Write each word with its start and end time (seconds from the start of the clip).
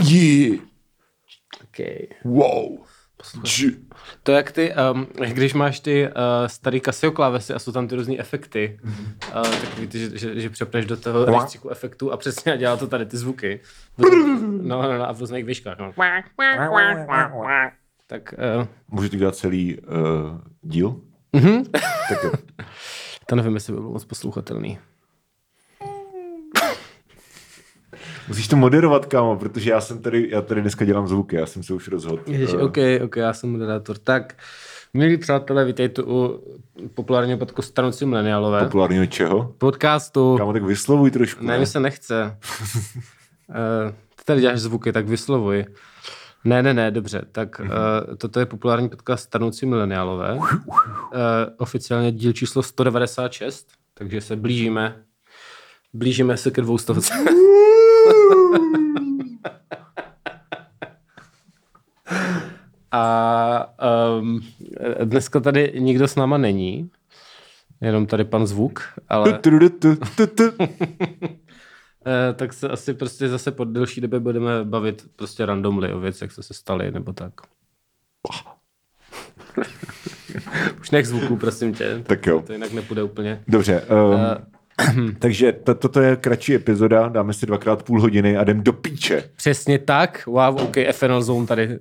Dži. 0.00 0.48
Yeah. 0.50 0.62
Okay. 1.64 2.08
Wow. 2.24 2.78
To 4.22 4.32
jak 4.32 4.52
ty, 4.52 4.74
um, 4.92 5.06
jak 5.20 5.32
když 5.32 5.54
máš 5.54 5.80
ty 5.80 6.06
uh, 6.06 6.12
starý 6.46 6.80
Casio 6.80 7.12
klávesy 7.12 7.54
a 7.54 7.58
jsou 7.58 7.72
tam 7.72 7.88
ty 7.88 7.94
různý 7.94 8.20
efekty, 8.20 8.80
uh, 8.84 9.42
tak 9.42 9.78
víte, 9.78 9.98
že, 9.98 10.18
že, 10.18 10.40
že 10.40 10.50
přepneš 10.50 10.86
do 10.86 10.96
toho 10.96 11.24
rejstříku 11.24 11.70
efektů 11.70 12.12
a 12.12 12.16
přesně 12.16 12.58
dělá 12.58 12.76
to 12.76 12.86
tady 12.86 13.06
ty 13.06 13.16
zvuky. 13.16 13.60
No, 14.62 14.82
no, 14.82 14.98
no 14.98 15.08
a 15.08 15.12
v 15.12 15.20
různých 15.20 15.44
výškách. 15.44 15.78
No. 15.78 15.92
Tak 18.06 18.34
uh, 18.60 18.66
Můžete 18.88 19.16
dělat 19.16 19.36
celý 19.36 19.78
uh, 19.80 19.86
díl? 20.62 21.00
tak 22.08 22.24
jo. 22.24 22.32
to 23.30 23.36
nevím, 23.36 23.54
jestli 23.54 23.72
by 23.72 23.78
bylo 23.80 23.92
moc 23.92 24.04
poslouchatelný. 24.04 24.78
Musíš 28.28 28.48
to 28.48 28.56
moderovat, 28.56 29.06
kámo, 29.06 29.36
protože 29.36 29.70
já 29.70 29.80
jsem 29.80 30.02
tady, 30.02 30.28
já 30.30 30.42
tady 30.42 30.60
dneska 30.60 30.84
dělám 30.84 31.08
zvuky, 31.08 31.36
já 31.36 31.46
jsem 31.46 31.62
se 31.62 31.74
už 31.74 31.88
rozhodl. 31.88 32.22
Ježiš, 32.26 32.50
Eh, 32.54 32.62
OK, 32.62 32.76
OK, 33.04 33.16
já 33.16 33.32
jsem 33.32 33.52
moderátor. 33.52 33.98
Tak, 33.98 34.36
milí 34.94 35.16
přátelé, 35.16 35.64
vítejte 35.64 36.02
u 36.02 36.40
populárního 36.94 37.38
podcastu 37.38 37.70
Stanoucí 37.72 38.06
mileniálové. 38.06 38.64
Populárního 38.64 39.06
čeho? 39.06 39.54
Podcastu. 39.58 40.36
Kámo, 40.38 40.52
tak 40.52 40.62
vyslovuj 40.62 41.10
trošku. 41.10 41.44
Ne, 41.44 41.58
mi 41.58 41.66
se 41.66 41.80
nechce. 41.80 42.36
uh, 43.48 43.54
ty 44.16 44.24
tady 44.24 44.40
děláš 44.40 44.60
zvuky, 44.60 44.92
tak 44.92 45.08
vyslovuj. 45.08 45.64
Ne, 46.48 46.62
ne, 46.62 46.74
ne, 46.74 46.90
dobře. 46.90 47.22
Tak 47.32 47.60
uh, 47.60 47.66
toto 48.16 48.40
je 48.40 48.46
populární 48.46 48.88
podcast 48.88 49.24
Stanoucí 49.24 49.66
mileniálové. 49.66 50.34
Uh, 50.34 50.42
oficiálně 51.56 52.12
díl 52.12 52.32
číslo 52.32 52.62
196, 52.62 53.68
takže 53.94 54.20
se 54.20 54.36
blížíme. 54.36 54.96
Blížíme 55.92 56.36
se 56.36 56.50
ke 56.50 56.62
dvoustovce. 56.62 57.14
A 62.92 63.74
um, 64.18 64.40
dneska 65.04 65.40
tady 65.40 65.72
nikdo 65.78 66.08
s 66.08 66.16
náma 66.16 66.38
není, 66.38 66.90
jenom 67.80 68.06
tady 68.06 68.24
pan 68.24 68.46
zvuk, 68.46 68.82
ale 69.08 69.32
tak 72.34 72.52
se 72.52 72.68
asi 72.68 72.94
prostě 72.94 73.28
zase 73.28 73.50
po 73.50 73.64
delší 73.64 74.00
době 74.00 74.20
budeme 74.20 74.64
bavit 74.64 75.06
prostě 75.16 75.46
randomly 75.46 75.92
o 75.92 76.00
věcech, 76.00 76.32
co 76.32 76.42
se 76.42 76.54
staly, 76.54 76.90
nebo 76.90 77.12
tak. 77.12 77.32
Už 80.80 80.90
nech 80.90 81.06
zvuku, 81.06 81.36
prosím 81.36 81.74
tě. 81.74 82.02
Tak 82.06 82.26
jo. 82.26 82.42
To 82.46 82.52
jinak 82.52 82.72
nepůjde 82.72 83.02
úplně. 83.02 83.42
Dobře, 83.48 83.82
um, 83.82 85.14
takže 85.18 85.52
to, 85.52 85.74
toto 85.74 86.00
je 86.00 86.16
kratší 86.16 86.54
epizoda, 86.54 87.08
dáme 87.08 87.32
si 87.32 87.46
dvakrát 87.46 87.82
půl 87.82 88.00
hodiny 88.00 88.36
a 88.36 88.42
jdem 88.42 88.62
do 88.62 88.72
píče. 88.72 89.30
Přesně 89.36 89.78
tak. 89.78 90.26
Wow, 90.26 90.62
OK, 90.62 90.76
FNL 90.92 91.22
Zone 91.22 91.46
tady. 91.46 91.68
Uh, 91.68 91.74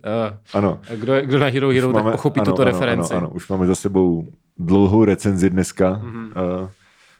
Ano. 0.53 0.79
kdo, 0.95 1.21
kdo 1.21 1.39
na 1.39 1.47
Hero 1.47 1.69
Hero, 1.69 1.93
tak 1.93 2.11
pochopí 2.11 2.39
ano, 2.39 2.51
tuto 2.51 2.61
ano, 2.61 2.71
referenci. 2.71 3.13
Ano, 3.13 3.27
ano, 3.27 3.35
už 3.35 3.49
máme 3.49 3.67
za 3.67 3.75
sebou 3.75 4.27
dlouhou 4.57 5.05
recenzi 5.05 5.49
dneska. 5.49 6.01
Mhm. 6.03 6.31
Mm-hmm. 6.35 6.61
Uh, 6.61 6.69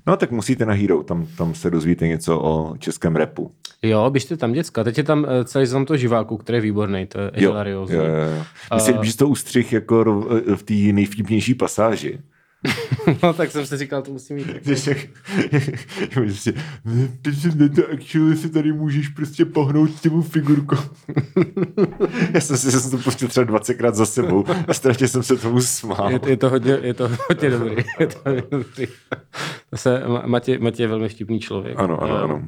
no 0.08 0.18
tak 0.18 0.32
musíte 0.32 0.66
na 0.66 0.74
Hero, 0.74 1.04
tam, 1.04 1.28
tam 1.38 1.56
se 1.56 1.70
dozvíte 1.70 2.08
něco 2.08 2.40
o 2.40 2.78
českém 2.80 3.16
repu. 3.16 3.52
Jo, 3.82 4.10
běžte 4.10 4.38
tam, 4.38 4.54
děcka. 4.54 4.84
Teď 4.84 4.98
je 4.98 5.04
tam 5.04 5.20
uh, 5.24 5.30
celý 5.46 5.66
znam 5.66 5.86
to 5.86 5.98
živáku, 5.98 6.38
který 6.38 6.56
je 6.56 6.62
výborný, 6.62 7.06
to 7.06 7.20
je 7.22 7.32
Jo, 7.36 7.52
hilariózní. 7.52 7.96
jo, 7.96 8.04
jo, 8.04 8.36
jo. 8.38 8.44
Myslím, 8.76 9.04
že 9.04 9.18
to 9.18 9.28
ustřih 9.28 9.74
jako 9.74 10.04
rov- 10.04 10.56
v 10.56 10.64
té 10.64 10.74
nejvtipnější 10.74 11.54
pasáži. 11.56 12.20
no, 13.24 13.34
tak 13.34 13.52
jsem 13.52 13.66
si 13.66 13.78
říkal, 13.78 14.02
to 14.02 14.12
musím 14.12 14.36
mít. 14.36 14.48
Že 14.66 14.92
jak, 14.92 14.98
prostě, 16.14 16.54
"Ne, 17.56 17.70
to 17.70 17.82
actually 17.94 18.36
si 18.38 18.50
tady 18.50 18.74
můžeš 18.74 19.08
prostě 19.08 19.46
pohnout 19.46 19.92
s 19.92 20.02
těmu 20.02 20.22
figurkou. 20.22 20.76
Já 22.34 22.40
jsem 22.42 22.58
si 22.58 22.72
jsem 22.72 22.92
to 22.92 22.98
pustil 22.98 23.28
třeba 23.28 23.46
20krát 23.60 23.94
za 23.94 24.06
sebou 24.06 24.46
a 24.68 24.74
strašně 24.74 25.08
jsem 25.08 25.24
se 25.24 25.38
tomu 25.38 25.62
smál. 25.62 26.12
Je, 26.12 26.20
je, 26.28 26.38
to 26.38 26.50
hodně, 26.50 26.78
je 26.82 26.94
to 26.94 27.10
hodně 27.30 27.50
dobrý. 27.50 27.76
Je 28.00 28.08
to 28.08 28.20
hodně 28.26 28.44
dobrý. 28.52 28.88
To 29.70 29.78
se, 29.78 30.04
Ma- 30.08 30.28
Matěj, 30.28 30.58
Matěj 30.58 30.84
je 30.84 30.88
velmi 30.88 31.10
vtipný 31.10 31.40
člověk. 31.40 31.80
Ano, 31.80 32.04
ano, 32.04 32.16
Eh, 32.18 32.22
ano. 32.24 32.48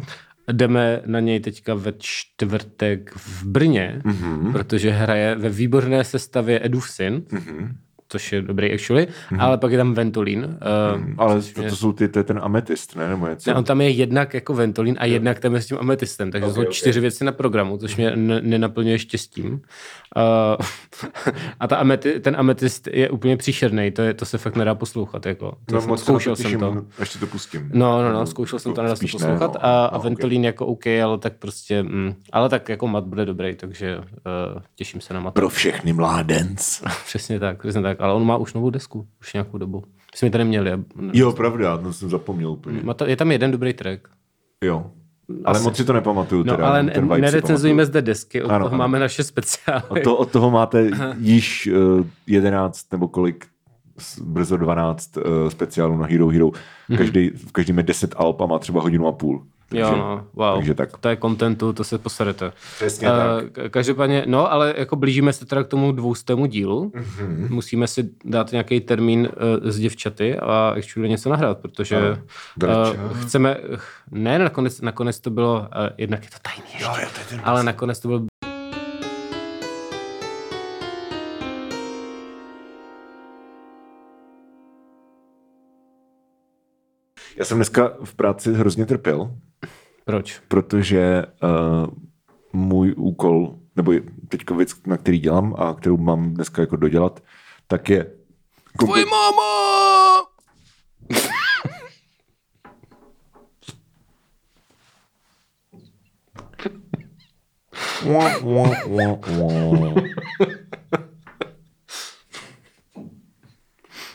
Jdeme 0.52 1.02
na 1.06 1.20
něj 1.20 1.40
teďka 1.40 1.74
ve 1.74 1.94
čtvrtek 1.98 3.14
v 3.16 3.44
Brně, 3.46 4.02
Mhm. 4.04 4.16
mm-hmm. 4.16 4.52
protože 4.52 4.90
hraje 4.92 5.36
ve 5.36 5.50
výborné 5.50 6.04
sestavě 6.04 6.60
Edův 6.66 6.90
syn, 6.90 7.24
Mhm. 7.32 7.42
mm-hmm. 7.42 7.70
Což 8.10 8.34
je 8.34 8.42
dobrý 8.42 8.74
actually, 8.74 9.08
mm-hmm. 9.08 9.42
ale 9.42 9.58
pak 9.58 9.72
je 9.72 9.78
tam 9.78 9.94
Ventolín. 9.94 10.58
Mm-hmm. 10.62 11.16
Ale 11.18 11.42
to, 11.42 11.64
to 11.64 11.76
jsou 11.76 11.94
ty, 11.94 12.08
to 12.08 12.20
je 12.20 12.24
ten 12.24 12.40
ametist, 12.44 12.96
ne? 12.96 13.10
Nebo 13.10 13.28
něco? 13.28 13.50
Ne, 13.50 13.56
on 13.56 13.64
tam 13.64 13.82
je 13.82 13.90
jednak 13.90 14.34
jako 14.34 14.54
Ventolín 14.54 14.96
a 15.00 15.06
jednak 15.06 15.40
tam 15.40 15.56
je 15.56 15.62
s 15.62 15.66
tím 15.66 15.78
ametistem, 15.80 16.32
takže 16.32 16.46
Ok, 16.46 16.52
okay, 16.52 16.64
jsou 16.64 16.70
ok. 16.70 16.74
čtyři 16.74 17.00
věci 17.00 17.24
na 17.24 17.32
programu, 17.32 17.78
což 17.78 17.96
mě 17.96 18.16
ne- 18.16 18.42
nenaplňuje 18.42 19.00
štěstím. 19.00 19.54
Uh, 19.54 19.62
a 21.60 21.68
ta 21.68 21.76
ameti, 21.76 22.20
ten 22.20 22.36
ametist 22.40 22.88
je 22.88 23.10
úplně 23.10 23.38
příšerný, 23.38 23.92
to, 23.92 24.02
je, 24.02 24.14
to 24.14 24.26
se 24.26 24.38
fakt 24.38 24.56
nedá 24.56 24.76
poslouchat. 24.76 25.26
Jako. 25.26 25.58
To 25.66 25.76
no, 25.76 25.82
jsem, 25.82 25.98
zkoušel 25.98 26.36
jsem 26.36 26.60
to. 26.60 26.86
Až 27.00 27.10
ti 27.10 27.20
to 27.20 27.28
pustím. 27.28 27.72
No, 27.74 28.04
no, 28.04 28.14
no, 28.14 28.26
zkoušel 28.26 28.60
jsem 28.60 28.74
to, 28.74 28.82
nedá 28.82 28.96
se 28.96 29.00
spíš 29.00 29.14
ne, 29.14 29.20
poslouchat 29.20 29.54
no. 29.54 29.66
a, 29.66 29.86
a 29.86 29.90
No, 29.94 29.98
ok. 29.98 30.04
Ventolín 30.04 30.46
jako 30.46 30.66
OK, 30.66 30.88
ale 30.88 31.18
tak 31.18 31.34
prostě, 31.34 31.84
mm, 31.84 32.14
ale 32.32 32.50
tak 32.50 32.70
jako 32.70 32.88
mat 32.88 33.04
bude 33.04 33.26
dobrý, 33.26 33.56
takže 33.56 33.98
uh, 33.98 34.62
těším 34.76 35.02
se 35.02 35.14
na 35.14 35.20
mat. 35.20 35.34
Pro 35.34 35.50
všechny 35.50 35.94
mládenc. 35.94 36.82
Přesně 37.06 37.40
tak, 37.40 37.60
přesně 37.60 37.82
tak, 37.82 37.99
ale 38.00 38.14
on 38.14 38.26
má 38.26 38.38
už 38.38 38.54
novou 38.54 38.70
desku, 38.70 39.08
už 39.22 39.34
nějakou 39.34 39.58
dobu. 39.58 39.84
My 39.86 40.18
jsme 40.18 40.30
tady 40.30 40.44
měli. 40.46 40.72
Jo, 41.14 41.32
pravda, 41.32 41.78
to 41.78 41.94
jsem 41.94 42.10
zapomněl 42.10 42.52
úplně. 42.52 42.80
Má 42.84 42.94
to, 42.94 43.06
je 43.06 43.16
tam 43.16 43.32
jeden 43.32 43.52
dobrý 43.52 43.74
track. 43.74 44.08
Jo. 44.64 44.92
Ale 45.46 45.60
moc 45.62 45.78
si 45.78 45.86
to 45.86 45.94
nepamatuju. 45.94 46.44
No, 46.44 46.56
teda, 46.56 46.68
ale 46.68 46.84
ten 46.84 47.08
nerecenzujeme 47.08 47.86
zde 47.86 48.02
desky, 48.02 48.44
od 48.44 48.50
Ano, 48.52 48.66
toho 48.66 48.74
ano. 48.76 48.78
máme 48.78 49.00
naše 49.00 49.24
speciály. 49.24 49.84
Od, 49.90 50.04
to, 50.04 50.18
od 50.18 50.32
toho 50.32 50.52
máte 50.52 50.90
již 51.18 51.70
uh, 52.00 52.06
11 52.28 52.92
nebo 52.92 53.08
kolik, 53.08 53.48
brzo 54.22 54.58
12 54.58 55.18
uh, 55.18 55.24
speciálů 55.50 55.98
na 55.98 56.06
Hero 56.06 56.28
Hero. 56.28 56.52
Každý, 56.98 57.30
v 57.30 57.52
každém 57.52 57.78
je 57.78 57.84
10 57.84 58.14
alb 58.18 58.42
a 58.42 58.46
má 58.46 58.60
třeba 58.60 58.82
hodinu 58.82 59.08
a 59.08 59.12
půl. 59.12 59.44
Takže, 59.70 59.82
Jo, 59.82 59.96
no, 59.98 60.28
wow. 60.34 60.56
takže 60.56 60.74
tak. 60.74 60.98
To 60.98 61.10
je 61.10 61.16
kontentu, 61.16 61.74
to 61.74 61.84
se 61.84 61.98
poserete. 61.98 62.52
Přesně 62.76 63.08
Eh, 63.08 63.12
tak. 63.12 63.46
ka- 63.52 63.70
Každopádně, 63.70 64.24
no, 64.28 64.52
ale 64.52 64.74
jako 64.78 64.96
blížíme 64.96 65.34
se 65.34 65.46
teda 65.46 65.64
k 65.64 65.68
tomu 65.68 65.92
dvoustému 65.92 66.46
dílu. 66.46 66.92
Mhm. 66.96 67.04
Mm-hmm. 67.06 67.50
Musíme 67.54 67.88
si 67.88 68.10
dát 68.26 68.52
nějaký 68.52 68.80
termín 68.82 69.20
uh, 69.64 69.70
s 69.70 69.80
děvčaty 69.80 70.38
a 70.40 70.74
actually 70.78 71.10
něco 71.10 71.30
nahrát, 71.30 71.58
protože 71.60 72.00
uh, 72.64 73.18
chceme, 73.22 73.58
ne, 74.12 74.40
nakonec, 74.40 74.82
nakonec 74.82 75.20
to 75.20 75.30
bylo, 75.30 75.60
uh, 75.60 75.66
jednak 75.98 76.24
je 76.24 76.30
to 76.30 76.38
tajný 76.42 76.64
ještě, 76.74 76.84
Jo, 76.84 76.92
jo, 77.02 77.08
to 77.14 77.20
je 77.20 77.26
ten 77.30 77.42
ale 77.44 77.64
nakonec 77.64 78.00
to 78.00 78.08
byl 78.08 78.26
Já 87.38 87.46
jsem 87.46 87.58
dneska 87.58 87.92
v 88.04 88.16
práci 88.16 88.54
hrozně 88.54 88.86
trpěl, 88.86 89.32
proč? 90.10 90.42
protože 90.48 91.24
uh, 91.44 91.88
můj 92.54 92.94
úkol, 92.98 93.60
nebo 93.76 93.94
teďka 94.28 94.56
věc, 94.56 94.86
na 94.88 94.98
který 94.98 95.20
dělám 95.20 95.56
a 95.58 95.74
kterou 95.74 95.98
mám 95.98 96.34
dneska 96.34 96.62
jako 96.62 96.76
dodělat, 96.76 97.24
tak 97.68 97.90
je 97.90 98.06
Tvoje 98.78 99.06
máma! 99.06 99.50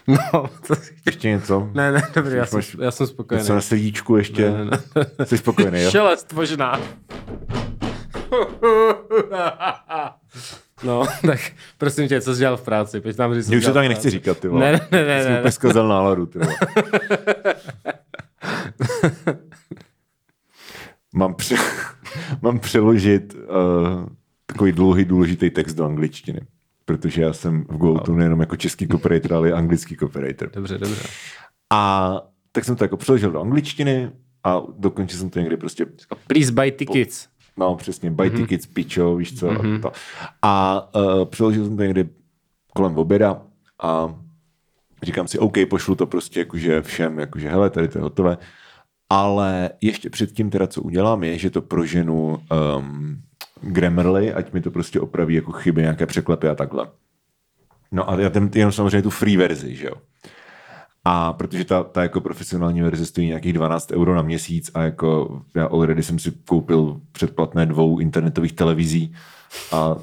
No, 0.09 0.51
to, 0.67 0.75
Ještě 1.07 1.29
něco? 1.29 1.71
ne, 1.75 1.93
ne, 1.93 2.03
dobrý, 2.15 2.37
já 2.37 2.47
jsem, 2.47 2.57
máš 2.59 2.77
já 2.81 2.91
jsem 2.91 3.07
spokojený. 3.07 3.43
Něco 3.43 3.55
na 3.55 3.61
srdíčku 3.61 4.17
ještě? 4.17 4.51
Ne, 4.51 4.65
ne, 4.65 5.27
Jsi 5.27 5.39
spokojený, 5.39 5.83
jo? 5.83 5.91
Šelest 5.91 6.33
možná. 6.33 6.81
No, 10.85 11.05
tak 11.27 11.41
prosím 11.79 12.09
tě, 12.09 12.21
co 12.21 12.33
jsi 12.35 12.39
dělal 12.39 12.57
v 12.57 12.63
práci? 12.63 13.01
Pojď 13.01 13.19
nám 13.19 13.35
říct, 13.35 13.49
Mně 13.49 13.57
už 13.59 13.65
to 13.65 13.79
ani 13.79 13.89
nechci 13.89 14.11
říkat, 14.11 14.39
ty 14.39 14.49
vole. 14.49 14.73
Ne, 14.73 14.73
ne, 14.73 14.81
ne, 14.93 15.05
ne, 15.07 15.23
Jsi 15.23 15.29
ne, 15.29 15.35
úplně 15.35 15.45
ne. 15.45 15.53
zkazal 15.53 15.89
náladu, 15.89 16.27
ty 16.27 16.39
vole. 16.39 16.55
mám, 21.15 21.35
pře- 21.35 21.57
mám 22.43 22.59
přeložit 22.59 23.35
uh, 23.35 23.41
takový 24.47 24.73
dlouhý 24.73 25.05
důležitý 25.05 25.51
text 25.51 25.75
do 25.75 25.85
angličtiny. 25.85 26.41
Protože 26.85 27.23
já 27.23 27.33
jsem 27.33 27.65
v 27.65 27.77
GoTo 27.77 28.13
nejenom 28.13 28.41
jako 28.41 28.57
český 28.57 28.89
copywriter, 28.89 29.35
ale 29.35 29.49
i 29.49 29.53
anglický 29.53 29.97
copywriter. 29.97 30.51
Dobře, 30.55 30.79
dobře. 30.79 31.03
A 31.73 32.21
tak 32.53 32.65
jsem 32.65 32.77
to 32.77 32.85
jako 32.85 32.97
přeložil 32.97 33.31
do 33.31 33.41
angličtiny 33.41 34.11
a 34.45 34.63
dokončil 34.79 35.19
jsem 35.19 35.31
to 35.31 35.39
někdy 35.41 35.57
prostě 35.57 35.87
Please 36.27 36.53
buy 36.53 36.73
tickets. 36.73 37.29
No, 37.57 37.77
přesně, 37.77 38.11
buy 38.11 38.27
Mhm. 38.27 38.37
mm-hmm. 38.37 38.41
tickets, 38.41 38.67
pičo, 38.67 39.17
víš 39.17 39.39
co. 39.39 39.49
Mm-hmm. 39.49 39.77
A, 39.77 39.81
to. 39.83 39.93
a 40.43 40.89
uh, 40.95 41.25
přeložil 41.25 41.65
jsem 41.65 41.77
to 41.77 41.83
někdy 41.83 42.09
kolem 42.75 42.99
oběda 42.99 43.43
a 43.83 44.15
Říkám 45.05 45.29
si, 45.29 45.39
OK, 45.39 45.55
pošlu 45.71 45.95
to 45.95 46.07
prostě 46.07 46.41
jakože 46.41 46.83
všem, 46.83 47.19
jakože 47.19 47.49
hele, 47.49 47.71
tady 47.71 47.89
to 47.89 47.99
je 47.99 48.03
hotové. 48.03 48.39
Ale 49.11 49.71
ještě 49.81 50.11
předtím 50.11 50.51
teda, 50.51 50.67
co 50.67 50.83
udělám, 50.83 51.25
je, 51.25 51.39
že 51.39 51.51
to 51.51 51.63
proženu 51.63 52.39
um, 52.79 53.14
Grammarly, 53.67 54.35
ať 54.35 54.53
mi 54.53 54.61
to 54.61 54.71
prostě 54.71 55.01
opraví 55.01 55.35
jako 55.35 55.53
chyby, 55.53 55.81
nějaké 55.81 56.07
překlepy 56.07 56.49
a 56.49 56.55
takhle. 56.55 56.89
No 57.93 58.11
a 58.11 58.21
já 58.21 58.31
ten, 58.31 58.51
jenom 58.55 58.73
samozřejmě 58.73 59.03
tu 59.03 59.11
free 59.11 59.37
verzi, 59.37 59.77
že 59.77 59.87
jo. 59.87 59.95
A 61.05 61.33
protože 61.33 61.65
ta, 61.65 61.83
ta 61.83 62.03
jako 62.03 62.21
profesionální 62.21 62.83
verze 62.83 63.07
stojí 63.07 63.27
nějakých 63.27 63.53
12 63.53 63.93
euro 63.93 64.15
na 64.15 64.23
měsíc 64.23 64.71
a 64.75 64.83
jako 64.83 65.41
já 65.57 65.67
already 65.67 66.03
jsem 66.03 66.19
si 66.19 66.31
koupil 66.31 67.01
předplatné 67.13 67.67
dvou 67.67 67.99
internetových 67.99 68.53
televizí 68.53 69.15
a 69.73 69.97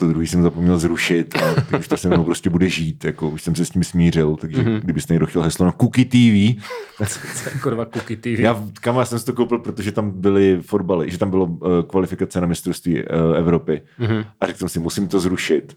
to 0.00 0.08
druhý 0.08 0.26
jsem 0.26 0.42
zapomněl 0.42 0.78
zrušit 0.78 1.36
a 1.36 1.76
už 1.78 1.88
to 1.88 1.96
se 1.96 2.08
mnou 2.08 2.24
prostě 2.24 2.50
bude 2.50 2.68
žít, 2.68 3.04
jako 3.04 3.30
už 3.30 3.42
jsem 3.42 3.54
se 3.54 3.64
s 3.64 3.70
tím 3.70 3.84
smířil, 3.84 4.36
takže 4.36 4.62
mm-hmm. 4.62 4.80
kdybyste 4.80 5.14
někdo 5.14 5.26
chtěl 5.26 5.42
heslo 5.42 5.66
na 5.66 5.72
Cookie 5.72 6.04
TV. 6.04 6.62
Kurva 7.62 7.84
Cookie 7.84 8.16
TV. 8.16 8.40
Já, 8.40 8.64
kam 8.80 8.96
já 8.96 9.04
jsem 9.04 9.18
si 9.18 9.26
to 9.26 9.32
koupil, 9.32 9.58
protože 9.58 9.92
tam 9.92 10.10
byly 10.10 10.58
fotbaly, 10.62 11.10
že 11.10 11.18
tam 11.18 11.30
bylo 11.30 11.44
uh, 11.44 11.82
kvalifikace 11.88 12.40
na 12.40 12.46
mistrovství 12.46 12.94
uh, 12.94 13.36
Evropy 13.36 13.82
mm-hmm. 14.00 14.24
a 14.40 14.46
řekl 14.46 14.58
jsem 14.58 14.68
si, 14.68 14.80
musím 14.80 15.08
to 15.08 15.20
zrušit, 15.20 15.76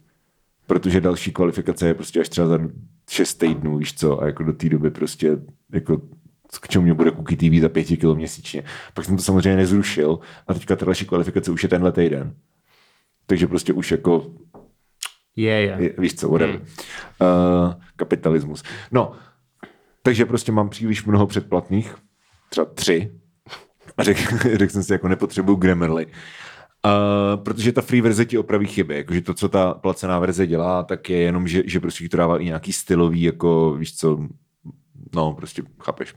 protože 0.67 1.01
další 1.01 1.31
kvalifikace 1.31 1.87
je 1.87 1.93
prostě 1.93 2.19
až 2.19 2.29
třeba 2.29 2.47
za 2.47 2.59
šest 3.09 3.33
týdnů, 3.33 3.77
víš 3.77 3.93
co, 3.93 4.21
a 4.21 4.25
jako 4.25 4.43
do 4.43 4.53
té 4.53 4.69
doby 4.69 4.91
prostě 4.91 5.37
jako 5.73 6.01
k 6.61 6.67
čemu 6.67 6.83
mě 6.83 6.93
bude 6.93 7.11
Cookie 7.11 7.37
TV 7.37 7.61
za 7.61 7.69
pěti 7.69 7.97
kilo 7.97 8.15
měsíčně. 8.15 8.63
Pak 8.93 9.05
jsem 9.05 9.17
to 9.17 9.23
samozřejmě 9.23 9.55
nezrušil 9.55 10.19
a 10.47 10.53
teďka 10.53 10.75
ta 10.75 10.85
další 10.85 11.05
kvalifikace 11.05 11.51
už 11.51 11.63
je 11.63 11.69
tenhle 11.69 11.91
týden. 11.91 12.33
Takže 13.25 13.47
prostě 13.47 13.73
už 13.73 13.91
jako 13.91 14.31
je, 15.35 15.53
je. 15.53 15.93
Víš 15.97 16.15
co, 16.15 16.29
whatever. 16.29 16.55
Hmm. 16.55 16.65
Uh, 17.65 17.73
kapitalismus. 17.95 18.63
No, 18.91 19.13
takže 20.03 20.25
prostě 20.25 20.51
mám 20.51 20.69
příliš 20.69 21.05
mnoho 21.05 21.27
předplatných, 21.27 21.95
třeba 22.49 22.65
tři, 22.65 23.11
a 23.97 24.03
řekl, 24.03 24.37
řek 24.57 24.71
jsem 24.71 24.83
si, 24.83 24.93
jako 24.93 25.07
nepotřebuju 25.07 25.57
Grammarly. 25.57 26.05
Uh, 26.05 27.43
protože 27.43 27.71
ta 27.71 27.81
free 27.81 28.01
verze 28.01 28.25
ti 28.25 28.37
opraví 28.37 28.65
chyby, 28.65 28.95
jakože 28.95 29.21
to, 29.21 29.33
co 29.33 29.49
ta 29.49 29.73
placená 29.73 30.19
verze 30.19 30.47
dělá, 30.47 30.83
tak 30.83 31.09
je 31.09 31.17
jenom, 31.17 31.47
že, 31.47 31.63
že 31.65 31.79
prostě 31.79 32.09
to 32.09 32.17
dává 32.17 32.37
i 32.37 32.45
nějaký 32.45 32.73
stylový, 32.73 33.21
jako 33.21 33.73
víš 33.73 33.95
co, 33.95 34.27
no 35.15 35.33
prostě 35.33 35.63
chápeš. 35.79 36.15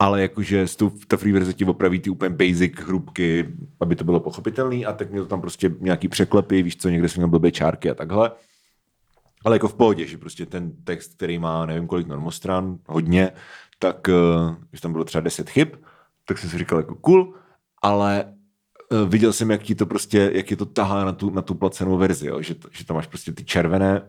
Ale 0.00 0.22
jakože 0.22 0.66
ta 1.06 1.16
free 1.16 1.32
verze 1.32 1.52
ti 1.52 1.64
opraví 1.64 2.00
ty 2.00 2.10
úplně 2.10 2.30
basic 2.30 2.72
hrubky, 2.76 3.48
aby 3.80 3.96
to 3.96 4.04
bylo 4.04 4.20
pochopitelné 4.20 4.84
a 4.84 4.92
tak 4.92 5.10
mě 5.10 5.20
to 5.20 5.26
tam 5.26 5.40
prostě 5.40 5.74
nějaký 5.80 6.08
překlepy, 6.08 6.62
víš 6.62 6.76
co, 6.76 6.88
někde 6.88 7.08
jsem 7.08 7.20
měl 7.20 7.28
blbé 7.28 7.52
čárky 7.52 7.90
a 7.90 7.94
takhle. 7.94 8.30
Ale 9.44 9.56
jako 9.56 9.68
v 9.68 9.74
pohodě, 9.74 10.06
že 10.06 10.18
prostě 10.18 10.46
ten 10.46 10.72
text, 10.84 11.14
který 11.14 11.38
má 11.38 11.66
nevím 11.66 11.86
kolik 11.86 12.06
normostran, 12.06 12.78
hodně, 12.86 13.32
tak 13.78 14.08
uh, 14.08 14.54
když 14.70 14.80
tam 14.80 14.92
bylo 14.92 15.04
třeba 15.04 15.20
10 15.20 15.50
chyb, 15.50 15.68
tak 16.24 16.38
jsem 16.38 16.50
si 16.50 16.58
říkal 16.58 16.78
jako 16.78 16.94
cool, 16.94 17.34
ale 17.82 18.24
uh, 18.92 19.08
viděl 19.08 19.32
jsem, 19.32 19.50
jak 19.50 19.62
ti 19.62 19.74
to 19.74 19.86
prostě, 19.86 20.30
jak 20.34 20.50
je 20.50 20.56
to 20.56 20.66
tahá 20.66 21.04
na 21.04 21.12
tu, 21.12 21.30
na 21.30 21.42
tu 21.42 21.54
placenou 21.54 21.96
verzi, 21.96 22.28
jo? 22.28 22.42
Že, 22.42 22.54
že 22.70 22.84
tam 22.84 22.94
máš 22.94 23.06
prostě 23.06 23.32
ty 23.32 23.44
červené 23.44 24.02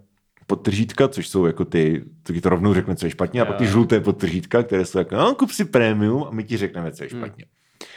podtržítka, 0.52 1.08
což 1.08 1.28
jsou 1.28 1.46
jako 1.46 1.66
ty, 1.66 2.04
to 2.24 2.34
ti 2.34 2.42
to 2.42 2.50
rovnou 2.50 2.74
řekne, 2.74 2.96
co 2.96 3.06
je 3.06 3.10
špatně, 3.10 3.42
a 3.42 3.46
pak 3.46 3.58
ty 3.58 3.68
žluté 3.68 4.00
podtržítka, 4.00 4.64
které 4.64 4.86
jsou 4.86 4.98
jako, 4.98 5.16
no, 5.16 5.36
kup 5.36 5.52
si 5.52 5.66
premium 5.66 6.24
a 6.24 6.32
my 6.32 6.44
ti 6.44 6.58
řekneme, 6.58 6.92
co 6.92 7.04
je 7.04 7.10
hmm. 7.12 7.20
špatně. 7.20 7.46
Hmm. 7.46 7.90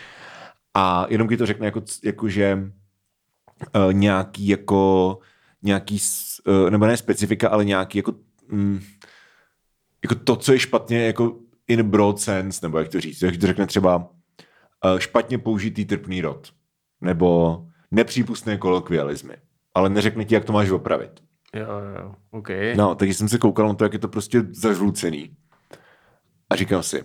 A 0.74 1.06
jenom 1.08 1.28
ti 1.28 1.36
to 1.36 1.46
řekne 1.46 1.66
jako, 1.66 1.82
jako 2.04 2.28
že 2.28 2.58
uh, 2.58 3.92
nějaký 3.92 4.48
jako 4.48 5.18
nějaký, 5.62 5.98
uh, 6.46 6.70
nebo 6.70 6.86
ne 6.86 6.96
specifika, 6.96 7.48
ale 7.48 7.64
nějaký 7.64 7.98
jako, 7.98 8.14
mm, 8.48 8.80
jako 10.04 10.14
to, 10.14 10.36
co 10.36 10.52
je 10.52 10.58
špatně, 10.58 11.06
jako 11.06 11.36
in 11.68 11.82
broad 11.82 12.20
sense, 12.20 12.60
nebo 12.62 12.78
jak 12.78 12.88
to 12.88 13.00
říct, 13.00 13.22
jak 13.22 13.36
to 13.36 13.46
řekne 13.46 13.66
třeba 13.66 13.96
uh, 13.96 14.98
špatně 14.98 15.38
použitý 15.38 15.84
trpný 15.84 16.20
rod, 16.20 16.52
nebo 17.00 17.58
nepřípustné 17.90 18.56
kolokvializmy, 18.58 19.36
ale 19.74 19.90
neřekne 19.90 20.24
ti, 20.24 20.34
jak 20.34 20.44
to 20.44 20.52
máš 20.52 20.70
opravit. 20.70 21.24
Jo, 21.54 21.80
jo, 21.98 22.14
OK. 22.30 22.48
No, 22.76 22.94
takže 22.94 23.14
jsem 23.14 23.28
se 23.28 23.38
koukal 23.38 23.68
na 23.68 23.74
to, 23.74 23.84
jak 23.84 23.92
je 23.92 23.98
to 23.98 24.08
prostě 24.08 24.42
zažlucený. 24.50 25.36
A 26.50 26.56
říkal 26.56 26.82
si, 26.82 27.04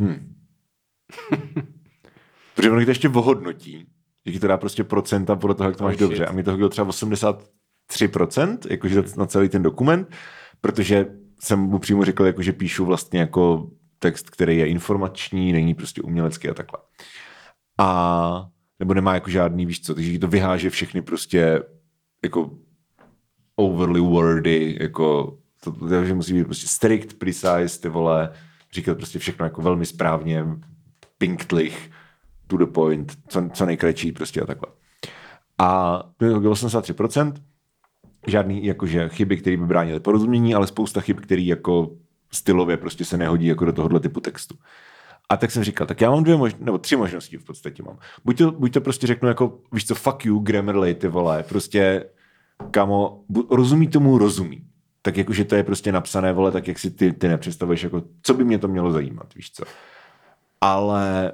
hm. 0.00 0.34
Protože 2.54 2.70
ono 2.70 2.84
to 2.84 2.90
ještě 2.90 3.08
ohodnotí, 3.08 3.86
že 4.26 4.32
ti 4.32 4.40
to 4.40 4.46
dá 4.46 4.56
prostě 4.56 4.84
procenta 4.84 5.36
podle 5.36 5.54
toho, 5.54 5.68
jak 5.70 5.76
to 5.76 5.84
máš 5.84 5.94
oh, 5.94 6.00
dobře. 6.00 6.26
A 6.26 6.32
mi 6.32 6.42
to 6.42 6.56
bylo 6.56 6.68
třeba 6.68 6.88
83%, 6.90 8.58
jakože 8.70 9.02
na 9.16 9.26
celý 9.26 9.48
ten 9.48 9.62
dokument, 9.62 10.08
protože 10.60 11.06
jsem 11.40 11.60
mu 11.60 11.78
přímo 11.78 12.04
řekl, 12.04 12.24
jako, 12.24 12.42
že 12.42 12.52
píšu 12.52 12.84
vlastně 12.84 13.20
jako 13.20 13.70
text, 13.98 14.30
který 14.30 14.58
je 14.58 14.66
informační, 14.66 15.52
není 15.52 15.74
prostě 15.74 16.02
umělecký 16.02 16.48
a 16.48 16.54
takhle. 16.54 16.80
A 17.78 18.46
nebo 18.78 18.94
nemá 18.94 19.14
jako 19.14 19.30
žádný, 19.30 19.66
víš 19.66 19.80
co, 19.80 19.94
takže 19.94 20.18
to 20.18 20.28
vyháže 20.28 20.70
všechny 20.70 21.02
prostě 21.02 21.62
jako 22.24 22.50
overly 23.56 24.00
wordy, 24.00 24.76
jako 24.80 25.38
to, 25.64 25.72
to, 25.72 26.04
že 26.04 26.14
musí 26.14 26.34
být 26.34 26.44
prostě 26.44 26.66
strict, 26.66 27.18
precise, 27.18 27.80
ty 27.80 27.88
vole, 27.88 28.32
říkat 28.72 28.96
prostě 28.96 29.18
všechno 29.18 29.46
jako 29.46 29.62
velmi 29.62 29.86
správně, 29.86 30.44
pinktlich, 31.18 31.90
to 32.46 32.56
the 32.56 32.66
point, 32.66 33.18
co, 33.28 33.48
co 33.52 33.66
nejkratší 33.66 34.12
prostě 34.12 34.40
a 34.40 34.46
takhle. 34.46 34.72
A 35.58 36.02
to 36.16 36.24
je 36.24 36.32
83%, 36.32 37.32
žádný 38.26 38.64
jakože 38.64 39.08
chyby, 39.08 39.36
které 39.36 39.56
by 39.56 39.66
bránily 39.66 40.00
porozumění, 40.00 40.54
ale 40.54 40.66
spousta 40.66 41.00
chyb, 41.00 41.20
které 41.20 41.42
jako 41.42 41.90
stylově 42.32 42.76
prostě 42.76 43.04
se 43.04 43.16
nehodí 43.16 43.46
jako 43.46 43.64
do 43.64 43.72
tohohle 43.72 44.00
typu 44.00 44.20
textu. 44.20 44.54
A 45.30 45.36
tak 45.36 45.50
jsem 45.50 45.64
říkal, 45.64 45.86
tak 45.86 46.00
já 46.00 46.10
mám 46.10 46.24
dvě 46.24 46.36
možnosti, 46.36 46.64
nebo 46.64 46.78
tři 46.78 46.96
možnosti 46.96 47.36
v 47.36 47.44
podstatě 47.44 47.82
mám. 47.82 47.98
Buď 48.24 48.38
to, 48.38 48.52
buď 48.52 48.72
to 48.72 48.80
prostě 48.80 49.06
řeknu 49.06 49.28
jako, 49.28 49.58
víš 49.72 49.86
co, 49.86 49.94
fuck 49.94 50.24
you, 50.24 50.38
Grammarly, 50.38 50.94
ty 50.94 51.08
vole, 51.08 51.42
prostě, 51.42 52.04
kamo, 52.70 53.24
rozumí 53.50 53.88
tomu, 53.88 54.18
rozumí. 54.18 54.66
Tak 55.02 55.16
jakože 55.16 55.44
to 55.44 55.54
je 55.54 55.64
prostě 55.64 55.92
napsané, 55.92 56.32
vole, 56.32 56.52
tak 56.52 56.68
jak 56.68 56.78
si 56.78 56.90
ty, 56.90 57.12
ty 57.12 57.28
nepředstavuješ, 57.28 57.82
jako, 57.82 58.02
co 58.22 58.34
by 58.34 58.44
mě 58.44 58.58
to 58.58 58.68
mělo 58.68 58.92
zajímat, 58.92 59.34
víš 59.34 59.52
co. 59.52 59.64
Ale 60.60 61.32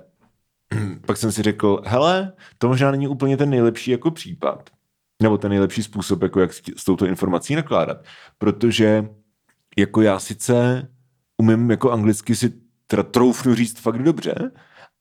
pak 1.06 1.16
jsem 1.16 1.32
si 1.32 1.42
řekl, 1.42 1.82
hele, 1.84 2.32
to 2.58 2.68
možná 2.68 2.90
není 2.90 3.08
úplně 3.08 3.36
ten 3.36 3.50
nejlepší 3.50 3.90
jako 3.90 4.10
případ, 4.10 4.70
nebo 5.22 5.38
ten 5.38 5.50
nejlepší 5.50 5.82
způsob, 5.82 6.22
jako 6.22 6.40
jak 6.40 6.52
s 6.52 6.84
touto 6.84 7.06
informací 7.06 7.54
nakládat, 7.54 8.04
protože 8.38 9.08
jako 9.76 10.02
já 10.02 10.18
sice 10.18 10.88
umím 11.38 11.70
jako 11.70 11.92
anglicky 11.92 12.36
si 12.36 12.65
teda 12.86 13.02
troufnu 13.02 13.54
říct 13.54 13.80
fakt 13.80 14.02
dobře, 14.02 14.50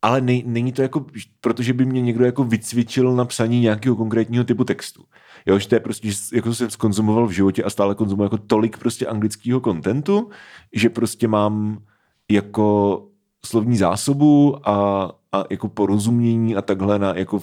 ale 0.02 0.22
nej, 0.22 0.44
není 0.46 0.72
to 0.72 0.82
jako, 0.82 1.06
protože 1.42 1.74
by 1.74 1.86
mě 1.86 2.02
někdo 2.02 2.26
jako 2.26 2.44
vycvičil 2.44 3.16
na 3.16 3.26
psaní 3.26 3.60
nějakého 3.60 3.96
konkrétního 3.96 4.44
typu 4.44 4.64
textu. 4.64 5.04
Jo, 5.46 5.60
že 5.60 5.68
to 5.68 5.76
je 5.76 5.80
prostě, 5.80 6.10
jako 6.34 6.54
jsem 6.54 6.70
skonzumoval 6.70 7.28
v 7.28 7.32
životě 7.32 7.64
a 7.64 7.70
stále 7.70 7.96
konzumuji 7.96 8.24
jako 8.24 8.38
tolik 8.38 8.78
prostě 8.78 9.08
anglického 9.08 9.60
kontentu, 9.60 10.30
že 10.74 10.90
prostě 10.90 11.28
mám 11.28 11.84
jako 12.32 13.02
slovní 13.46 13.78
zásobu 13.78 14.70
a, 14.70 15.12
a 15.32 15.44
jako 15.50 15.68
porozumění 15.70 16.56
a 16.56 16.62
takhle 16.62 17.00
na 17.00 17.16
jako 17.16 17.42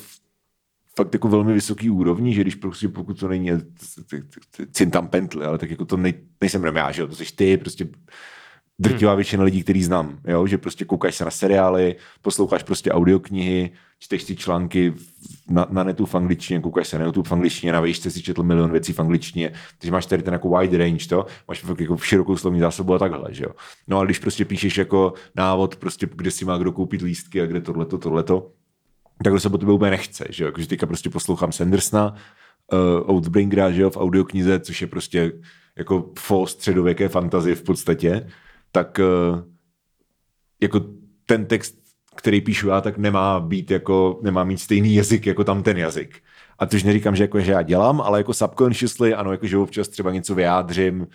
fakt 0.97 1.15
jako 1.15 1.29
velmi 1.29 1.53
vysoký 1.53 1.91
úrovni, 1.91 2.35
že 2.35 2.41
když 2.41 2.55
prostě 2.55 2.89
pokud 2.89 3.21
to 3.21 3.29
není 3.29 3.51
cintam 4.73 5.09
pentli, 5.09 5.45
ale 5.45 5.59
tak 5.59 5.71
jako 5.71 5.85
to 5.85 5.97
nej, 5.97 6.15
nejsem 6.41 6.65
já, 6.65 6.93
že 6.93 7.03
jo, 7.03 7.09
to 7.09 7.15
jsi 7.15 7.37
ty, 7.37 7.57
prostě 7.57 7.89
drtivá 8.83 9.15
většina 9.15 9.45
lidí, 9.45 9.63
který 9.63 9.83
znám, 9.83 10.19
jo? 10.27 10.47
že 10.47 10.59
prostě 10.59 10.85
koukáš 10.85 11.15
se 11.15 11.25
na 11.25 11.31
seriály, 11.31 11.97
posloucháš 12.23 12.63
prostě 12.63 12.93
audioknihy, 12.93 13.71
čteš 13.99 14.23
si 14.23 14.37
články 14.37 14.95
na, 15.51 15.67
na 15.71 15.85
netu 15.85 16.07
v 16.07 16.15
angličtině, 16.15 16.61
koukáš 16.61 16.89
se 16.89 16.99
na 16.99 17.05
YouTube 17.05 17.29
v 17.29 17.33
angličtině, 17.33 17.73
na 17.73 17.81
výšce 17.81 18.11
si 18.11 18.23
četl 18.23 18.43
milion 18.43 18.73
věcí 18.73 18.93
v 18.93 19.01
angličtině, 19.01 19.53
takže 19.79 19.93
máš 19.93 20.07
tady 20.07 20.23
ten 20.23 20.33
jako 20.33 20.59
wide 20.59 20.79
range, 20.79 21.09
to, 21.09 21.27
máš 21.49 21.65
jako 21.79 21.97
širokou 21.97 22.37
slovní 22.37 22.61
zásobu 22.61 22.95
a 22.95 22.99
takhle, 22.99 23.35
že 23.35 23.45
jo. 23.45 23.51
No 23.89 23.99
a 23.99 24.05
když 24.05 24.19
prostě 24.19 24.45
píšeš 24.45 24.79
jako 24.79 25.13
návod, 25.37 25.77
prostě 25.77 26.09
kde 26.15 26.31
si 26.31 26.45
má 26.45 26.59
kdo 26.59 26.73
koupit 26.73 27.03
lístky 27.03 27.43
a 27.43 27.47
kde 27.47 27.61
tohleto, 27.61 27.99
tohleto, 27.99 28.51
tak 29.25 29.41
se 29.41 29.51
po 29.51 29.59
tebe 29.59 29.73
úplně 29.73 29.91
nechce, 29.91 30.25
že 30.31 30.45
jo, 30.45 30.49
jakože 30.49 30.67
teďka 30.67 30.87
prostě 30.87 31.11
poslouchám 31.11 31.53
Sandersna, 31.53 32.15
uh, 32.73 33.17
Oathbringera, 33.17 33.71
že 33.71 33.83
jo, 33.83 33.91
v 33.91 33.97
audioknize, 33.97 34.61
což 34.61 34.81
je 34.81 34.87
prostě 34.87 35.33
jako 35.77 36.11
fo 36.19 36.47
středověké 36.47 37.09
fantazie 37.09 37.55
v 37.55 37.63
podstatě, 37.63 38.27
tak 38.73 39.01
eh, 39.01 39.43
jako 40.61 40.81
ten 41.27 41.47
text, 41.47 41.75
který 42.17 42.41
píšu 42.41 42.69
já, 42.69 42.81
tak 42.81 42.99
nemá 42.99 43.41
být 43.41 43.71
jako, 43.71 44.21
nemá 44.23 44.45
mít 44.45 44.59
stejný 44.59 44.95
jazyk 44.95 45.27
jako 45.27 45.45
tam 45.45 45.63
ten 45.63 45.79
jazyk. 45.79 46.23
A 46.59 46.67
tož 46.67 46.83
neříkám, 46.83 47.17
že, 47.17 47.25
jako, 47.25 47.41
že 47.41 47.53
já 47.53 47.63
dělám, 47.63 48.01
ale 48.01 48.19
jako 48.19 48.35
subconsciously, 48.35 49.15
ano, 49.15 49.33
jako 49.33 49.47
že 49.47 49.59
občas 49.59 49.89
třeba 49.89 50.13
něco 50.13 50.35
vyjádřím, 50.35 51.07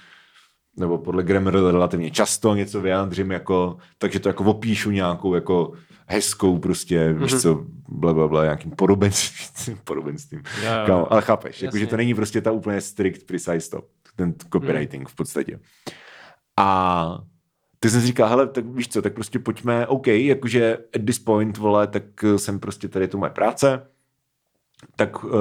nebo 0.77 0.97
podle 0.97 1.23
grammar 1.23 1.53
relativně 1.53 2.11
často 2.11 2.55
něco 2.55 2.81
vyjádřím, 2.81 3.31
jako, 3.31 3.77
takže 3.97 4.19
to 4.19 4.29
jako 4.29 4.43
opíšu 4.43 4.91
nějakou 4.91 5.35
jako 5.35 5.73
hezkou 6.07 6.59
prostě, 6.59 7.09
mm-hmm. 7.09 7.23
víš 7.23 7.41
co, 7.41 7.65
bla, 7.89 8.13
bla, 8.13 8.27
bla, 8.27 8.43
nějakým 8.43 8.71
podobenstvím, 8.71 9.77
podobenstvím. 9.83 10.43
Yeah, 10.61 11.07
ale 11.09 11.21
chápeš, 11.21 11.61
jako, 11.61 11.77
že 11.77 11.87
to 11.87 11.97
není 11.97 12.13
prostě 12.13 12.41
ta 12.41 12.51
úplně 12.51 12.81
strict 12.81 13.23
precise 13.25 13.69
to. 13.69 13.81
ten 14.15 14.33
copywriting 14.53 15.09
v 15.09 15.15
podstatě. 15.15 15.59
A 16.57 17.19
ty 17.79 17.89
jsem 17.89 18.01
si 18.01 18.07
říkal, 18.07 18.29
hele, 18.29 18.47
tak 18.47 18.65
víš 18.65 18.87
co, 18.87 19.01
tak 19.01 19.13
prostě 19.13 19.39
pojďme, 19.39 19.87
OK, 19.87 20.07
jakože 20.07 20.77
at 20.95 21.05
this 21.05 21.19
point, 21.19 21.57
vole, 21.57 21.87
tak 21.87 22.03
eh, 22.23 22.37
jsem 22.37 22.59
prostě 22.59 22.87
tady 22.87 23.07
to 23.07 23.17
moje 23.17 23.29
práce, 23.31 23.87
tak 24.95 25.23
uh, 25.23 25.31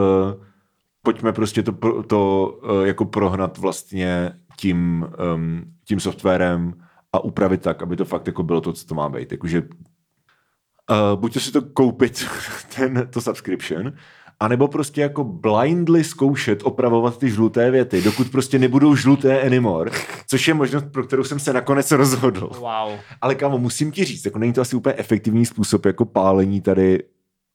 pojďme 1.02 1.32
prostě 1.32 1.62
to, 1.62 2.02
to 2.02 2.48
uh, 2.62 2.86
jako 2.86 3.04
prohnat 3.04 3.58
vlastně 3.58 4.32
tím, 4.56 5.06
um, 5.34 5.64
tím 5.84 6.00
softwarem 6.00 6.72
a 7.12 7.18
upravit 7.18 7.62
tak, 7.62 7.82
aby 7.82 7.96
to 7.96 8.04
fakt 8.04 8.26
jako 8.26 8.42
bylo 8.42 8.60
to, 8.60 8.72
co 8.72 8.86
to 8.86 8.94
má 8.94 9.08
být. 9.08 9.32
Jakože 9.32 9.62
uh, 9.62 11.20
buď 11.20 11.34
to 11.34 11.40
si 11.40 11.52
to 11.52 11.62
koupit, 11.62 12.26
ten, 12.76 13.08
to 13.10 13.20
subscription, 13.20 13.92
anebo 14.40 14.68
prostě 14.68 15.00
jako 15.00 15.24
blindly 15.24 16.04
zkoušet 16.04 16.60
opravovat 16.64 17.18
ty 17.18 17.30
žluté 17.30 17.70
věty, 17.70 18.02
dokud 18.02 18.30
prostě 18.30 18.58
nebudou 18.58 18.96
žluté 18.96 19.40
anymore, 19.42 19.90
což 20.26 20.48
je 20.48 20.54
možnost, 20.54 20.86
pro 20.92 21.04
kterou 21.04 21.24
jsem 21.24 21.38
se 21.38 21.52
nakonec 21.52 21.90
rozhodl. 21.90 22.50
Wow. 22.58 22.98
Ale 23.20 23.34
kámo, 23.34 23.58
musím 23.58 23.92
ti 23.92 24.04
říct, 24.04 24.24
jako 24.24 24.38
není 24.38 24.52
to 24.52 24.60
asi 24.60 24.76
úplně 24.76 24.94
efektivní 24.98 25.46
způsob 25.46 25.86
jako 25.86 26.04
pálení 26.04 26.60
tady 26.60 27.02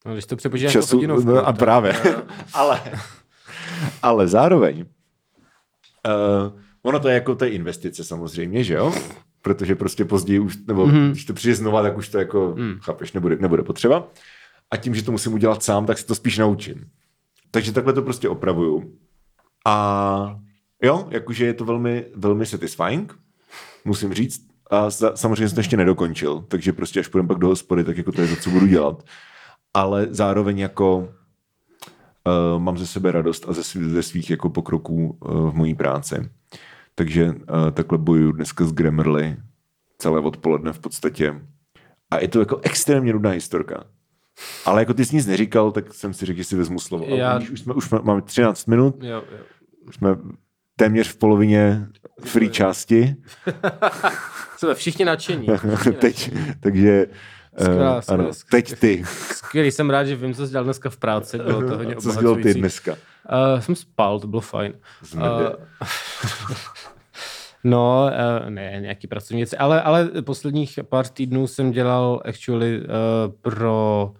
No, 0.06 0.14
když 0.14 0.26
to 0.26 0.36
přepočítáš 0.36 0.74
jako 0.76 0.84
času. 0.86 0.96
hodinovku, 0.96 1.30
No, 1.30 1.48
a 1.48 1.54
právě. 1.54 1.94
eh, 2.06 2.16
ale, 2.54 2.82
ale 4.04 4.28
zároveň 4.28 4.86
uh, 6.06 6.60
ono 6.84 7.00
to 7.00 7.08
je 7.08 7.14
jako 7.14 7.36
ta 7.36 7.46
investice 7.46 8.04
samozřejmě, 8.04 8.64
že 8.64 8.74
jo? 8.74 8.94
Protože 9.42 9.76
prostě 9.76 10.06
později 10.06 10.40
už, 10.40 10.58
nebo 10.68 10.88
Mhm. 10.88 10.96
mm-hmm. 10.98 11.12
když 11.12 11.26
to 11.26 11.34
přijde 11.34 11.56
znova, 11.56 11.82
tak 11.82 11.98
už 11.98 12.10
to 12.10 12.20
jako, 12.20 12.54
mm. 12.58 12.76
chápeš, 12.82 13.14
nebude, 13.14 13.36
nebude 13.40 13.64
potřeba. 13.64 14.08
A 14.72 14.78
tím, 14.78 14.96
že 14.96 15.04
to 15.04 15.12
musím 15.12 15.34
udělat 15.34 15.64
sám, 15.64 15.86
tak 15.86 15.98
se 15.98 16.06
to 16.06 16.16
spíš 16.16 16.38
naučím. 16.38 16.90
Takže 17.52 17.72
takhle 17.72 17.94
to 17.94 18.02
prostě 18.02 18.30
opravuju. 18.30 18.98
A 19.66 20.40
jo, 20.84 21.08
jakože 21.10 21.46
je 21.46 21.54
to 21.54 21.66
velmi, 21.66 22.06
velmi 22.16 22.46
satisfying, 22.46 23.20
musím 23.86 24.14
říct. 24.14 24.48
A 24.70 24.90
za, 24.90 25.16
samozřejmě 25.16 25.50
jsem 25.50 25.56
to 25.56 25.60
ještě 25.60 25.78
nedokončil, 25.78 26.46
takže 26.48 26.74
prostě 26.74 27.00
až 27.00 27.08
půjdem 27.08 27.28
pak 27.28 27.38
do 27.38 27.48
hospody, 27.48 27.84
tak 27.84 27.98
jako 27.98 28.12
to 28.12 28.22
je 28.22 28.28
to, 28.28 28.36
co 28.36 28.50
budu 28.50 28.68
dělat. 28.68 29.04
Ale 29.74 30.08
zároveň 30.10 30.60
jako 30.60 30.98
uh, 30.98 32.62
mám 32.62 32.78
ze 32.78 32.88
sebe 32.88 33.12
radost 33.12 33.46
a 33.50 33.54
ze, 33.54 33.64
svých, 33.64 33.86
ze 33.86 34.04
svých 34.04 34.30
jako 34.30 34.50
pokroků 34.50 35.18
uh, 35.20 35.52
v 35.52 35.54
mojí 35.54 35.76
práci. 35.76 36.30
Takže 36.96 37.28
uh, 37.30 37.36
takhle 37.74 37.98
bojuju 37.98 38.32
dneska 38.32 38.66
s 38.66 38.74
Grammarly 38.74 39.38
celé 39.98 40.20
odpoledne 40.20 40.74
v 40.74 40.80
podstatě. 40.80 41.42
A 42.12 42.20
je 42.20 42.28
to 42.28 42.40
jako 42.40 42.60
extrémně 42.64 43.14
nudná 43.14 43.30
historka. 43.30 43.84
Ale 44.66 44.82
jako 44.82 44.94
ty 44.94 45.06
jsi 45.06 45.16
nic 45.16 45.26
neříkal, 45.26 45.72
tak 45.72 45.94
jsem 45.94 46.14
si 46.14 46.26
řekl, 46.26 46.38
že 46.38 46.44
si 46.44 46.56
vezmu 46.56 46.80
slovo. 46.80 47.06
Já-. 47.06 47.52
Už, 47.54 47.60
jsme, 47.60 47.74
už 47.74 47.90
máme 47.90 48.22
13 48.22 48.66
minut, 48.66 48.96
Jo, 49.02 49.24
jo. 49.32 49.38
jsme 49.92 50.16
téměř 50.76 51.10
v 51.10 51.18
polovině 51.18 51.88
free 52.22 52.50
části. 52.52 53.16
Jsme 54.58 54.76
všichni 54.76 55.06
nadšení. 55.06 55.48
Teď, 56.00 56.32
takže 56.60 57.08
Skvělá, 57.60 57.96
uh, 57.96 58.02
skvělá, 58.02 58.24
ano, 58.24 58.32
teď 58.52 58.80
ty. 58.80 59.04
Skvělý, 59.32 59.72
jsem 59.72 59.90
rád, 59.90 60.04
že 60.04 60.16
vím, 60.16 60.34
co 60.34 60.46
jsi 60.46 60.52
dělal 60.52 60.64
dneska 60.64 60.90
v 60.90 60.98
práci, 60.98 61.38
bylo 61.38 61.62
to 61.62 61.78
hodně 61.78 61.96
Co 62.00 62.12
jsi 62.12 62.20
dělal 62.20 62.36
ty 62.36 62.54
dneska? 62.54 62.92
Uh, 62.94 63.60
jsem 63.60 63.76
spal, 63.76 64.20
to 64.20 64.28
bylo 64.28 64.42
fajn. 64.42 64.74
Zmrdě. 65.02 65.50
Uh, 65.50 65.88
no, 67.64 68.10
uh, 68.44 68.50
ne, 68.50 68.78
nějaký 68.82 69.08
pracovní 69.08 69.40
věci, 69.40 69.58
ale, 69.58 69.82
ale 69.82 70.10
posledních 70.22 70.80
pár 70.84 71.08
týdnů 71.08 71.48
jsem 71.48 71.72
dělal 71.72 72.22
actually 72.26 72.80
uh, 72.80 72.86
pro 73.42 74.12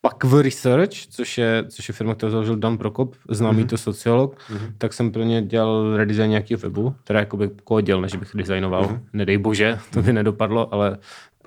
Pakv 0.00 0.32
Research, 0.32 1.06
což 1.10 1.38
je, 1.38 1.64
což 1.68 1.88
je 1.88 1.94
firma, 1.94 2.14
kterou 2.14 2.32
založil 2.32 2.56
Dan 2.56 2.78
Prokop, 2.78 3.14
známý 3.30 3.62
mm-hmm. 3.62 3.68
to 3.68 3.78
sociolog, 3.78 4.36
mm-hmm. 4.36 4.72
tak 4.78 4.92
jsem 4.92 5.10
pro 5.12 5.22
ně 5.22 5.42
dělal 5.42 5.96
redesign 5.96 6.30
nějakého 6.30 6.58
webu, 6.58 6.94
teda 7.04 7.20
jakoby 7.20 7.50
kódil, 7.64 8.00
než 8.00 8.16
bych 8.16 8.30
designoval, 8.34 8.84
mm-hmm. 8.84 9.00
nedej 9.12 9.38
bože, 9.38 9.78
to 9.92 10.02
by 10.02 10.12
nedopadlo, 10.12 10.74
ale 10.74 10.98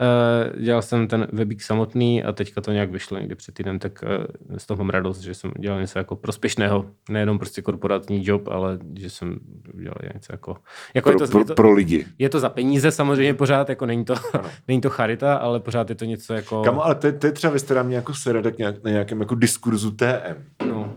uh, 0.02 0.62
dělal 0.64 0.82
jsem 0.82 1.08
ten 1.08 1.28
webík 1.34 1.62
samotný 1.62 2.24
a 2.24 2.32
teďka 2.32 2.62
to 2.62 2.72
nějak 2.72 2.92
vyšlo 2.92 3.18
někdy 3.18 3.36
před 3.36 3.54
týdnem, 3.56 3.80
tak 3.80 4.04
uh, 4.04 4.58
z 4.58 4.66
toho 4.66 4.78
mám 4.84 4.90
radost, 4.90 5.20
že 5.20 5.34
jsem 5.34 5.52
dělal 5.60 5.82
něco 5.82 6.00
jako 6.00 6.16
prospěšného, 6.16 6.86
nejenom 7.10 7.40
prostě 7.40 7.62
korporátní 7.62 8.28
job, 8.28 8.48
ale 8.48 8.80
že 9.00 9.10
jsem 9.10 9.40
dělal 9.74 9.96
něco 10.14 10.34
jako... 10.34 10.58
jako 10.94 11.10
Pro, 11.12 11.24
je 11.24 11.28
to, 11.28 11.32
pro, 11.32 11.40
je 11.40 11.46
to, 11.46 11.54
pro 11.56 11.72
lidi. 11.74 12.06
je 12.20 12.30
to 12.30 12.40
za 12.40 12.50
peníze 12.50 12.92
samozřejmě 12.92 13.34
pořád, 13.34 13.70
jako 13.70 13.86
není 13.86 14.06
to, 14.06 14.14
není 14.68 14.82
to 14.82 14.90
charita, 14.90 15.36
ale 15.36 15.60
pořád 15.60 15.90
je 15.90 15.96
to 15.96 16.06
něco 16.06 16.34
jako... 16.34 16.62
Kamo, 16.64 16.86
ale 16.86 16.96
to, 16.96 17.08
je- 17.08 17.14
to 17.14 17.28
je 17.28 17.32
třeba 17.34 17.52
věc, 17.52 17.64
která 17.64 17.84
mě 17.84 17.96
jako 17.96 18.14
sere 18.14 18.42
tak 18.42 18.58
nějak, 18.58 18.84
na 18.84 18.92
nějakém 18.92 19.20
jako 19.20 19.36
diskurzu 19.36 19.92
TM. 19.92 20.66
No. 20.68 20.94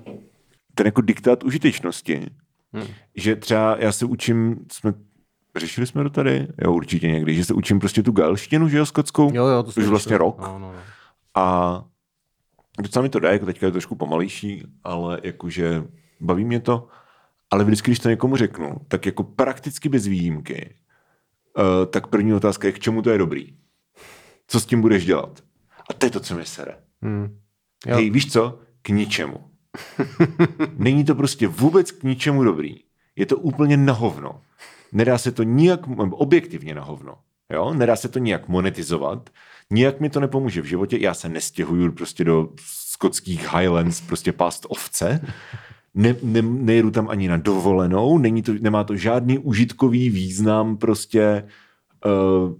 Ten 0.74 0.86
jako 0.86 1.00
diktát 1.00 1.44
užitečnosti. 1.44 2.26
Hmm. 2.72 2.86
Že 3.14 3.36
třeba 3.36 3.76
já 3.78 3.92
se 3.92 4.04
učím, 4.06 4.56
jsme, 4.72 4.92
řešili 5.56 5.86
jsme 5.86 6.02
to 6.02 6.10
tady? 6.10 6.48
Jo, 6.62 6.72
určitě 6.72 7.08
někdy, 7.08 7.34
že 7.34 7.44
se 7.44 7.54
učím 7.54 7.80
prostě 7.80 8.02
tu 8.02 8.12
galštinu, 8.12 8.68
že 8.68 8.78
jo, 8.78 8.86
skotskou. 8.86 9.30
Jo, 9.34 9.46
jo, 9.46 9.62
to 9.62 9.80
Už 9.80 9.86
vlastně 9.86 10.18
rok. 10.18 10.40
No, 10.40 10.58
no, 10.58 10.72
no. 10.72 10.78
A 11.34 11.84
docela 12.80 13.02
mi 13.02 13.08
to 13.08 13.18
dá, 13.18 13.32
jako 13.32 13.46
teďka 13.46 13.66
je 13.66 13.70
to 13.70 13.74
trošku 13.74 13.94
pomalejší, 13.94 14.62
ale 14.84 15.20
jakože 15.22 15.84
baví 16.20 16.44
mě 16.44 16.60
to. 16.60 16.88
Ale 17.50 17.64
vždycky, 17.64 17.90
když 17.90 17.98
to 17.98 18.08
někomu 18.08 18.36
řeknu, 18.36 18.76
tak 18.88 19.06
jako 19.06 19.24
prakticky 19.24 19.88
bez 19.88 20.06
výjimky, 20.06 20.74
uh, 21.58 21.64
tak 21.90 22.06
první 22.06 22.34
otázka 22.34 22.66
je, 22.66 22.72
k 22.72 22.78
čemu 22.78 23.02
to 23.02 23.10
je 23.10 23.18
dobrý. 23.18 23.56
Co 24.46 24.60
s 24.60 24.66
tím 24.66 24.80
budeš 24.80 25.04
dělat? 25.04 25.40
A 25.90 25.92
to 25.92 26.06
je 26.06 26.10
to, 26.10 26.20
co 26.20 26.34
mě 26.34 26.44
sere. 26.44 26.76
Hmm. 27.02 27.38
Jo. 27.86 27.96
Hej, 27.96 28.10
víš 28.10 28.32
co? 28.32 28.58
K 28.82 28.88
ničemu. 28.88 29.50
Není 30.76 31.04
to 31.04 31.14
prostě 31.14 31.48
vůbec 31.48 31.90
k 31.90 32.02
ničemu 32.02 32.44
dobrý. 32.44 32.76
Je 33.16 33.26
to 33.26 33.36
úplně 33.36 33.76
na 33.76 33.92
hovno. 33.92 34.40
Nedá 34.94 35.18
se 35.18 35.32
to 35.32 35.42
nijak, 35.42 35.80
objektivně 36.10 36.74
na 36.74 36.82
hovno. 36.82 37.14
Jo? 37.50 37.74
Nedá 37.74 37.96
se 37.96 38.08
to 38.08 38.18
nijak 38.18 38.48
monetizovat. 38.48 39.30
Nijak 39.70 40.00
mi 40.00 40.10
to 40.10 40.20
nepomůže 40.20 40.62
v 40.62 40.64
životě. 40.64 40.98
Já 41.00 41.14
se 41.14 41.28
nestěhuju 41.28 41.92
prostě 41.92 42.24
do 42.24 42.48
skotských 42.94 43.54
Highlands, 43.54 44.00
prostě 44.00 44.32
pást 44.32 44.66
ovce. 44.68 45.26
Ne, 45.94 46.16
ne, 46.22 46.42
nejedu 46.42 46.90
tam 46.90 47.08
ani 47.08 47.28
na 47.28 47.36
dovolenou, 47.36 48.18
není 48.18 48.42
to, 48.42 48.52
nemá 48.60 48.84
to 48.84 48.96
žádný 48.96 49.38
užitkový 49.38 50.10
význam, 50.10 50.76
prostě 50.76 51.44
uh, 52.04 52.52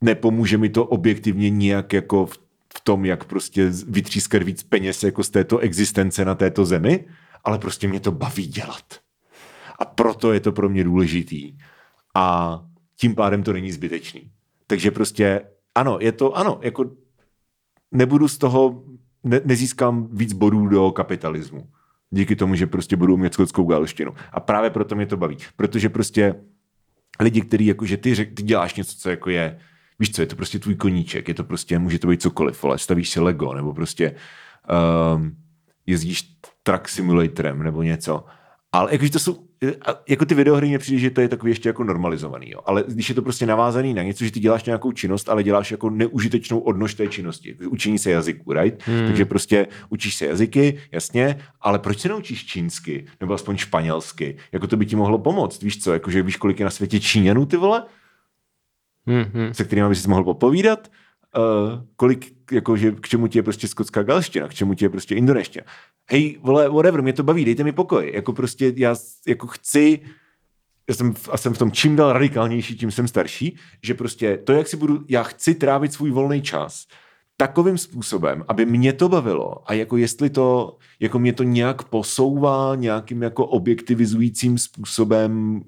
nepomůže 0.00 0.58
mi 0.58 0.68
to 0.68 0.84
objektivně 0.84 1.50
nijak 1.50 1.92
jako 1.92 2.26
v, 2.26 2.38
v 2.74 2.80
tom, 2.80 3.04
jak 3.04 3.24
prostě 3.24 3.70
vytřískat 3.88 4.42
víc 4.42 4.62
peněz 4.62 5.02
jako 5.02 5.24
z 5.24 5.30
této 5.30 5.58
existence 5.58 6.24
na 6.24 6.34
této 6.34 6.64
zemi, 6.64 7.04
ale 7.44 7.58
prostě 7.58 7.88
mě 7.88 8.00
to 8.00 8.12
baví 8.12 8.46
dělat. 8.46 8.84
A 9.78 9.84
proto 9.84 10.32
je 10.32 10.40
to 10.40 10.52
pro 10.52 10.68
mě 10.68 10.84
důležitý. 10.84 11.54
A 12.14 12.58
tím 12.96 13.14
pádem 13.14 13.42
to 13.42 13.52
není 13.52 13.72
zbytečný. 13.72 14.30
Takže 14.66 14.90
prostě 14.90 15.40
ano, 15.74 15.98
je 16.00 16.12
to, 16.12 16.36
ano, 16.36 16.58
jako 16.62 16.90
nebudu 17.92 18.28
z 18.28 18.38
toho, 18.38 18.84
ne, 19.24 19.40
nezískám 19.44 20.08
víc 20.12 20.32
bodů 20.32 20.66
do 20.66 20.90
kapitalismu. 20.90 21.68
Díky 22.10 22.36
tomu, 22.36 22.54
že 22.54 22.66
prostě 22.66 22.96
budu 22.96 23.14
umět 23.14 23.34
skotskou 23.34 23.64
galštinu. 23.64 24.14
A 24.32 24.40
právě 24.40 24.70
proto 24.70 24.94
mě 24.94 25.06
to 25.06 25.16
baví. 25.16 25.36
Protože 25.56 25.88
prostě 25.88 26.34
lidi, 27.20 27.40
kteří 27.40 27.66
jakože 27.66 27.96
ty, 27.96 28.14
řek, 28.14 28.34
ty 28.34 28.42
děláš 28.42 28.74
něco, 28.74 28.96
co 28.96 29.10
jako 29.10 29.30
je, 29.30 29.58
víš 29.98 30.12
co, 30.12 30.22
je 30.22 30.26
to 30.26 30.36
prostě 30.36 30.58
tvůj 30.58 30.74
koníček, 30.74 31.28
je 31.28 31.34
to 31.34 31.44
prostě, 31.44 31.78
může 31.78 31.98
to 31.98 32.08
být 32.08 32.22
cokoliv, 32.22 32.64
ale 32.64 32.78
stavíš 32.78 33.10
si 33.10 33.20
Lego, 33.20 33.54
nebo 33.54 33.74
prostě 33.74 34.14
um, 35.14 35.36
jezdíš 35.86 36.36
truck 36.62 36.88
simulatorem, 36.88 37.62
nebo 37.62 37.82
něco. 37.82 38.24
Ale 38.72 38.92
jakože 38.92 39.10
to 39.10 39.18
jsou, 39.18 39.46
a 39.66 40.02
jako 40.08 40.24
ty 40.24 40.34
videohry 40.34 40.68
mě 40.68 40.78
přijde, 40.78 40.98
že 41.00 41.10
to 41.10 41.20
je 41.20 41.28
takový 41.28 41.52
ještě 41.52 41.68
jako 41.68 41.84
normalizovaný, 41.84 42.50
jo. 42.50 42.60
Ale 42.66 42.84
když 42.88 43.08
je 43.08 43.14
to 43.14 43.22
prostě 43.22 43.46
navázaný 43.46 43.94
na 43.94 44.02
něco, 44.02 44.24
že 44.24 44.32
ty 44.32 44.40
děláš 44.40 44.64
nějakou 44.64 44.92
činnost, 44.92 45.28
ale 45.28 45.42
děláš 45.42 45.70
jako 45.70 45.90
neužitečnou 45.90 46.58
odnož 46.58 46.94
té 46.94 47.08
činnosti. 47.08 47.54
Učení 47.54 47.98
se 47.98 48.10
jazyku, 48.10 48.52
right? 48.52 48.86
Hmm. 48.86 49.06
Takže 49.06 49.24
prostě 49.24 49.66
učíš 49.88 50.14
se 50.14 50.26
jazyky, 50.26 50.78
jasně, 50.92 51.38
ale 51.60 51.78
proč 51.78 51.98
se 51.98 52.08
neučíš 52.08 52.46
čínsky? 52.46 53.06
Nebo 53.20 53.34
aspoň 53.34 53.56
španělsky? 53.56 54.36
Jako 54.52 54.66
to 54.66 54.76
by 54.76 54.86
ti 54.86 54.96
mohlo 54.96 55.18
pomoct, 55.18 55.62
víš 55.62 55.82
co? 55.82 55.92
Jakože 55.92 56.22
víš, 56.22 56.36
kolik 56.36 56.58
je 56.58 56.64
na 56.64 56.70
světě 56.70 57.00
Číňanů, 57.00 57.46
ty 57.46 57.56
vole? 57.56 57.84
Hmm, 59.06 59.24
hmm. 59.34 59.54
se 59.54 59.64
kterými 59.64 59.88
bys 59.88 60.06
mohl 60.06 60.24
popovídat, 60.24 60.88
uh, 61.36 61.84
kolik, 61.96 62.32
jako, 62.52 62.76
že 62.76 62.92
k 62.92 63.08
čemu 63.08 63.26
ti 63.26 63.38
je 63.38 63.42
prostě 63.42 63.68
skotská 63.68 64.02
galština, 64.02 64.48
k 64.48 64.54
čemu 64.54 64.74
ti 64.74 64.84
je 64.84 64.88
prostě 64.88 65.14
indoneština. 65.14 65.66
Hej, 66.10 66.38
vole, 66.42 66.68
whatever, 66.68 67.02
mě 67.02 67.12
to 67.12 67.22
baví, 67.22 67.44
dejte 67.44 67.64
mi 67.64 67.72
pokoj. 67.72 68.12
Jako 68.14 68.32
prostě 68.32 68.72
já 68.76 68.94
jako 69.26 69.46
chci, 69.46 70.00
já 70.88 70.94
jsem, 70.94 71.14
a 71.30 71.36
jsem 71.36 71.54
v 71.54 71.58
tom 71.58 71.72
čím 71.72 71.96
dál 71.96 72.12
radikálnější, 72.12 72.76
tím 72.76 72.90
jsem 72.90 73.08
starší, 73.08 73.56
že 73.82 73.94
prostě 73.94 74.36
to, 74.36 74.52
jak 74.52 74.68
si 74.68 74.76
budu, 74.76 75.04
já 75.08 75.22
chci 75.22 75.54
trávit 75.54 75.92
svůj 75.92 76.10
volný 76.10 76.42
čas 76.42 76.86
takovým 77.36 77.78
způsobem, 77.78 78.44
aby 78.48 78.66
mě 78.66 78.92
to 78.92 79.08
bavilo 79.08 79.70
a 79.70 79.74
jako 79.74 79.96
jestli 79.96 80.30
to, 80.30 80.76
jako 81.00 81.18
mě 81.18 81.32
to 81.32 81.42
nějak 81.42 81.82
posouvá 81.84 82.74
nějakým 82.74 83.22
jako 83.22 83.46
objektivizujícím 83.46 84.58
způsobem 84.58 85.62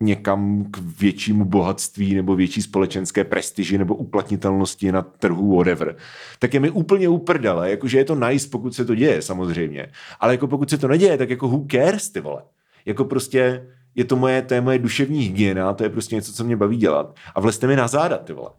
někam 0.00 0.64
k 0.70 0.78
většímu 0.78 1.44
bohatství 1.44 2.14
nebo 2.14 2.36
větší 2.36 2.62
společenské 2.62 3.24
prestiži 3.24 3.78
nebo 3.78 3.94
uplatnitelnosti 3.94 4.92
na 4.92 5.02
trhu 5.02 5.56
whatever, 5.56 5.96
tak 6.38 6.54
je 6.54 6.60
mi 6.60 6.70
úplně 6.70 7.08
uprdele, 7.08 7.70
jakože 7.70 7.98
je 7.98 8.04
to 8.04 8.14
nice, 8.14 8.48
pokud 8.48 8.74
se 8.74 8.84
to 8.84 8.94
děje 8.94 9.22
samozřejmě, 9.22 9.86
ale 10.20 10.34
jako 10.34 10.46
pokud 10.46 10.70
se 10.70 10.78
to 10.78 10.88
neděje, 10.88 11.18
tak 11.18 11.30
jako 11.30 11.48
who 11.48 11.66
cares, 11.70 12.10
ty 12.10 12.20
vole. 12.20 12.42
Jako 12.86 13.04
prostě 13.04 13.66
je 13.94 14.04
to 14.04 14.16
moje, 14.16 14.42
to 14.42 14.54
je 14.54 14.60
moje 14.60 14.78
duševní 14.78 15.20
hygiena, 15.20 15.72
to 15.72 15.84
je 15.84 15.90
prostě 15.90 16.14
něco, 16.14 16.32
co 16.32 16.44
mě 16.44 16.56
baví 16.56 16.76
dělat. 16.76 17.16
A 17.34 17.40
vlezte 17.40 17.66
mi 17.66 17.76
na 17.76 17.88
záda, 17.88 18.18
ty 18.18 18.32
vole. 18.32 18.50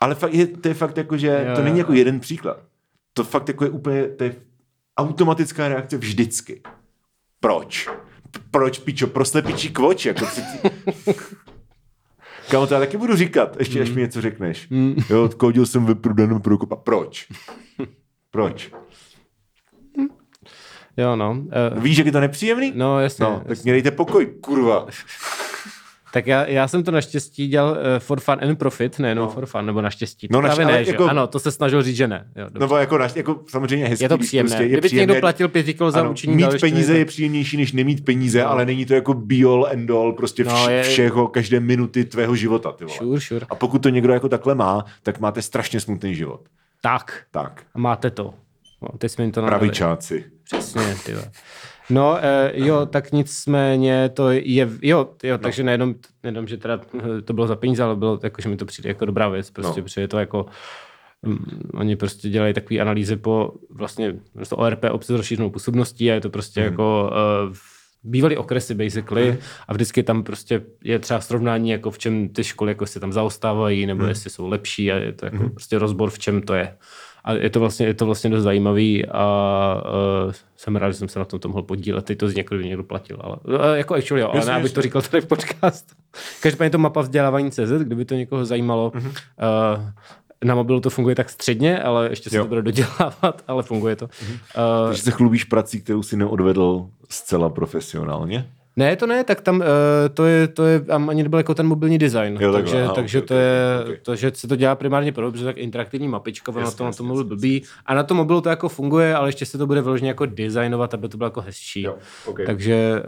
Ale 0.00 0.14
fakt 0.14 0.34
je, 0.34 0.46
to 0.46 0.68
je 0.68 0.74
fakt 0.74 0.96
jako, 0.96 1.16
že 1.16 1.44
Jo, 1.48 1.56
to 1.56 1.62
není 1.62 1.78
jo. 1.78 1.82
jako 1.82 1.92
jeden 1.92 2.20
příklad. 2.20 2.60
To 3.12 3.24
fakt 3.24 3.48
jako 3.48 3.64
je 3.64 3.70
úplně, 3.70 4.08
to 4.08 4.24
je 4.24 4.36
automatická 4.96 5.68
reakce 5.68 5.96
vždycky. 5.96 6.62
Proč? 7.40 7.88
Proč, 8.50 8.78
pičo, 8.78 9.06
pro 9.06 9.24
slepičí 9.24 9.70
kvoč, 9.70 10.06
jako 10.06 10.26
přeci... 10.26 10.58
Kámo, 12.50 12.66
to 12.66 12.74
já 12.74 12.80
taky 12.80 12.96
budu 12.96 13.16
říkat, 13.16 13.56
ještě 13.58 13.80
až 13.82 13.90
mi 13.90 14.00
něco 14.00 14.20
řekneš. 14.20 14.68
Jo, 15.10 15.24
odkodil 15.24 15.66
jsem 15.66 15.86
ve 15.86 15.94
prodaném 15.94 16.40
prokupa. 16.40 16.76
Proč? 16.76 17.26
Proč? 18.30 18.70
Jo, 20.96 21.16
no. 21.16 21.30
Uh, 21.76 21.82
Víš, 21.82 21.98
jak 21.98 22.06
je 22.06 22.12
to 22.12 22.20
nepříjemný? 22.20 22.72
no, 22.76 23.00
jasně. 23.00 23.24
No, 23.24 23.42
tak 23.48 23.64
mě 23.64 23.72
dejte 23.72 23.90
pokoj, 23.90 24.26
kurva. 24.26 24.86
Tak 26.12 26.26
já, 26.26 26.46
já 26.46 26.68
jsem 26.68 26.82
to 26.82 26.90
naštěstí 26.90 27.48
dělal 27.48 27.70
uh, 27.70 27.76
for 27.98 28.20
fun 28.20 28.34
and 28.42 28.56
profit, 28.56 28.98
nejenom 28.98 29.24
no. 29.24 29.30
for 29.30 29.46
fun, 29.46 29.66
nebo 29.66 29.82
naštěstí. 29.82 30.28
No, 30.30 30.40
No, 30.40 30.42
naš- 30.48 30.54
právě 30.56 30.64
ale 30.66 30.78
ne, 30.78 30.84
že? 30.84 30.90
jako- 30.90 31.04
Ano, 31.04 31.26
to 31.26 31.38
se 31.38 31.50
snažil 31.52 31.82
říct, 31.82 31.96
že 31.96 32.08
ne. 32.08 32.26
Jo, 32.36 32.46
dobře. 32.50 32.74
No, 32.74 32.76
jako, 32.80 32.98
naš, 32.98 33.16
jako 33.16 33.40
samozřejmě 33.48 33.86
hezký. 33.88 34.04
je 34.04 34.08
to 34.08 34.16
když 34.16 34.26
příjemné. 34.28 34.48
Prostě 34.50 34.62
je 34.64 34.68
Kdyby 34.68 34.88
příjemné, 34.88 35.12
někdo 35.12 35.20
platil 35.20 35.48
pět 35.48 35.62
kilo 35.72 35.90
za 35.90 36.00
ano, 36.00 36.10
učení 36.10 36.34
mít 36.34 36.60
peníze 36.60 36.98
je 36.98 37.04
příjemnější, 37.04 37.56
než 37.56 37.72
nemít 37.72 38.04
peníze, 38.04 38.42
ale 38.44 38.66
není 38.66 38.86
to 38.86 38.94
jako 38.94 39.14
be 39.14 39.36
all 39.44 39.66
and 39.72 39.90
all 39.90 40.12
prostě 40.12 40.44
vš, 40.44 40.52
No, 40.52 40.68
je- 40.70 40.82
všeho, 40.82 41.28
každé 41.28 41.60
minuty 41.60 42.04
tvého 42.04 42.34
života. 42.36 42.72
Ty 42.72 42.84
vole. 42.84 42.96
Sure, 42.98 43.20
sure. 43.20 43.46
A 43.50 43.54
pokud 43.54 43.82
to 43.82 43.88
někdo 43.88 44.12
jako 44.12 44.28
takhle 44.28 44.54
má, 44.54 44.84
tak 45.02 45.20
máte 45.20 45.42
strašně 45.42 45.80
smutný 45.80 46.14
život. 46.14 46.40
Tak, 46.82 47.22
Tak, 47.30 47.62
a 47.74 47.78
máte 47.78 48.10
to. 48.10 48.34
No, 48.82 48.98
teď 48.98 49.12
jsme 49.12 49.24
jim 49.24 49.32
to 49.32 49.42
pravičáci. 49.46 50.24
Přesně, 50.44 50.82
ty 51.06 51.12
vole. 51.14 51.30
No, 51.90 52.10
uh, 52.10 52.66
jo, 52.66 52.86
tak 52.86 53.12
nicméně 53.12 54.08
to 54.08 54.30
je, 54.30 54.68
jo, 54.82 55.08
jo 55.22 55.32
No. 55.34 55.38
takže 55.38 55.62
nejenom, 55.62 55.94
nejenom, 56.22 56.46
že 56.48 56.56
teda 56.56 56.80
eh, 57.18 57.22
to 57.22 57.32
bylo 57.32 57.46
za 57.46 57.56
peníze, 57.56 57.82
ale 57.82 57.96
bylo 57.96 58.20
jako, 58.22 58.42
že 58.42 58.48
mi 58.48 58.56
to 58.56 58.64
přijde 58.64 58.90
jako 58.90 59.04
dobrá 59.04 59.28
věc, 59.28 59.50
prostě, 59.50 59.80
No. 59.80 59.84
protože 59.84 60.00
je 60.00 60.08
to 60.08 60.18
jako, 60.18 60.46
um, 61.26 61.38
oni 61.74 61.96
prostě 61.96 62.28
dělají 62.28 62.54
takové 62.54 62.80
analýzy 62.80 63.16
po 63.16 63.52
vlastně 63.70 64.14
prostě 64.34 64.54
ORP 64.54 64.84
obce 64.90 65.12
s 65.12 65.16
rozšířenou 65.16 65.50
působností 65.50 66.10
a 66.10 66.14
je 66.14 66.20
to 66.20 66.30
prostě 66.30 66.60
mm. 66.60 66.64
jako 66.66 67.10
uh, 67.48 67.54
bývalý 68.02 68.36
okresy 68.36 68.74
basically 68.74 69.28
Mhm. 69.28 69.38
a 69.68 69.72
vždycky 69.72 70.02
tam 70.02 70.22
prostě 70.22 70.62
je 70.84 70.98
třeba 70.98 71.20
srovnání, 71.20 71.70
jako 71.70 71.90
v 71.90 71.98
čem 71.98 72.28
ty 72.28 72.44
školy 72.44 72.70
jako 72.70 72.86
si 72.86 73.00
tam 73.00 73.12
zaostávají, 73.12 73.86
nebo 73.86 74.00
Mhm. 74.00 74.08
jestli 74.08 74.30
jsou 74.30 74.48
lepší 74.48 74.92
a 74.92 74.96
je 74.96 75.12
to 75.12 75.26
jako 75.26 75.48
prostě 75.48 75.78
rozbor, 75.78 76.10
v 76.10 76.18
čem 76.18 76.42
to 76.42 76.54
je. 76.54 76.76
A 77.24 77.32
je 77.32 77.50
to 77.50 77.60
vlastně, 77.60 77.86
je 77.86 77.94
to 77.94 78.06
vlastně 78.06 78.30
dost 78.30 78.42
zajímavý 78.42 79.06
a 79.06 79.82
uh, 80.26 80.32
jsem 80.56 80.76
rád, 80.76 80.90
že 80.90 80.94
jsem 80.94 81.08
se 81.08 81.18
na 81.18 81.24
tom, 81.24 81.40
tom 81.40 81.50
mohl 81.50 81.62
podílet. 81.62 82.04
Teď 82.04 82.18
to 82.18 82.28
z 82.28 82.34
někdo, 82.34 82.60
někdo 82.60 82.82
platil. 82.84 83.18
Ale, 83.20 83.36
uh, 83.44 83.74
jako 83.74 83.94
actually, 83.94 84.20
jo, 84.20 84.30
ale 84.32 84.44
ne, 84.44 84.52
abych 84.52 84.64
jasně. 84.64 84.74
to 84.74 84.82
říkal 84.82 85.02
tady 85.02 85.20
v 85.20 85.26
podcastu. 85.26 85.94
Každopádně 86.42 86.70
to 86.70 86.78
mapa 86.78 87.00
vzdělávání 87.00 87.50
CZ, 87.50 87.70
kdyby 87.82 88.04
to 88.04 88.14
někoho 88.14 88.44
zajímalo. 88.44 88.92
Uh, 88.94 89.02
na 90.44 90.54
mobilu 90.54 90.80
to 90.80 90.90
funguje 90.90 91.14
tak 91.16 91.30
středně, 91.30 91.82
ale 91.82 92.08
ještě 92.10 92.30
se 92.30 92.36
Jo. 92.36 92.42
to 92.44 92.48
bude 92.48 92.62
dodělávat, 92.62 93.42
ale 93.48 93.62
funguje 93.62 93.96
to. 93.96 94.04
Uh, 94.04 94.88
Takže 94.88 95.02
se 95.02 95.10
chlubíš 95.10 95.44
prací, 95.44 95.80
kterou 95.80 96.02
si 96.02 96.16
neodvedl 96.16 96.86
zcela 97.08 97.48
profesionálně? 97.48 98.50
Ne, 98.78 98.96
to 98.96 99.06
ne, 99.06 99.24
tak 99.24 99.40
tam 99.40 99.56
uh, 99.56 99.64
to 100.14 100.26
je, 100.26 100.48
to 100.48 100.66
je, 100.66 100.80
tam 100.80 101.08
ani 101.08 101.22
nebyl 101.22 101.38
jako 101.38 101.54
ten 101.54 101.66
mobilní 101.66 101.98
design, 101.98 102.38
Jo, 102.40 102.52
takže, 102.52 102.82
aha, 102.82 102.94
takže 102.94 103.18
ok, 103.18 103.28
to 103.28 103.34
je, 103.34 103.54
ok. 103.90 103.98
to, 104.02 104.16
že 104.16 104.32
se 104.34 104.48
to 104.48 104.56
dělá 104.56 104.74
primárně 104.74 105.12
pro 105.12 105.24
dobře, 105.24 105.44
tak 105.44 105.58
interaktivní 105.58 106.08
mapička, 106.08 106.52
ono 106.52 106.60
na 106.60 106.66
Jasně, 106.66 106.78
to, 106.78 106.84
na 106.84 106.92
tom 106.92 107.06
mobilu 107.06 107.24
blbý. 107.24 107.62
A 107.86 107.94
na 107.94 108.02
tom 108.02 108.16
mobilu 108.16 108.40
to 108.40 108.48
jako 108.48 108.68
funguje, 108.68 109.14
ale 109.14 109.28
ještě 109.28 109.46
se 109.46 109.58
to 109.58 109.66
bude 109.66 109.82
vyloženě 109.82 110.10
jako 110.10 110.26
designovat, 110.26 110.94
aby 110.94 111.08
to 111.08 111.16
bylo 111.16 111.26
jako 111.26 111.40
hezčí. 111.40 111.82
Jo, 111.82 111.96
ok. 112.26 112.40
Takže 112.46 113.02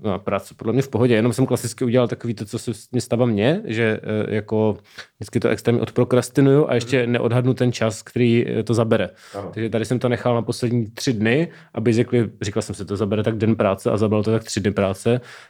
uh, 0.00 0.10
no, 0.10 0.18
práce 0.18 0.54
podle 0.56 0.72
mě 0.72 0.82
v 0.82 0.88
pohodě, 0.88 1.14
jenom 1.14 1.32
jsem 1.32 1.46
klasicky 1.46 1.84
udělal 1.84 2.08
takový 2.08 2.34
to, 2.34 2.44
co 2.44 2.58
se 2.58 2.70
mě 2.92 3.00
stává 3.00 3.26
mně, 3.26 3.62
že 3.64 4.00
uh, 4.26 4.34
jako 4.34 4.76
vždycky 5.18 5.40
to 5.40 5.48
extrémně 5.48 5.82
odprokrastinuju 5.82 6.68
a 6.68 6.74
ještě 6.74 7.06
neodhadnu 7.06 7.54
ten 7.54 7.72
čas, 7.72 8.02
který 8.02 8.46
to 8.64 8.74
zabere. 8.74 9.10
Ano. 9.34 9.50
Takže 9.54 9.70
tady 9.70 9.84
jsem 9.84 9.98
to 9.98 10.08
nechal 10.08 10.34
na 10.34 10.42
poslední 10.42 10.86
tři 10.90 11.12
dny 11.12 11.48
a 11.74 11.80
basically 11.80 12.30
říkal 12.42 12.62
jsem 12.62 12.74
si, 12.74 12.84
to 12.84 12.96
zabere 12.96 13.22
tak 13.22 13.36
den 13.36 13.56
práce 13.56 13.90
a 13.90 13.96
zabilo 13.96 14.22
to 14.22 14.30
tak 14.30 14.44
tři 14.44 14.60
dny 14.60 14.70
práce, 14.70 14.93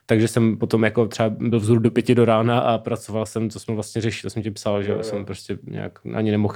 takže 0.07 0.29
jsem 0.29 0.57
potom 0.57 0.85
jako 0.85 1.07
třeba 1.07 1.31
byl 1.39 1.61
vzhůru 1.61 1.81
do 1.81 1.91
pěti 1.91 2.15
do 2.15 2.25
rána 2.25 2.59
a 2.59 2.79
pracoval 2.79 3.27
jsem, 3.27 3.51
co 3.51 3.61
jsme 3.61 3.75
vlastně 3.75 4.03
řešili, 4.03 4.23
to 4.23 4.31
jsem 4.31 4.43
ti 4.43 4.51
psal, 4.51 4.83
že 4.83 4.97
jsem 5.01 5.25
prostě 5.25 5.59
nějak 5.63 5.99
ani 6.15 6.31
nemohl, 6.31 6.55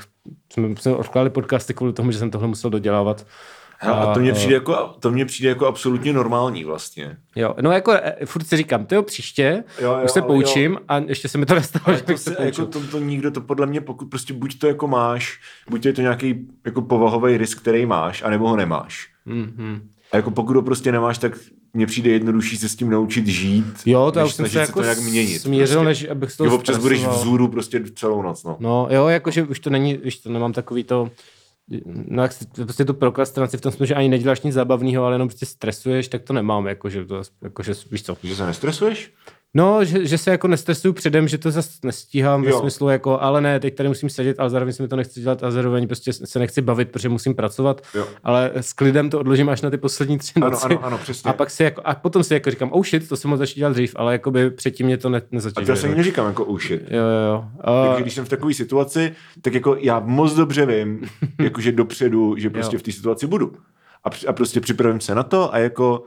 jsme, 0.53 0.68
jsme 0.77 0.94
odkládali 0.94 1.31
podcasty 1.31 1.74
kvůli 1.74 1.92
tomu, 1.92 2.11
že 2.11 2.18
jsem 2.18 2.31
tohle 2.31 2.48
musel 2.48 2.70
dodělávat. 2.70 3.27
A, 3.81 3.92
a 3.92 4.14
to 4.14 4.20
mně 4.20 4.31
eh, 4.31 4.35
přijde 4.35 4.55
jako, 4.55 4.94
to 5.01 5.11
mně 5.11 5.24
přijde 5.24 5.48
jako 5.48 5.66
absolutně 5.66 6.12
normální 6.12 6.64
vlastně. 6.64 7.16
Jo, 7.37 7.55
no 7.61 7.72
jako 7.72 7.92
eh, 7.92 8.27
furt 8.27 8.46
si 8.46 8.57
říkám, 8.57 8.87
to 8.87 8.94
jo, 8.94 9.03
příště, 9.03 9.64
Jo, 9.81 9.92
jo, 9.92 10.05
už 10.05 10.11
se 10.11 10.22
poučím 10.22 10.79
a 10.88 10.98
ještě 10.98 11.29
se 11.29 11.38
mi 11.38 11.46
to 11.46 11.55
nestalo, 11.55 11.96
že 11.96 12.03
to 12.03 12.18
se 12.18 12.35
se, 12.35 12.44
jako 12.44 12.66
to, 12.66 12.87
to 12.87 12.98
nikdo, 12.98 13.31
to 13.31 13.40
podle 13.40 13.66
mě, 13.66 13.81
pokud 13.81 14.11
prostě 14.11 14.35
buď 14.35 14.59
to 14.59 14.66
jako 14.66 14.88
máš, 14.88 15.40
buď 15.70 15.87
je 15.87 15.92
to 15.92 16.01
nějaký 16.01 16.48
jako 16.64 16.83
povahový 16.83 17.37
risk, 17.37 17.61
který 17.61 17.87
máš, 17.87 18.22
anebo 18.22 18.48
ho 18.48 18.57
nemáš. 18.57 19.09
Mm-hmm. 19.27 19.81
A 20.12 20.16
jako 20.16 20.31
pokud 20.31 20.57
ho 20.57 20.62
prostě 20.62 20.92
nemáš, 20.92 21.18
tak 21.18 21.33
mně 21.73 21.87
přijde 21.87 22.11
jednodušší 22.11 22.57
se 22.57 22.68
s 22.68 22.77
tím 22.77 22.90
naučit 22.90 23.27
žít, 23.27 23.64
Jo, 23.87 24.11
to 24.12 24.18
já 24.18 24.25
už 24.25 24.35
jsem 24.35 24.49
se 24.49 24.59
jako 24.61 24.79
to 24.79 24.83
nějak 24.83 25.01
měnit. 25.01 25.38
smířil, 25.38 25.66
prostě. 25.66 25.85
než 25.85 26.11
abych 26.11 26.33
z 26.33 26.37
toho 26.37 26.55
občas 26.57 26.79
budeš 26.79 27.07
vzhůru 27.07 27.49
prostě 27.49 27.83
celou 27.97 28.23
noc, 28.23 28.44
no. 28.44 28.57
No 28.61 28.88
jo, 28.90 29.09
jakože 29.09 29.42
už 29.42 29.61
to 29.61 29.71
není, 29.71 29.99
už 29.99 30.16
to 30.16 30.31
nemám 30.31 30.53
takový 30.53 30.85
to, 30.85 31.11
no 32.09 32.23
jak 32.23 32.33
si, 32.33 32.47
prostě 32.55 32.85
tu 32.85 32.94
prokrastinaci 32.94 33.57
v 33.57 33.61
tom 33.61 33.73
smyslu, 33.73 33.87
že 33.87 33.94
ani 33.94 34.09
neděláš 34.09 34.42
nic 34.42 34.55
zábavného, 34.55 35.05
ale 35.05 35.14
jenom 35.14 35.29
prostě 35.29 35.47
stresuješ, 35.47 36.09
tak 36.09 36.23
to 36.23 36.33
nemám, 36.33 36.66
jakože 36.66 37.05
to, 37.05 37.23
jakože, 37.42 37.73
víš 37.90 38.03
co. 38.03 38.16
Že 38.23 38.37
se 38.37 38.47
nestresuješ? 38.47 39.12
No, 39.54 39.84
že, 39.84 40.06
že 40.06 40.18
se 40.18 40.30
jako 40.30 40.48
nestresuju 40.48 40.92
předem, 40.94 41.28
že 41.28 41.38
to 41.38 41.50
zase 41.50 41.70
nestíhám 41.84 42.42
ve 42.42 42.50
Jo. 42.50 42.61
smyslu 42.61 42.88
jako, 42.88 43.20
ale 43.20 43.40
ne, 43.40 43.61
teď 43.61 43.74
tady 43.74 43.88
musím 43.88 44.08
sedět, 44.11 44.40
ale 44.40 44.50
zároveň 44.50 44.72
si 44.74 44.82
mi 44.82 44.88
to 44.88 44.96
nechci 44.96 45.20
dělat 45.20 45.42
a 45.44 45.50
zároveň 45.50 45.87
prostě 45.87 46.12
se 46.12 46.38
nechci 46.38 46.62
bavit, 46.62 46.90
protože 46.90 47.08
musím 47.08 47.34
pracovat, 47.34 47.80
Jo. 47.94 48.08
ale 48.24 48.50
s 48.54 48.72
klidem 48.72 49.11
to 49.11 49.20
odložím 49.20 49.48
až 49.48 49.62
na 49.62 49.70
ty 49.70 49.76
poslední 49.78 50.18
tři 50.18 50.32
Ano, 50.37 50.50
noci. 50.50 50.64
ano, 50.66 50.84
ano, 50.84 50.98
přesně. 50.98 51.30
A 51.30 51.32
pak 51.32 51.50
si 51.50 51.62
jako, 51.62 51.82
a 51.84 51.94
potom 51.94 52.24
si 52.24 52.34
jako 52.34 52.50
říkám, 52.50 52.68
oh 52.72 52.84
shit, 52.84 53.08
to 53.08 53.16
jsem 53.16 53.28
mohl 53.30 53.38
začít 53.38 53.58
dělat 53.61 53.72
dřív, 53.72 53.92
ale 53.96 54.12
jakoby 54.12 54.50
předtím 54.50 54.87
mě 54.87 54.96
to 54.96 55.08
ne, 55.08 55.18
A 55.18 55.22
nezatěžuje. 55.30 55.66
to 55.66 55.72
já 55.72 55.76
se 55.90 55.96
neříkám 55.96 56.26
jako 56.26 56.44
oh 56.44 56.58
shit. 56.61 56.82
Jo, 56.90 56.98
jo, 56.98 57.32
jo. 57.32 57.44
Takže 57.88 58.02
když 58.02 58.14
jsem 58.14 58.24
v 58.24 58.28
takové 58.28 58.54
situaci, 58.54 59.12
tak 59.42 59.54
jako 59.54 59.76
já 59.80 60.00
moc 60.00 60.34
dobře 60.34 60.66
vím, 60.66 61.00
jakože 61.40 61.72
dopředu, 61.72 62.37
že 62.37 62.50
prostě 62.50 62.76
Jo. 62.76 62.80
v 62.80 62.82
té 62.82 62.92
situaci 62.92 63.26
budu. 63.26 63.52
A, 64.04 64.08
a 64.28 64.32
prostě 64.32 64.61
připravím 64.61 65.00
se 65.00 65.14
na 65.14 65.22
to 65.22 65.54
a 65.54 65.58
jako 65.58 66.04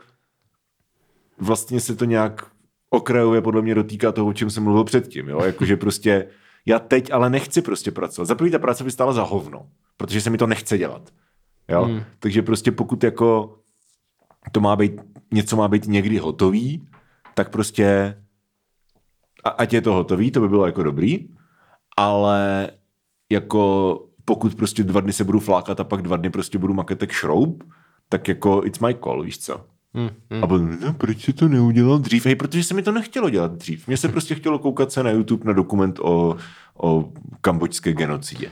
vlastně 1.40 1.80
se 1.80 1.96
to 1.96 2.06
nějak 2.06 2.46
okrajově 2.94 3.42
podle 3.42 3.62
mě 3.62 3.76
dotýká 3.76 4.12
toho, 4.12 4.28
o 4.28 4.34
čem 4.34 4.50
jsem 4.50 4.64
mluvil 4.64 4.84
předtím. 4.84 5.30
Jo? 5.30 5.42
Jakože 5.44 5.78
prostě 5.78 6.28
já 6.66 6.80
teď 6.80 7.12
ale 7.12 7.30
nechci 7.30 7.62
prostě 7.62 7.92
pracovat. 7.92 8.26
Za 8.26 8.36
první 8.36 8.52
ta 8.52 8.60
práce 8.60 8.84
by 8.84 8.92
stála 8.92 9.14
za 9.14 9.24
hovno, 9.24 9.68
protože 9.98 10.22
se 10.22 10.30
mi 10.30 10.38
to 10.38 10.48
nechce 10.48 10.78
dělat. 10.78 11.10
Jo? 11.70 11.84
Hmm. 11.84 12.04
Takže 12.20 12.42
prostě 12.42 12.72
pokud 12.72 13.04
jako 13.04 13.58
to 14.52 14.60
má 14.62 14.76
být, 14.76 15.02
něco 15.34 15.56
má 15.56 15.68
být 15.68 15.88
někdy 15.88 16.18
hotový, 16.18 16.88
tak 17.34 17.50
prostě 17.50 18.18
a, 19.44 19.50
ať 19.50 19.74
je 19.74 19.82
to 19.82 19.94
hotový, 19.94 20.32
to 20.32 20.42
by 20.42 20.50
bylo 20.50 20.66
jako 20.66 20.84
dobrý, 20.84 21.28
ale 21.98 22.70
jako 23.32 24.00
pokud 24.26 24.56
prostě 24.56 24.84
dva 24.84 25.02
dny 25.02 25.14
se 25.14 25.24
budu 25.24 25.40
flákat 25.40 25.80
a 25.80 25.84
pak 25.84 26.02
dva 26.02 26.18
dny 26.18 26.30
prostě 26.30 26.58
budu 26.58 26.74
makat 26.74 27.02
jak 27.02 27.12
šroub, 27.12 27.64
tak 28.10 28.28
jako 28.28 28.62
it's 28.66 28.80
my 28.80 28.96
call, 29.04 29.24
víš 29.24 29.40
co? 29.40 29.66
Hm, 29.94 30.10
hm. 30.34 30.44
A 30.44 30.48
potom, 30.48 30.78
no, 30.82 30.94
proč 30.94 31.26
se 31.26 31.34
to 31.34 31.48
neudělal 31.48 31.98
dřív? 31.98 32.26
Hej, 32.26 32.36
protože 32.36 32.64
se 32.64 32.74
mi 32.74 32.82
to 32.82 32.92
nechtělo 32.92 33.30
dělat 33.30 33.52
dřív. 33.52 33.88
Mně 33.88 33.98
se 33.98 34.08
prostě 34.08 34.36
chtělo 34.36 34.60
koukat 34.60 34.92
se 34.92 35.04
na 35.04 35.12
YouTube 35.12 35.46
na 35.46 35.54
dokument 35.54 36.00
o, 36.00 36.38
o 36.78 37.12
kambočské 37.42 37.94
genocidě. 37.94 38.52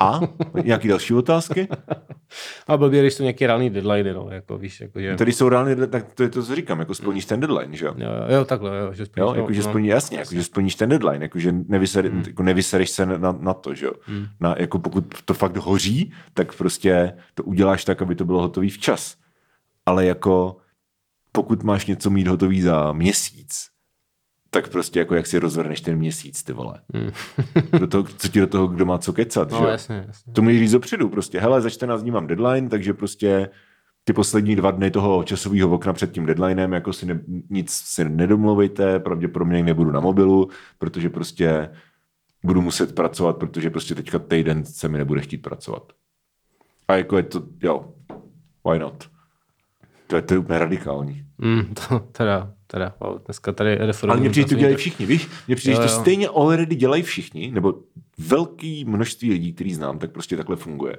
A? 0.00 0.20
Nějaký 0.64 0.88
další 0.88 1.14
otázky? 1.14 1.68
A 2.66 2.76
blbě, 2.76 3.00
když 3.00 3.14
jsou 3.14 3.22
nějaké 3.22 3.46
reální 3.46 3.70
deadline, 3.70 4.14
no, 4.14 4.28
jako 4.30 4.58
víš, 4.58 4.80
jako 4.80 5.00
že... 5.00 5.16
Tady 5.16 5.32
jsou 5.32 5.48
reálně, 5.48 5.86
tak 5.86 6.12
to 6.12 6.22
je 6.22 6.28
to, 6.28 6.42
co 6.42 6.54
říkám, 6.54 6.80
jako 6.80 6.94
splníš 6.94 7.24
ten 7.24 7.40
deadline, 7.40 7.76
že 7.76 7.86
jo? 7.86 7.94
Jo, 7.96 8.10
jo, 8.28 8.44
takhle, 8.44 8.78
jo, 8.78 8.92
že 8.92 9.06
spíš, 9.06 9.20
Jo, 9.20 9.34
jakože 9.34 9.62
splní, 9.62 9.88
jasně, 9.88 10.18
jakože 10.18 10.44
splníš 10.44 10.74
ten 10.74 10.88
deadline, 10.88 11.24
jakože 11.24 11.52
nevysere, 11.52 12.08
hmm. 12.08 12.22
jako 12.26 12.42
nevysereš 12.42 12.90
se 12.90 13.06
na, 13.06 13.32
na 13.40 13.54
to, 13.54 13.74
že 13.74 13.86
jo. 13.86 13.92
Hmm. 14.02 14.26
Na, 14.40 14.54
jako 14.58 14.78
pokud 14.78 15.22
to 15.24 15.34
fakt 15.34 15.56
hoří, 15.56 16.12
tak 16.34 16.52
prostě 16.54 17.12
to 17.34 17.42
uděláš 17.42 17.84
tak, 17.84 18.02
aby 18.02 18.14
to 18.14 18.24
bylo 18.24 18.40
hotový 18.40 18.70
včas. 18.70 19.16
Ale 19.86 20.06
jako 20.06 20.56
pokud 21.32 21.62
máš 21.62 21.86
něco 21.86 22.10
mít 22.10 22.26
hotový 22.26 22.62
za 22.62 22.92
měsíc, 22.92 23.71
tak 24.54 24.68
prostě 24.68 24.98
jako 24.98 25.14
jak 25.14 25.26
si 25.26 25.38
rozvrhneš 25.38 25.80
ten 25.80 25.96
měsíc, 25.98 26.42
ty 26.42 26.52
vole. 26.52 26.80
Hmm. 26.94 27.10
do 27.80 27.86
toho, 27.86 28.02
co 28.02 28.28
ti 28.28 28.40
do 28.40 28.46
toho, 28.46 28.66
kdo 28.66 28.84
má 28.86 28.98
co 28.98 29.12
kecat, 29.12 29.50
že 29.50 29.56
No, 29.56 29.62
jo. 29.62 29.68
jasně, 29.68 30.04
jasně. 30.06 30.32
To 30.32 30.42
můžeš 30.42 30.60
říct 30.60 30.72
dopředu, 30.72 31.08
prostě, 31.08 31.40
hele, 31.40 31.60
za 31.60 31.70
14 31.70 32.02
dní 32.02 32.10
mám 32.10 32.26
deadline, 32.26 32.68
takže 32.68 32.94
prostě 32.94 33.48
ty 34.04 34.12
poslední 34.12 34.56
dva 34.56 34.70
dny 34.70 34.90
toho 34.90 35.24
časového 35.24 35.70
okna 35.70 35.92
před 35.92 36.12
tím 36.12 36.26
deadlinem, 36.26 36.72
jako 36.72 36.92
si 36.92 37.06
ne, 37.06 37.20
nic 37.50 37.70
si 37.70 38.04
nedomluvejte, 38.08 38.98
pravděpodobně 39.00 39.62
nebudu 39.62 39.90
na 39.90 40.00
mobilu, 40.00 40.48
protože 40.78 41.10
prostě 41.10 41.70
budu 42.44 42.62
muset 42.62 42.94
pracovat, 42.94 43.36
protože 43.36 43.70
prostě 43.70 43.94
teďka 43.94 44.18
týden 44.18 44.64
se 44.64 44.88
mi 44.88 44.98
nebude 44.98 45.20
chtít 45.20 45.38
pracovat. 45.38 45.92
A 46.88 46.94
jako 46.94 47.16
je 47.16 47.22
to, 47.22 47.42
jo, 47.62 47.94
why 48.70 48.78
not? 48.78 49.08
To 50.06 50.16
je, 50.16 50.22
to 50.22 50.34
je 50.34 50.38
úplně 50.38 50.58
radikální. 50.58 51.24
Mm, 51.38 51.74
to 51.74 51.98
teda, 51.98 52.52
teda, 52.72 52.94
wow, 53.00 53.18
dneska 53.26 53.52
tady 53.52 53.74
reformují. 53.74 54.10
Ale 54.10 54.20
mně 54.20 54.30
přijde, 54.30 54.44
to 54.44 54.48
vlastně- 54.48 54.60
dělají 54.60 54.76
všichni, 54.76 55.06
víš? 55.06 55.28
Mně 55.46 55.56
přijde, 55.56 55.76
že 55.76 55.82
to 55.82 55.88
stejně 55.88 56.28
already 56.28 56.74
dělají 56.74 57.02
všichni, 57.02 57.50
nebo 57.50 57.74
velký 58.18 58.84
množství 58.84 59.30
lidí, 59.30 59.52
který 59.52 59.74
znám, 59.74 59.98
tak 59.98 60.10
prostě 60.10 60.36
takhle 60.36 60.56
funguje. 60.56 60.96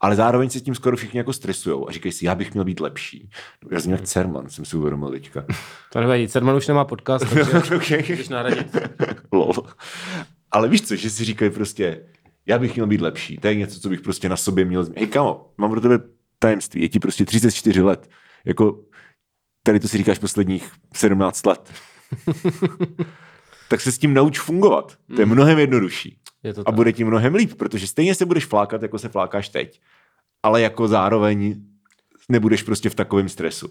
Ale 0.00 0.16
zároveň 0.16 0.50
se 0.50 0.60
tím 0.60 0.74
skoro 0.74 0.96
všichni 0.96 1.18
jako 1.18 1.32
stresujou 1.32 1.88
a 1.88 1.92
říkají 1.92 2.12
si, 2.12 2.26
já 2.26 2.34
bych 2.34 2.52
měl 2.54 2.64
být 2.64 2.80
lepší. 2.80 3.30
Já 3.70 3.80
jsem 3.80 3.92
jak 3.92 4.02
Cerman, 4.02 4.48
jsem 4.48 4.64
si 4.64 4.76
uvědomil 4.76 5.10
teďka. 5.10 5.44
To 5.92 6.00
nevadí, 6.00 6.28
Cerman 6.28 6.56
už 6.56 6.68
nemá 6.68 6.84
podcast, 6.84 7.28
takže 7.28 7.42
okay. 7.76 7.98
můžeš 7.98 8.28
nahradit. 8.28 8.76
Lol. 9.32 9.52
Ale 10.50 10.68
víš 10.68 10.82
co, 10.82 10.96
že 10.96 11.10
si 11.10 11.24
říkají 11.24 11.50
prostě, 11.50 12.00
já 12.46 12.58
bych 12.58 12.74
měl 12.74 12.86
být 12.86 13.00
lepší. 13.00 13.36
To 13.36 13.48
je 13.48 13.54
něco, 13.54 13.80
co 13.80 13.88
bych 13.88 14.00
prostě 14.00 14.28
na 14.28 14.36
sobě 14.36 14.64
měl 14.64 14.84
změnit. 14.84 15.00
Hej 15.00 15.08
kamo, 15.08 15.50
mám 15.58 15.70
pro 15.70 15.80
tebe 15.80 15.98
tajemství, 16.38 16.82
je 16.82 16.88
ti 16.88 16.98
prostě 16.98 17.24
34 17.24 17.82
let. 17.82 18.08
Jako, 18.44 18.80
tady 19.62 19.80
to 19.80 19.88
si 19.88 19.98
říkáš 19.98 20.18
posledních 20.18 20.70
17 20.94 21.46
let. 21.46 21.72
tak 23.68 23.80
se 23.80 23.92
s 23.92 23.98
tím 23.98 24.14
nauč 24.14 24.38
fungovat. 24.40 24.96
To 25.16 25.20
je 25.22 25.26
mnohem 25.26 25.58
jednodušší. 25.58 26.18
Je 26.42 26.54
to 26.54 26.60
A 26.60 26.64
tak. 26.64 26.74
bude 26.74 26.92
ti 26.92 27.04
mnohem 27.04 27.34
líp, 27.34 27.54
protože 27.54 27.86
stejně 27.86 28.14
se 28.14 28.26
budeš 28.26 28.46
flákat, 28.46 28.82
jako 28.82 28.98
se 28.98 29.08
flákáš 29.08 29.48
teď. 29.48 29.80
Ale 30.42 30.60
jako 30.62 30.88
zároveň 30.88 31.62
nebudeš 32.28 32.62
prostě 32.62 32.90
v 32.90 32.94
takovém 32.94 33.28
stresu. 33.28 33.68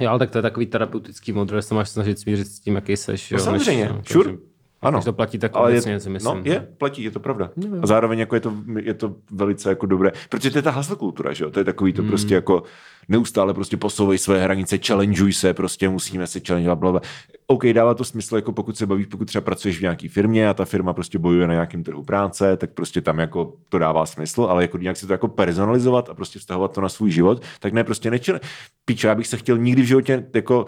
Jo, 0.00 0.10
ale 0.10 0.18
tak 0.18 0.30
to 0.30 0.38
je 0.38 0.42
takový 0.42 0.66
terapeutický 0.66 1.32
model, 1.32 1.58
že 1.58 1.62
se 1.62 1.74
máš 1.74 1.88
snažit 1.88 2.18
smířit 2.18 2.46
s 2.46 2.60
tím, 2.60 2.74
jaký 2.74 2.96
seš. 2.96 3.30
No 3.30 3.38
jo, 3.38 3.44
samozřejmě, 3.44 3.84
než, 3.84 3.92
no, 3.92 4.02
sure. 4.06 4.30
takže- 4.30 4.46
Ano. 4.86 4.98
Když 4.98 5.04
to 5.04 5.12
platí 5.12 5.38
tak 5.38 5.50
Ale 5.54 5.70
obecně, 5.70 5.92
je, 5.92 6.00
si 6.00 6.10
myslím. 6.10 6.36
No, 6.36 6.42
je, 6.44 6.68
platí, 6.78 7.02
je 7.02 7.10
to 7.10 7.20
pravda. 7.20 7.50
A 7.82 7.86
zároveň 7.86 8.18
jako 8.18 8.34
je, 8.34 8.40
to, 8.40 8.52
je 8.80 8.94
to 8.94 9.14
velice 9.30 9.68
jako 9.68 9.86
dobré, 9.86 10.12
protože 10.28 10.50
to 10.50 10.58
je 10.58 10.62
ta 10.62 10.70
hustle 10.70 10.96
kultura, 10.96 11.32
že 11.32 11.44
jo? 11.44 11.50
To 11.50 11.58
je 11.60 11.64
takový 11.64 11.92
to 11.92 12.02
Hmm. 12.02 12.08
prostě 12.10 12.34
jako 12.34 12.62
neustále 13.08 13.54
prostě 13.54 13.76
posouvej 13.76 14.18
své 14.18 14.42
hranice, 14.42 14.78
challengeuj 14.78 15.32
se, 15.32 15.54
prostě 15.54 15.88
musíme 15.88 16.26
se 16.26 16.40
challengeovat, 16.46 16.78
bla, 16.78 16.90
bla. 16.90 17.00
OK, 17.46 17.66
dává 17.66 17.94
to 17.94 18.04
smysl, 18.04 18.36
jako 18.36 18.52
pokud 18.52 18.76
se 18.76 18.86
bavíš, 18.86 19.06
pokud 19.06 19.24
třeba 19.24 19.42
pracuješ 19.42 19.78
v 19.78 19.82
nějaké 19.82 20.08
firmě 20.08 20.48
a 20.48 20.54
ta 20.54 20.64
firma 20.64 20.92
prostě 20.92 21.18
bojuje 21.18 21.46
na 21.46 21.52
nějakém 21.54 21.82
trhu 21.84 22.02
práce, 22.02 22.56
tak 22.56 22.70
prostě 22.70 23.00
tam 23.00 23.18
jako 23.18 23.52
to 23.68 23.78
dává 23.78 24.06
smysl, 24.06 24.42
ale 24.42 24.62
jako 24.62 24.78
nějak 24.78 24.96
si 24.96 25.06
to 25.06 25.12
jako 25.12 25.28
personalizovat 25.28 26.08
a 26.08 26.14
prostě 26.14 26.38
vztahovat 26.38 26.72
to 26.72 26.80
na 26.80 26.88
svůj 26.88 27.10
život, 27.10 27.42
tak 27.60 27.72
ne, 27.72 27.84
prostě 27.84 28.10
nečele. 28.10 28.40
Píče, 28.84 29.08
já 29.08 29.14
bych 29.14 29.26
se 29.26 29.36
chtěl 29.36 29.58
nikdy 29.58 29.82
v 29.82 29.86
životě 29.86 30.26
jako 30.34 30.66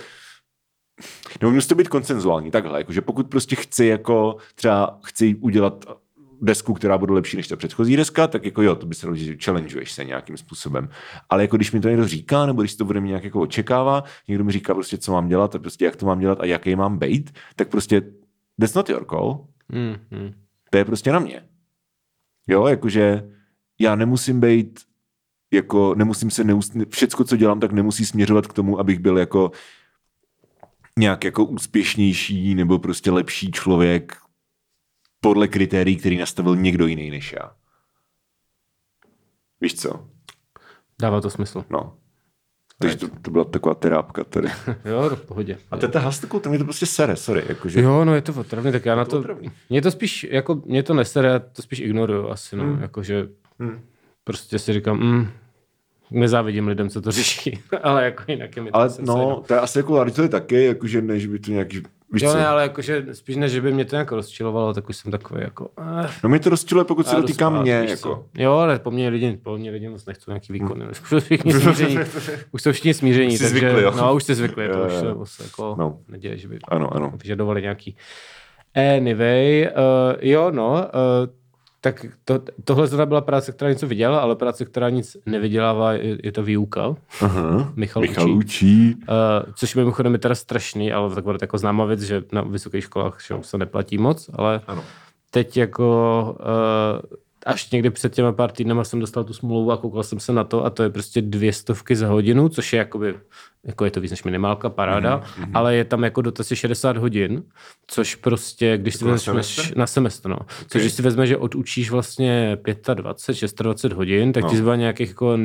nebo 1.41 1.53
musí 1.53 1.69
to 1.69 1.75
být 1.75 1.89
koncenzuální, 1.89 2.51
takhle, 2.51 2.81
jakože 2.81 3.01
pokud 3.01 3.29
prostě 3.29 3.57
chci 3.57 3.87
jako 3.87 4.37
třeba 4.55 4.99
chci 5.05 5.35
udělat 5.35 5.85
desku, 6.41 6.75
která 6.75 6.99
bude 6.99 7.13
lepší 7.13 7.37
než 7.37 7.49
ta 7.49 7.57
předchozí 7.57 7.97
deska, 7.97 8.27
tak 8.27 8.45
jako 8.45 8.63
jo, 8.63 8.75
to 8.75 8.87
by 8.87 8.95
se 8.95 9.07
challengeuješ 9.45 9.93
se 9.93 10.05
nějakým 10.05 10.37
způsobem. 10.37 10.89
Ale 11.31 11.43
jako 11.43 11.57
když 11.57 11.73
mi 11.73 11.81
to 11.81 11.89
někdo 11.89 12.09
říká, 12.09 12.47
nebo 12.47 12.63
když 12.63 12.77
to 12.77 12.85
bude 12.85 13.01
mě 13.01 13.09
nějak 13.09 13.25
jako 13.25 13.41
očekává, 13.41 14.05
někdo 14.29 14.45
mi 14.45 14.53
říká 14.53 14.75
prostě, 14.75 14.99
co 14.99 15.13
mám 15.13 15.29
dělat 15.29 15.55
a 15.55 15.59
prostě 15.59 15.85
jak 15.85 15.97
to 15.97 16.07
mám 16.07 16.19
dělat 16.21 16.41
a 16.41 16.45
jaký 16.45 16.77
mám 16.77 16.99
být, 16.99 17.31
tak 17.57 17.69
prostě 17.69 18.03
that's 18.61 18.75
not 18.75 18.89
your 18.89 19.05
call, 19.11 19.45
Mm, 19.73 19.97
mm. 20.11 20.33
to 20.71 20.79
je 20.79 20.85
prostě 20.85 21.13
na 21.13 21.19
mě. 21.19 21.43
Jo, 22.49 22.67
jakože 22.67 23.31
já 23.81 23.95
nemusím 23.95 24.41
být 24.41 24.81
jako 25.53 25.95
nemusím 25.95 26.31
se 26.31 26.45
neust... 26.45 26.73
všecko, 26.89 27.25
co 27.25 27.37
dělám, 27.37 27.61
tak 27.61 27.73
nemusí 27.73 28.07
směřovat 28.07 28.47
k 28.47 28.53
tomu, 28.53 28.79
abych 28.79 28.99
byl 28.99 29.19
jako 29.19 29.51
nějak 30.99 31.25
jako 31.25 31.45
úspěšnější 31.45 32.55
nebo 32.55 32.79
prostě 32.79 33.11
lepší 33.11 33.51
člověk 33.51 34.17
podle 35.21 35.49
kritérií, 35.49 35.97
který 35.97 36.19
nastavil 36.19 36.57
někdo 36.57 36.87
jiný 36.87 37.11
než 37.11 37.33
já. 37.33 37.53
Víš 39.61 39.75
co? 39.75 40.09
Dává 41.01 41.21
to 41.21 41.31
smysl. 41.31 41.65
No. 41.71 41.95
Takže 42.79 42.97
to, 42.97 43.09
to 43.23 43.31
byla 43.31 43.45
taková 43.45 43.75
terápka 43.75 44.25
tady. 44.25 44.49
Jo, 44.85 45.11
v 45.17 45.27
pohodě. 45.27 45.59
A 45.71 45.77
to 45.77 45.85
je 45.87 45.93
ta 45.93 46.01
hastiku, 46.01 46.41
to 46.41 46.49
mě 46.49 46.59
to 46.59 46.65
prostě 46.65 46.87
sere, 46.87 47.17
sorry. 47.17 47.45
Jakože, 47.49 47.81
Jo, 47.81 48.05
no 48.05 48.15
je 48.15 48.23
to 48.23 48.33
otravný, 48.41 48.73
tak 48.73 48.85
já 48.87 48.95
na 48.97 49.05
to, 49.05 49.19
otravný. 49.19 49.51
mě 49.71 49.83
to 49.83 49.91
spíš, 49.91 50.27
jako, 50.31 50.63
mě 50.67 50.83
to 50.83 50.95
nesere, 50.95 51.29
já 51.29 51.39
to 51.39 51.63
spíš 51.63 51.81
ignoruju 51.81 52.29
asi, 52.29 52.57
no, 52.57 52.65
Hmm. 52.65 52.83
jakože 52.83 53.29
prostě 54.25 54.59
si 54.59 54.73
říkám, 54.73 54.99
mm, 55.01 55.29
nezávidím 56.11 56.69
lidem, 56.69 56.89
co 56.89 57.01
to 57.01 57.13
řeší, 57.13 57.59
ale 57.83 58.05
jako 58.05 58.23
jinak 58.29 58.57
je 58.57 58.63
mi 58.63 58.71
to 58.71 58.77
ale 58.77 58.89
no, 59.01 59.43
to 59.47 59.55
je 59.55 59.61
asi 59.61 59.79
jako 59.79 60.05
to 60.11 60.29
taky, 60.29 60.65
jakože 60.65 61.03
než 61.03 61.27
by 61.27 61.39
to 61.39 61.51
nějaký, 61.51 61.83
víš 62.13 62.23
Jo, 62.23 62.35
ne, 62.35 62.47
ale 62.47 62.63
jakože 62.63 63.07
spíš 63.13 63.37
než, 63.37 63.53
že 63.53 63.61
by 63.61 63.73
mě 63.73 63.85
to 63.85 63.97
nějak 63.97 64.13
rozčilovalo, 64.13 64.75
tak 64.75 64.89
už 64.89 64.97
jsem 64.97 65.13
takový 65.13 65.41
jako... 65.41 65.69
Eh, 66.05 66.09
No 66.25 66.29
mě 66.29 66.39
to 66.39 66.51
rozčiluje, 66.51 66.85
pokud 66.85 67.07
se 67.07 67.11
já 67.11 67.17
to 67.17 67.21
jdu 67.21 67.27
týká 67.27 67.51
spát, 67.51 67.63
mě. 67.63 67.73
Jako. 67.73 67.97
co. 67.97 68.25
Jo, 68.43 68.53
ale 68.53 68.79
po 68.79 68.91
mně 68.91 69.09
lidi, 69.09 69.39
po 69.43 69.59
mně 69.59 69.71
lidi 69.71 69.89
moc 69.89 70.07
nechcou 70.07 70.31
nějaký 70.31 70.53
výkony. 70.53 70.87
Už 70.91 70.99
jsou 71.09 71.21
všichni 71.21 71.53
smíření. 71.53 71.99
už 72.53 72.63
jsou 72.63 72.73
všichni 72.73 72.95
smíření, 72.95 73.39
Jsi 73.39 73.45
takže... 73.45 73.61
zvyklý, 73.61 73.83
jo. 73.83 73.93
no, 73.97 74.15
už 74.15 74.25
jsi 74.25 74.35
zvyklý, 74.35 74.65
Jo, 74.65 74.73
to 74.73 74.87
už 74.87 74.93
se 74.93 75.15
moc 75.15 75.41
jako 75.41 75.75
No. 75.79 75.99
neděje, 76.09 76.37
že 76.37 76.49
by 76.49 76.59
Ano, 76.69 76.95
ano. 76.97 77.13
vyžadovali 77.23 77.63
nějaký... 77.63 77.97
Anyway, 78.97 79.69
uh, 79.77 80.17
jo, 80.21 80.51
no, 80.51 80.71
uh, 80.73 80.81
tak 81.81 82.07
to, 82.25 82.41
tohle 82.65 82.87
zrovna 82.87 83.07
byla 83.07 83.21
práce, 83.21 83.53
která 83.53 83.71
něco 83.71 83.87
vydělala, 83.87 84.21
ale 84.21 84.37
práce, 84.37 84.65
která 84.65 84.91
nic 84.91 85.17
nevydělává, 85.27 85.93
je, 85.93 86.19
je 86.25 86.33
to 86.33 86.43
výuka. 86.43 86.95
Aha. 87.21 87.73
Michal, 87.77 88.01
Michal 88.03 88.25
učí. 88.31 88.35
učí. 88.37 88.95
Uh, 88.95 89.53
což 89.55 89.75
mimochodem 89.75 90.13
je 90.13 90.19
teda 90.19 90.35
strašný, 90.35 90.93
ale 90.93 91.15
taková 91.15 91.37
jako 91.41 91.59
známá 91.59 91.85
věc, 91.85 92.01
že 92.03 92.23
na 92.33 92.43
vysokých 92.43 92.85
školách 92.85 93.19
že, 93.27 93.35
se 93.43 93.59
neplatí 93.59 93.99
moc, 93.99 94.31
ale 94.35 94.61
Ano. 94.67 94.85
teď 95.31 95.57
jako 95.57 96.37
uh, 96.41 97.19
až 97.47 97.71
někdy 97.71 97.91
před 97.91 98.15
těma 98.15 98.33
pár 98.33 98.51
týdnama 98.51 98.85
jsem 98.85 99.01
dostal 99.01 99.25
tu 99.25 99.33
smlouvu 99.33 99.73
a 99.73 99.77
koukal 99.77 100.03
jsem 100.03 100.21
se 100.21 100.33
na 100.33 100.45
to 100.45 100.65
a 100.65 100.71
to 100.71 100.83
je 100.83 100.91
prostě 100.91 101.23
dvě 101.23 101.53
stovky 101.53 101.97
za 101.97 102.09
hodinu, 102.09 102.49
což 102.49 102.73
je 102.73 102.79
jakoby, 102.79 103.15
jako 103.69 103.85
je 103.85 103.91
to 103.91 104.01
víc 104.01 104.11
než 104.11 104.25
minimálka, 104.25 104.69
paráda, 104.69 105.21
mm-hmm. 105.21 105.51
ale 105.55 105.77
je 105.77 105.85
tam 105.85 106.05
jako 106.05 106.23
dotace 106.23 106.57
60 106.57 106.97
hodin, 106.97 107.43
což 107.87 108.15
prostě, 108.15 108.79
když 108.79 108.95
si 108.95 109.05
na 109.05 109.11
vezmeš 109.11 109.47
semestr? 109.47 109.77
na 109.77 109.87
semestr, 109.87 110.29
no. 110.29 110.37
Okay. 110.37 110.67
Což 110.69 110.83
když 110.83 110.93
si 110.93 111.03
vezmeš, 111.03 111.29
že 111.29 111.37
odučíš 111.37 111.91
vlastně 111.91 112.59
25, 112.95 112.95
26 112.95 113.61
hodin, 113.93 114.33
tak 114.33 114.43
no. 114.43 114.51
ti 114.51 114.57
zbývá 114.57 114.77
nějakých 114.77 115.09
jako 115.09 115.39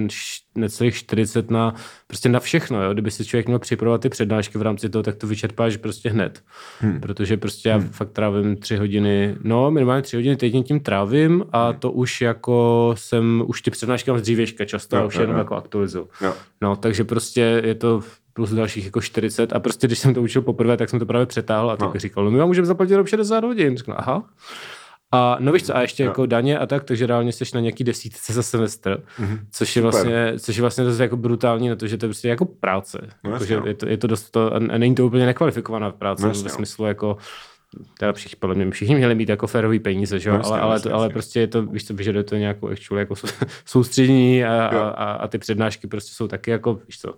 necelých 0.55 0.95
40 0.95 1.51
na, 1.51 1.73
prostě 2.07 2.29
na 2.29 2.39
všechno, 2.39 2.83
jo. 2.83 2.93
Kdyby 2.93 3.11
si 3.11 3.25
člověk 3.25 3.47
měl 3.47 3.59
připravovat 3.59 4.01
ty 4.01 4.09
přednášky 4.09 4.57
v 4.57 4.61
rámci 4.61 4.89
toho, 4.89 5.03
tak 5.03 5.15
to 5.15 5.27
vyčerpáš 5.27 5.77
prostě 5.77 6.09
hned. 6.09 6.43
Hmm. 6.79 6.99
Protože 6.99 7.37
prostě 7.37 7.69
já 7.69 7.79
fakt 7.79 8.11
trávím 8.11 8.57
tři 8.57 8.77
hodiny, 8.77 9.35
no 9.43 9.71
minimálně 9.71 10.01
tři 10.01 10.15
hodiny 10.15 10.35
týdně 10.35 10.63
tím 10.63 10.79
trávím 10.79 11.43
a 11.51 11.69
hmm. 11.69 11.79
to 11.79 11.91
už 11.91 12.21
jako 12.21 12.95
jsem, 12.97 13.43
už 13.47 13.61
ty 13.61 13.71
přednášky 13.71 14.11
mám 14.11 14.19
z 14.19 14.21
dřívěžka 14.21 14.65
často 14.65 14.97
a 14.97 15.05
už 15.05 15.15
jo, 15.15 15.21
jenom 15.21 15.35
jo. 15.35 15.39
jako 15.39 15.55
aktualizuju. 15.55 16.09
Jo. 16.21 16.33
No, 16.61 16.75
takže 16.75 17.03
prostě 17.03 17.61
je 17.65 17.75
to 17.75 18.01
plus 18.33 18.53
dalších 18.53 18.85
jako 18.85 19.01
40 19.01 19.53
a 19.53 19.59
prostě 19.59 19.87
když 19.87 19.99
jsem 19.99 20.13
to 20.13 20.21
učil 20.21 20.41
poprvé, 20.41 20.77
tak 20.77 20.89
jsem 20.89 20.99
to 20.99 21.05
právě 21.05 21.25
přetáhl 21.25 21.71
a 21.71 21.77
tak 21.77 21.93
No. 21.93 21.99
říkal, 21.99 22.25
no 22.25 22.31
my 22.31 22.37
vám 22.39 22.47
můžeme 22.47 22.65
zaplatit 22.67 22.91
jenom 22.91 23.07
60 23.07 23.43
hodin. 23.43 23.77
Řekl, 23.77 23.93
aha. 23.97 24.23
A 25.15 25.37
no 25.39 25.51
víš 25.51 25.63
co, 25.63 25.77
a 25.77 25.81
ještě 25.81 26.03
jako 26.03 26.25
daně 26.25 26.59
a 26.59 26.65
tak, 26.65 26.83
takže 26.83 27.07
reálně 27.07 27.31
jsi 27.31 27.45
na 27.53 27.59
nějaký 27.59 27.83
desítce 27.83 28.33
za 28.33 28.43
semestr, 28.43 29.03
mm-hmm. 29.19 29.39
což, 29.51 29.75
je. 29.75 29.81
Super. 29.81 29.91
vlastně, 29.91 30.33
což 30.39 30.55
je 30.55 30.61
vlastně 30.61 30.83
dost 30.83 30.99
jako 30.99 31.17
brutální 31.17 31.69
na 31.69 31.75
to, 31.75 31.87
že 31.87 31.97
to 31.97 32.05
je 32.05 32.07
prostě 32.07 32.27
jako 32.27 32.45
práce. 32.45 33.07
No 33.23 33.31
jako, 33.31 33.45
že 33.45 33.59
no. 33.59 33.65
je, 33.65 33.73
to, 33.73 33.87
je 33.87 33.97
to 33.97 34.07
dost 34.07 34.29
to, 34.31 34.53
a 34.53 34.59
není 34.59 34.95
to 34.95 35.05
úplně 35.05 35.25
nekvalifikovaná 35.25 35.91
práce, 35.91 36.23
No 36.23 36.27
no, 36.33 36.39
ve 36.39 36.43
no. 36.43 36.49
smyslu 36.49 36.85
jako 36.85 37.17
teda 37.99 38.13
všichni, 38.13 38.35
podle 38.39 38.55
mě 38.55 38.71
všichni 38.71 38.95
měli 38.95 39.15
mít 39.15 39.29
jako 39.29 39.47
férový 39.47 39.79
peníze, 39.79 40.19
že? 40.19 40.29
No 40.29 40.35
jasně, 40.35 40.51
ale, 40.51 40.61
ale, 40.61 40.79
to, 40.79 40.93
ale 40.93 41.09
prostě 41.09 41.39
je 41.39 41.47
to, 41.47 41.61
víš 41.65 41.87
co, 41.87 41.93
vyžaduje 41.93 42.23
to 42.23 42.35
nějakou 42.35 42.67
actually 42.67 43.01
jako 43.01 43.15
sou- 43.15 43.27
soustředění 43.65 44.43
a, 44.43 44.73
Jo. 44.75 44.79
a, 44.81 44.91
a, 45.13 45.27
ty 45.27 45.37
přednášky 45.37 45.87
prostě 45.87 46.11
jsou 46.15 46.27
taky 46.27 46.51
jako, 46.51 46.73
víš 46.87 46.99
co, 46.99 47.13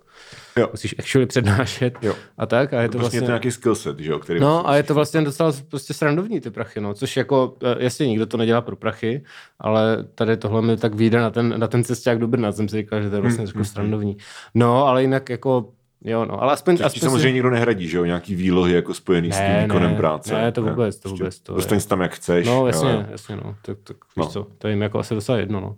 Jo. 0.58 0.68
musíš 0.72 0.96
actually 1.00 1.26
přednášet 1.26 1.98
Jo. 2.02 2.14
a 2.38 2.46
tak 2.46 2.74
a 2.74 2.82
je 2.82 2.88
to 2.88 2.92
Prostě 2.92 3.02
vlastně... 3.02 3.18
je 3.18 3.22
to 3.22 3.28
nějaký 3.28 3.52
skillset, 3.52 4.00
že 4.00 4.12
jo, 4.12 4.20
který 4.20 4.40
No 4.40 4.70
a 4.70 4.76
je 4.78 4.84
to 4.84 4.94
vlastně 4.94 5.22
docela 5.22 5.54
prostě 5.70 5.94
srandovní 5.94 6.42
ty 6.42 6.52
prachy, 6.52 6.82
no, 6.82 6.94
což 6.94 7.18
jako, 7.18 7.58
eh, 7.64 7.84
jasně 7.84 8.08
nikdo 8.08 8.26
to 8.26 8.38
nedělá 8.38 8.62
pro 8.62 8.76
prachy, 8.76 9.24
ale 9.60 10.04
tady 10.16 10.38
tohle 10.38 10.62
mi 10.62 10.78
tak 10.78 10.94
vyjde 10.96 11.20
na 11.20 11.30
ten, 11.30 11.60
na 11.60 11.68
ten 11.68 11.84
cesták 11.84 12.20
do 12.20 12.28
Brna, 12.28 12.52
jsem 12.52 12.70
si 12.70 12.78
říkal, 12.78 13.02
že 13.02 13.10
to 13.10 13.16
je 13.16 13.22
vlastně 13.22 13.44
Hmm, 13.44 13.52
trošku 13.52 13.74
srandovní. 13.74 14.18
No, 14.54 14.86
ale 14.88 15.02
jinak 15.02 15.30
jako, 15.30 15.70
jo 16.12 16.26
no, 16.26 16.42
ale 16.44 16.54
aspoň, 16.54 16.78
Což 16.78 16.86
aspoň 16.86 17.00
samozřejmě 17.02 17.32
nikdo 17.32 17.50
nehradí, 17.50 17.88
že 17.88 17.98
jo, 17.98 18.06
nějaký 18.06 18.36
výlohy 18.36 18.74
jako 18.74 18.94
spojený 18.94 19.32
s 19.32 19.36
tím 19.36 19.44
Ne, 19.46 19.64
výkonem 19.64 19.92
ne, 19.92 19.98
práce. 19.98 20.34
ne, 20.34 20.52
to 20.52 20.62
vůbec, 20.64 21.00
to 21.00 21.10
vůbec, 21.10 21.40
to 21.40 21.54
Dostaň 21.56 21.80
se 21.80 21.88
tam, 21.88 22.02
jak 22.02 22.14
chceš. 22.14 22.48
No, 22.48 22.68
jasně, 22.68 22.92
jo. 22.92 23.06
jasně, 23.12 23.36
no. 23.36 23.56
Tak, 23.62 23.78
tak 23.84 23.98
víš 23.98 24.14
No. 24.18 24.28
co, 24.28 24.48
to 24.58 24.68
je 24.68 24.74
jim 24.74 24.82
jako 24.82 25.00
asi 25.00 25.14
docela 25.16 25.38
jedno, 25.38 25.60
no. 25.60 25.76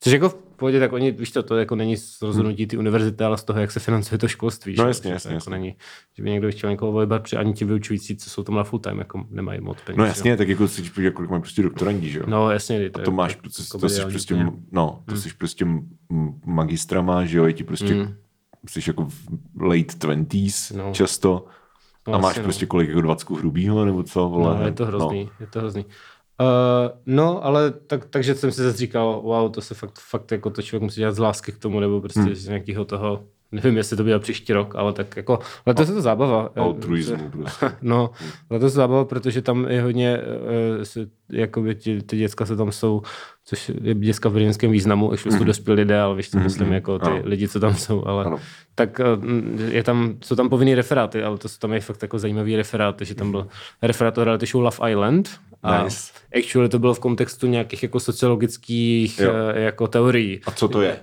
Což 0.00 0.12
jako 0.12 0.28
v 0.28 0.34
pohodě, 0.34 0.80
tak 0.80 0.92
oni, 0.92 1.10
víš 1.10 1.32
co, 1.32 1.42
to 1.42 1.56
jako 1.56 1.76
není 1.76 1.96
z 1.96 2.22
rozhodnutí 2.22 2.66
ty 2.66 2.76
univerzity, 2.76 3.24
ale 3.24 3.38
z 3.38 3.44
toho, 3.44 3.60
jak 3.60 3.70
se 3.70 3.80
financuje 3.80 4.18
to 4.18 4.28
školství. 4.28 4.74
No, 4.78 4.84
že? 4.84 4.88
jasně, 4.88 5.08
Že 5.08 5.10
to 5.10 5.14
jasně, 5.14 5.28
Jako 5.30 5.34
jasně. 5.36 5.50
není, 5.50 5.74
že 6.16 6.22
by 6.22 6.30
někdo 6.30 6.50
chtěl 6.50 6.70
někoho 6.70 6.98
vybrat, 7.00 7.22
protože 7.22 7.36
ani 7.36 7.52
ti 7.52 7.64
vyučující, 7.64 8.16
co 8.16 8.30
jsou 8.30 8.42
tam 8.42 8.54
na 8.54 8.64
full 8.64 8.80
time, 8.80 8.98
jako 8.98 9.24
nemají 9.30 9.60
moc 9.60 9.78
peněz. 9.84 9.96
No 9.98 10.04
jo. 10.04 10.08
jasně, 10.08 10.36
tak 10.36 10.48
jako 10.48 10.68
si 10.68 10.82
jako 11.02 11.16
kolik 11.16 11.30
mají 11.30 11.42
prostě 11.42 11.62
doktorandi, 11.62 12.10
že 12.10 12.18
jo. 12.18 12.24
No, 12.28 12.50
jasně. 12.50 12.90
A 12.94 12.98
to 12.98 13.10
máš, 13.10 13.34
to, 13.36 13.42
to, 13.72 13.78
to 13.78 13.88
jsi 13.88 14.00
prostě, 14.02 14.46
no, 14.72 15.02
to 15.04 15.16
jsi 15.16 15.28
prostě 15.38 15.66
magistra 16.44 17.24
že 17.24 17.38
jo, 17.38 17.44
je 17.46 17.52
ti 17.52 17.64
prostě, 17.64 17.94
Mm. 17.94 18.14
Jsi 18.68 18.80
jako 18.86 19.04
v 19.04 19.62
late 19.62 19.96
twenties 19.98 20.70
No. 20.70 20.92
často. 20.94 21.44
No, 22.08 22.14
a 22.14 22.18
máš 22.18 22.36
no. 22.36 22.42
prostě 22.42 22.66
kolik, 22.66 22.88
jako 22.88 23.00
20 23.00 23.30
hrubýho, 23.30 23.84
nebo 23.84 24.02
co, 24.02 24.28
vole. 24.28 24.56
No, 24.58 24.66
je 24.66 24.72
to 24.72 24.86
hrozný, 24.86 25.24
no. 25.24 25.30
je 25.40 25.46
to 25.46 25.58
hrozný. 25.58 25.84
Uh, 25.84 26.46
no, 27.06 27.44
ale 27.44 27.70
tak, 27.70 28.04
takže 28.04 28.34
jsem 28.34 28.52
si 28.52 28.62
zase 28.62 28.76
říkal, 28.76 29.20
wow, 29.24 29.50
to 29.50 29.60
se 29.60 29.74
fakt, 29.74 29.98
fakt 29.98 30.32
jako 30.32 30.50
to 30.50 30.62
člověk 30.62 30.82
musí 30.82 31.00
dělat 31.00 31.14
z 31.14 31.18
lásky 31.18 31.52
k 31.52 31.58
tomu, 31.58 31.80
nebo 31.80 32.00
prostě 32.00 32.20
Hmm. 32.20 32.34
z 32.34 32.48
nějakého 32.48 32.84
toho, 32.84 33.24
Nevím, 33.52 33.76
jestli 33.76 33.96
to 33.96 34.02
bude 34.02 34.18
příští 34.18 34.52
rok, 34.52 34.74
ale 34.76 34.92
tak 34.92 35.16
jako 35.16 35.38
letos 35.66 35.88
je 35.88 35.94
to 35.94 36.00
zábava. 36.00 36.50
Altruismu 36.56 37.30
prostě. 37.30 37.66
No, 37.82 38.10
letos 38.50 38.72
je 38.72 38.76
zábava, 38.76 39.04
protože 39.04 39.42
tam 39.42 39.66
je 39.68 39.82
hodně, 39.82 40.20
se, 40.82 41.06
jakoby 41.32 41.74
ty, 41.74 42.02
ty 42.02 42.16
děcka 42.16 42.46
se 42.46 42.56
tam 42.56 42.72
jsou, 42.72 43.02
což 43.44 43.68
je 43.82 43.94
děcka 43.94 44.28
v 44.28 44.32
brněnském 44.32 44.70
významu, 44.70 45.10
už 45.10 45.22
jsou 45.22 45.44
dospělí 45.44 45.76
lidé, 45.80 46.00
ale 46.00 46.16
víš, 46.16 46.30
co 46.30 46.38
myslím, 46.38 46.72
jako 46.72 46.98
ty 46.98 47.06
Ano. 47.06 47.20
lidi, 47.24 47.48
co 47.48 47.60
tam 47.60 47.74
jsou, 47.74 48.04
ale 48.06 48.24
Ano. 48.24 48.38
tak 48.74 49.00
uh, 49.16 49.24
je 49.72 49.82
tam, 49.82 50.14
jsou 50.24 50.36
tam 50.36 50.48
povinný 50.48 50.74
referáty, 50.74 51.22
ale 51.22 51.38
to 51.38 51.48
jsou 51.48 51.58
tam 51.58 51.72
je 51.72 51.80
fakt 51.80 52.02
jako 52.02 52.18
zajímavý 52.18 52.56
referáty, 52.56 53.04
že 53.04 53.14
tam 53.14 53.30
byl 53.30 53.46
referát 53.82 54.18
o 54.18 54.24
reality 54.24 54.46
show 54.46 54.62
Love 54.64 54.90
Island, 54.90 55.30
a 55.62 55.84
Nice. 55.84 56.12
actually 56.38 56.68
to 56.68 56.78
bylo 56.78 56.94
v 56.94 57.00
kontextu 57.00 57.46
nějakých 57.46 57.82
jako 57.82 58.00
sociologických 58.00 59.18
Jo. 59.20 59.30
uh, 59.30 59.36
jako 59.62 59.86
teorií. 59.88 60.40
A 60.46 60.50
co 60.50 60.68
to 60.68 60.82
je? 60.82 60.96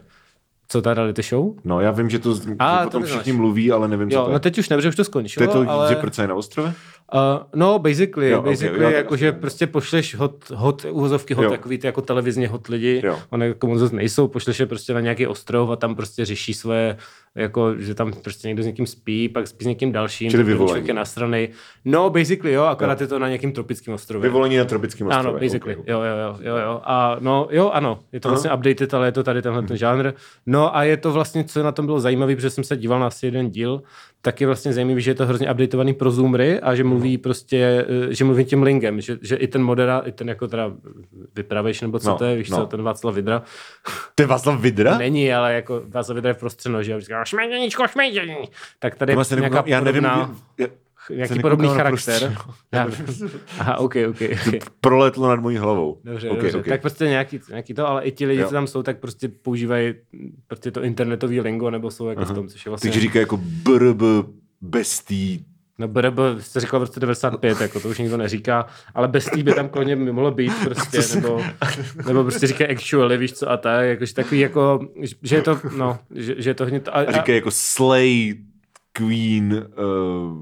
Co 0.67 0.81
ta 0.81 0.93
reality 0.93 1.21
show? 1.21 1.53
No, 1.63 1.81
já 1.81 1.91
vím, 1.91 2.09
že 2.09 2.19
to 2.19 2.35
že 2.35 2.55
A, 2.59 2.83
potom 2.83 3.01
to 3.01 3.07
všichni 3.07 3.33
mluví, 3.33 3.71
ale 3.71 3.87
nevím, 3.87 4.09
co 4.09 4.15
Jo, 4.15 4.23
to 4.23 4.29
je. 4.29 4.33
no 4.33 4.39
teď 4.39 4.57
už 4.57 4.69
nevím, 4.69 4.81
že 4.81 4.89
už 4.89 4.95
to 4.95 4.99
to 4.99 5.05
skončilo, 5.05 5.43
je 5.43 5.47
to, 5.47 5.71
ale... 5.71 5.89
že 5.89 5.95
proč 5.95 6.17
je 6.17 6.27
na 6.27 6.35
ostrově? 6.35 6.73
Uh, 7.13 7.19
no, 7.55 7.79
basically, 7.79 8.29
Jo, 8.29 8.35
jo, 8.37 8.41
basically 8.41 8.67
jo, 8.79 8.87
okay, 8.87 8.93
tak 8.93 8.95
jako, 8.95 9.15
že 9.17 9.27
aspoň. 9.27 9.41
prostě 9.41 9.67
pošleš 9.67 10.15
hot, 10.15 10.49
hot 10.49 10.85
uvozovky 10.91 11.33
hot, 11.33 11.43
Jo. 11.43 11.49
takový 11.49 11.77
ty 11.77 11.87
jako 11.87 12.01
televizně 12.01 12.47
hot 12.47 12.67
lidi, 12.67 13.01
Jo. 13.05 13.19
oni 13.29 13.45
jako 13.47 13.67
moc 13.67 13.91
nejsou, 13.91 14.27
pošleš 14.27 14.59
je 14.59 14.65
prostě 14.65 14.93
na 14.93 14.99
nějaký 14.99 15.27
ostrov 15.27 15.69
a 15.69 15.75
tam 15.75 15.95
prostě 15.95 16.25
řeší 16.25 16.53
své, 16.53 16.97
jako, 17.35 17.75
že 17.77 17.95
tam 17.95 18.13
prostě 18.13 18.47
někdo 18.47 18.63
s 18.63 18.65
někým 18.65 18.85
spí, 18.87 19.29
pak 19.29 19.47
spí 19.47 19.65
s 19.65 19.67
někým 19.67 19.91
dalším, 19.91 20.31
Čili 20.31 20.43
vyvolení. 20.43 20.67
člověk 20.67 20.87
je 20.87 20.93
nasranej. 20.93 21.49
No, 21.85 22.09
basically, 22.09 22.53
jo, 22.53 22.63
akorát 22.63 23.01
je 23.01 23.07
to 23.07 23.19
na 23.19 23.27
nějakým 23.27 23.51
tropickém 23.51 23.93
ostrově. 23.93 24.29
Vyvolení 24.29 24.57
na 24.57 24.65
tropickém 24.65 25.07
ostrově. 25.07 25.29
Ano, 25.29 25.39
basically, 25.39 25.75
ok, 25.75 25.79
ok. 25.81 25.87
jo, 25.87 26.01
jo, 26.01 26.15
jo, 26.17 26.37
jo, 26.41 26.57
jo. 26.57 26.81
A 26.83 27.17
no, 27.19 27.47
jo, 27.51 27.69
ano, 27.69 27.99
je 28.11 28.19
to 28.19 28.29
vlastně 28.29 28.51
updated, 28.53 28.93
ale 28.93 29.07
je 29.07 29.11
to 29.11 29.23
tady 29.23 29.41
tenhle 29.41 29.61
ten 29.63 29.77
žánr. 29.77 30.11
No 30.45 30.75
a 30.77 30.83
je 30.83 30.97
to 30.97 31.11
vlastně, 31.11 31.43
co 31.43 31.63
na 31.63 31.71
tom 31.71 31.85
bylo 31.85 31.99
zajímavé, 31.99 32.35
protože 32.35 32.49
jsem 32.49 32.63
se 32.63 32.77
díval 32.77 32.99
na 32.99 33.07
asi 33.07 33.25
jeden 33.25 33.49
díl, 33.49 33.81
tak 34.25 34.41
je 34.41 34.47
vlastně 34.47 34.73
zajímavý, 34.73 35.01
že 35.01 35.11
je 35.11 35.15
to 35.15 35.25
hrozně 35.25 35.51
updatovaný 35.51 35.93
pro 35.93 36.11
zoomery 36.11 36.59
a 36.59 36.75
že 36.75 36.83
mluví 36.83 37.17
prostě, 37.17 37.85
eh, 38.09 38.13
že 38.13 38.25
mluví 38.25 38.45
tím 38.45 38.63
lingem, 38.63 39.01
že, 39.01 39.17
že 39.21 39.35
i 39.35 39.47
ten 39.47 39.63
modera, 39.63 39.99
i 40.05 40.11
ten 40.11 40.29
jako 40.29 40.47
teda 40.47 40.71
vypravěš, 41.35 41.81
nebo 41.81 41.99
co 41.99 42.09
No, 42.09 42.17
to 42.17 42.25
je, 42.25 42.35
víš 42.35 42.49
no. 42.49 42.57
co, 42.57 42.65
ten 42.65 42.81
Václav 42.81 43.15
Vidra. 43.15 43.41
To 44.15 44.23
je 44.23 44.27
Václav 44.27 44.59
Vidra? 44.59 44.97
Není, 45.05 45.33
ale 45.33 45.53
jako 45.53 45.83
Václav 45.87 46.15
Vidra 46.15 46.29
je 46.29 46.33
v 46.33 46.37
prostřeno, 46.37 46.83
že 46.83 46.91
jo, 46.91 46.99
říká 46.99 47.25
šmejděníčko, 47.25 47.87
šmejdění. 47.87 48.49
Tak 48.79 48.95
tady 48.95 49.13
je 49.13 49.25
se 49.25 49.35
nějaká 49.35 49.63
já 49.65 49.79
nevím, 49.79 50.03
podobná, 50.03 50.35
já, 50.57 50.67
nějaký 51.09 51.33
se 51.33 51.39
podobný 51.39 51.67
charakter. 51.67 51.91
prostředí. 51.91 52.35
Já, 52.71 52.87
aha, 53.59 53.77
ok, 53.77 53.95
ok. 54.09 54.15
okay. 54.47 54.59
proletlo 54.81 55.29
nad 55.29 55.39
mojí 55.39 55.57
hlavou. 55.57 56.01
Dobře, 56.03 56.29
Ok, 56.29 56.41
dobře. 56.41 56.57
ok. 56.57 56.65
Tak 56.67 56.81
prostě 56.81 57.05
nějaký, 57.07 57.39
nějaký 57.49 57.73
to, 57.73 57.87
ale 57.87 58.03
i 58.03 58.11
ti 58.11 58.25
lidi, 58.25 58.41
Jo. 58.41 58.47
co 58.47 58.53
tam 58.53 58.67
jsou, 58.67 58.83
tak 58.83 58.99
prostě 58.99 59.27
používají 59.29 59.93
prostě 60.47 60.71
to 60.71 60.83
internetový 60.83 61.41
lingo, 61.41 61.69
nebo 61.69 61.91
jsou 61.91 62.07
jako 62.07 62.25
v 62.25 62.31
tom, 62.31 62.47
což 62.47 62.65
je 62.65 62.69
vlastně... 62.69 62.89
Takže 62.89 62.99
říká 63.01 63.19
jako 63.19 63.37
brb, 63.37 64.01
bestý. 64.61 65.45
No 65.79 65.87
BRB 65.87 66.17
jste 66.39 66.59
říkal 66.59 66.79
v 66.79 66.83
roce 66.83 66.99
95, 66.99 67.61
jako 67.61 67.79
to 67.79 67.89
už 67.89 67.97
nikdo 67.97 68.17
neříká, 68.17 68.65
ale 68.93 69.07
bez 69.07 69.25
tý 69.25 69.43
by 69.43 69.53
tam 69.53 69.69
klidně 69.69 69.95
mohlo 69.95 70.31
být 70.31 70.51
prostě, 70.63 71.15
nebo, 71.15 71.41
nebo 72.07 72.23
prostě 72.23 72.47
říká 72.47 72.65
actually, 72.71 73.17
víš 73.17 73.33
co 73.33 73.49
a 73.51 73.57
tak, 73.57 73.85
jakože 73.85 74.13
takový 74.13 74.39
jako, 74.39 74.79
že 75.23 75.35
je 75.35 75.41
to, 75.41 75.59
no, 75.77 75.99
že, 76.15 76.35
že 76.37 76.49
je 76.49 76.53
to 76.53 76.63
hodně, 76.63 76.79
to, 76.79 76.95
a, 76.95 76.99
A 76.99 77.11
říká 77.11 77.33
jako 77.33 77.51
slay, 77.51 78.35
queen, 78.93 79.67
uh, 79.77 80.37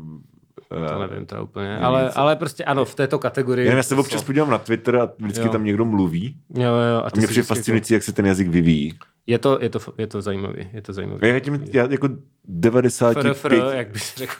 to 0.73 0.95
uh, 0.95 1.07
nevím 1.07 1.25
to 1.25 1.43
úplně, 1.43 1.67
nevím, 1.67 1.85
ale, 1.85 2.09
co. 2.11 2.19
ale 2.19 2.35
prostě 2.35 2.63
ano, 2.63 2.85
v 2.85 2.95
této 2.95 3.19
kategorii. 3.19 3.67
já 3.67 3.83
se 3.83 3.95
občas 3.95 4.23
podívám 4.23 4.49
na 4.49 4.57
Twitter 4.57 4.95
a 4.95 5.09
vždycky 5.19 5.45
Jo. 5.45 5.51
tam 5.51 5.63
někdo 5.63 5.85
mluví. 5.85 6.35
Jo, 6.55 6.61
jo, 6.63 6.97
a 6.97 7.07
A 7.07 7.09
mě 7.15 7.27
přijde 7.27 7.43
fascinující, 7.43 7.93
jak 7.93 8.03
se 8.03 8.13
ten 8.13 8.25
jazyk 8.25 8.47
vyvíjí. 8.47 8.93
Je 9.27 9.39
to, 9.39 9.57
je 9.61 9.69
to, 9.69 9.79
je 9.97 10.07
to 10.07 10.21
zajímavý, 10.21 10.69
je 10.73 10.81
to 10.81 10.93
zajímavý. 10.93 11.27
Já, 11.27 11.39
tím, 11.39 11.65
já 11.73 11.87
jako 11.91 12.09
95... 12.45 13.33
Fr, 13.33 13.49
fr, 13.49 13.53
jak 13.75 13.91
bys 13.91 14.15
řekl. 14.17 14.33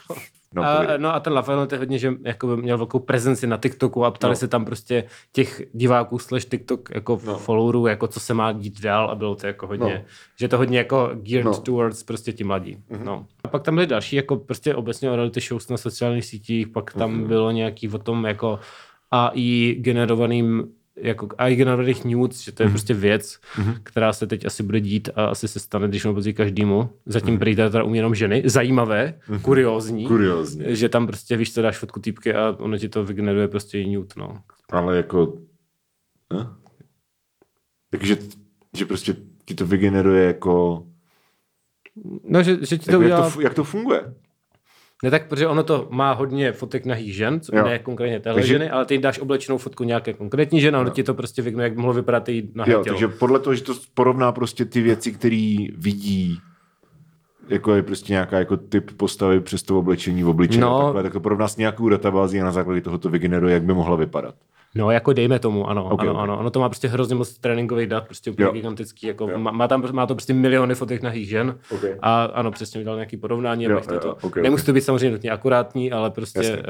No, 0.56 0.64
a, 0.64 0.98
no 0.98 1.16
a 1.16 1.20
ten 1.20 1.34
Lafayette 1.34 1.76
je 1.76 1.80
hodně, 1.80 1.98
že 1.98 2.14
jako 2.24 2.48
by 2.48 2.58
měl 2.62 2.78
velkou 2.78 3.00
prezenci 3.00 3.48
na 3.48 3.58
TikToku 3.58 4.06
a 4.06 4.12
ptali 4.12 4.32
No. 4.32 4.36
se 4.36 4.48
tam 4.48 4.66
prostě 4.66 5.04
těch 5.32 5.62
diváků 5.74 6.20
slash 6.20 6.46
TikTok 6.46 6.90
jako 6.96 7.20
No. 7.26 7.38
followerů, 7.38 7.88
jako 7.88 8.08
co 8.08 8.20
se 8.20 8.34
má 8.34 8.52
dít 8.52 8.82
dál 8.82 9.10
a 9.10 9.16
bylo 9.16 9.36
to 9.36 9.48
jako 9.48 9.68
hodně, 9.68 9.94
No. 9.94 10.02
že 10.40 10.48
to 10.48 10.58
hodně 10.58 10.78
jako 10.78 11.10
geared 11.14 11.46
No. 11.46 11.58
towards 11.58 12.04
prostě 12.04 12.34
ti 12.34 12.44
mladí. 12.44 12.78
Mm-hmm. 12.92 13.04
No. 13.04 13.26
A 13.44 13.48
pak 13.48 13.64
tam 13.64 13.76
byly 13.76 13.88
další 13.88 14.16
jako 14.16 14.36
prostě 14.36 14.76
obecně 14.76 15.12
o 15.12 15.16
reality 15.16 15.40
shows 15.40 15.70
na 15.70 15.78
sociálních 15.78 16.26
sítích, 16.26 16.68
pak 16.68 16.94
tam 16.94 17.12
Mhm. 17.12 17.24
mm-hmm. 17.24 17.28
bylo 17.28 17.52
nějaký 17.52 17.90
o 17.90 17.98
tom 17.98 18.26
jako 18.26 18.60
AI 19.12 19.76
generovaným 19.80 20.64
jako 20.98 21.28
AI 21.38 21.56
generovaných 21.56 22.06
nudes, 22.06 22.42
že 22.42 22.52
to 22.52 22.64
je 22.64 22.70
prostě 22.70 22.94
věc, 22.94 23.40
Mhm. 23.58 23.76
která 23.84 24.14
se 24.14 24.28
teď 24.28 24.46
asi 24.46 24.64
bude 24.64 24.80
dít 24.82 25.10
a 25.16 25.26
asi 25.26 25.48
se 25.48 25.60
stane, 25.60 25.88
když 25.88 26.06
nepozději 26.06 26.34
každému. 26.34 26.90
Zatím 27.06 27.30
Mhm. 27.34 27.40
prý 27.40 27.56
teda 27.56 27.84
umí 27.84 27.98
jenom 27.98 28.16
ženy. 28.16 28.44
Zajímavé, 28.46 29.20
kuriózní. 29.42 30.08
Kuriózní. 30.08 30.66
Že 30.76 30.90
tam 30.90 31.08
prostě, 31.08 31.38
víš, 31.38 31.54
co 31.54 31.62
dáš 31.62 31.78
fotku 31.78 32.00
týpky 32.00 32.34
a 32.34 32.56
ono 32.60 32.78
ti 32.78 32.90
to 32.90 33.04
vygeneruje 33.06 33.48
prostě 33.48 33.80
i 33.80 33.96
nude, 33.96 34.10
no. 34.18 34.42
Ale 34.72 34.98
jako... 34.98 35.38
Takže 37.90 38.18
že 38.78 38.86
prostě 38.86 39.16
ti 39.46 39.56
to 39.56 39.66
vygeneruje 39.68 40.24
jako... 40.28 40.84
No, 42.24 42.44
že, 42.44 42.58
že 42.66 42.78
ti 42.78 42.86
to 42.86 42.92
jak, 42.92 43.02
udělá... 43.02 43.30
to, 43.30 43.30
fu- 43.30 43.42
jak 43.42 43.54
to 43.54 43.64
funguje? 43.64 44.14
Ne 45.04 45.12
tak, 45.12 45.28
protože 45.28 45.48
ono 45.48 45.64
to 45.64 45.88
má 45.92 46.12
hodně 46.14 46.52
fotek 46.52 46.86
nahých 46.86 47.16
žen, 47.16 47.40
co 47.40 47.56
Jo. 47.56 47.66
ne 47.66 47.80
konkrétně 47.80 48.20
téhle 48.20 48.36
Takže- 48.42 48.54
ženy, 48.54 48.70
ale 48.70 48.86
ty 48.86 48.98
dáš 48.98 49.20
oblečenou 49.20 49.58
fotku 49.58 49.84
nějaké 49.84 50.14
konkrétní 50.14 50.62
ženy 50.62 50.78
a 50.78 50.82
ono 50.82 50.90
ti 50.90 51.04
to 51.04 51.14
prostě 51.14 51.42
vygeneruje, 51.42 51.70
jak 51.70 51.78
mohlo 51.78 51.94
vypadat 51.94 52.30
její 52.30 52.52
nahé 52.56 52.72
Jo, 52.72 52.84
tělo. 52.84 52.94
takže 52.96 53.08
podle 53.08 53.40
toho, 53.40 53.56
že 53.56 53.64
to 53.64 53.74
porovná 53.94 54.32
prostě 54.32 54.66
ty 54.66 54.82
věci, 54.82 55.12
které 55.12 55.56
vidí, 55.78 56.38
jako 57.50 57.74
je 57.74 57.84
prostě 57.84 58.14
nějaká 58.14 58.40
jako 58.40 58.58
typ 58.58 58.92
postavy 58.98 59.40
přes 59.40 59.64
to 59.64 59.80
oblečení 59.80 60.24
v 60.24 60.30
obličeji, 60.30 60.60
No. 60.62 60.70
no. 60.80 60.84
takhle, 60.86 61.04
tak 61.04 61.14
to 61.14 61.20
porovná 61.20 61.48
s 61.48 61.58
nějakou 61.58 61.90
databází 61.90 62.42
a 62.42 62.44
na 62.44 62.52
základě 62.52 62.82
toho 62.82 62.98
to 62.98 63.10
vygeneruje, 63.10 63.54
jak 63.54 63.64
by 63.64 63.74
mohla 63.74 63.96
vypadat. 63.96 64.36
No, 64.76 64.92
jako 64.92 65.14
dejme 65.14 65.40
tomu, 65.40 65.70
ano, 65.70 65.86
Ok, 65.86 65.94
okay, 65.94 66.08
ano, 66.08 66.12
ok. 66.14 66.18
okay. 66.20 66.24
ano. 66.24 66.40
Ono 66.40 66.50
to 66.50 66.60
má 66.60 66.70
prostě 66.70 66.88
hrozně 66.88 67.16
moc 67.16 67.38
tréninkových 67.38 67.88
dat, 67.88 68.06
prostě 68.06 68.32
úplně 68.32 68.46
Jo. 68.46 68.52
gigantický, 68.52 69.08
jako 69.08 69.30
Jo. 69.32 69.38
má, 69.40 69.52
má, 69.52 69.68
tam, 69.68 69.84
má 69.94 70.06
to 70.06 70.16
prostě 70.16 70.34
miliony 70.34 70.76
fotek 70.76 71.02
nahých 71.02 71.30
žen 71.30 71.58
Ok. 71.72 71.84
a 72.02 72.24
ano, 72.24 72.52
přesně 72.52 72.80
udělal 72.80 72.98
nějaký 72.98 73.18
porovnání, 73.18 73.64
Jo, 73.64 73.70
jo, 73.72 74.00
to 74.00 74.12
ok, 74.16 74.24
ok. 74.24 74.36
nemusí 74.38 74.66
to 74.66 74.74
být 74.74 74.82
samozřejmě 74.82 75.12
nutně 75.12 75.32
akurátní, 75.32 75.92
ale 75.92 76.12
prostě, 76.12 76.40
Jasně. 76.40 76.58
uh, 76.58 76.64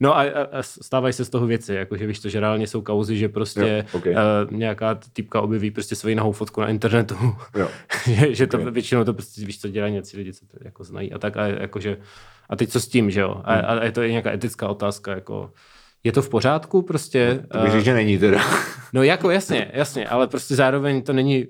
no 0.00 0.16
a, 0.16 0.22
a, 0.22 0.62
stávají 0.62 1.12
se 1.12 1.24
z 1.24 1.28
toho 1.30 1.46
věci, 1.46 1.74
jakože 1.74 2.06
víš 2.06 2.20
to, 2.20 2.28
že 2.28 2.40
reálně 2.40 2.66
jsou 2.66 2.82
kauzy, 2.82 3.16
že 3.16 3.28
prostě 3.28 3.84
Jo, 3.92 3.98
ok. 3.98 4.06
uh, 4.06 4.12
nějaká 4.58 4.98
typka 5.12 5.40
objeví 5.40 5.70
prostě 5.70 5.94
svoji 5.96 6.14
nahou 6.14 6.32
fotku 6.32 6.60
na 6.60 6.68
internetu, 6.68 7.14
Jo. 7.56 7.68
že, 8.06 8.34
že 8.34 8.46
to 8.46 8.58
Ok. 8.58 8.64
většinou 8.68 9.04
to 9.04 9.12
prostě, 9.14 9.46
víš 9.46 9.60
co, 9.60 9.68
dělají 9.68 9.92
nějací 9.92 10.16
lidi, 10.16 10.32
co 10.32 10.46
to 10.46 10.56
jako 10.64 10.84
znají 10.84 11.12
a 11.12 11.18
tak 11.18 11.36
a 11.36 11.46
jakože, 11.46 11.96
a 12.48 12.56
teď 12.56 12.70
co 12.70 12.80
s 12.80 12.88
tím, 12.88 13.10
že 13.10 13.20
jo, 13.20 13.40
a, 13.44 13.54
Hmm. 13.54 13.64
a 13.80 13.84
je 13.84 13.92
to 13.92 14.02
i 14.02 14.10
nějaká 14.10 14.32
etická 14.32 14.68
otázka, 14.68 15.10
jako 15.14 15.50
je 16.04 16.12
to 16.12 16.22
v 16.22 16.28
pořádku 16.28 16.82
prostě? 16.82 17.44
To 17.52 17.58
bych 17.58 17.68
Eh, 17.68 17.70
řekl, 17.72 17.84
že 17.84 17.94
není 17.94 18.18
teda. 18.18 18.40
No 18.92 19.02
jako 19.02 19.30
jasně, 19.30 19.70
jasně, 19.74 20.08
ale 20.08 20.26
prostě 20.26 20.54
zároveň 20.54 21.02
to 21.02 21.12
není, 21.12 21.46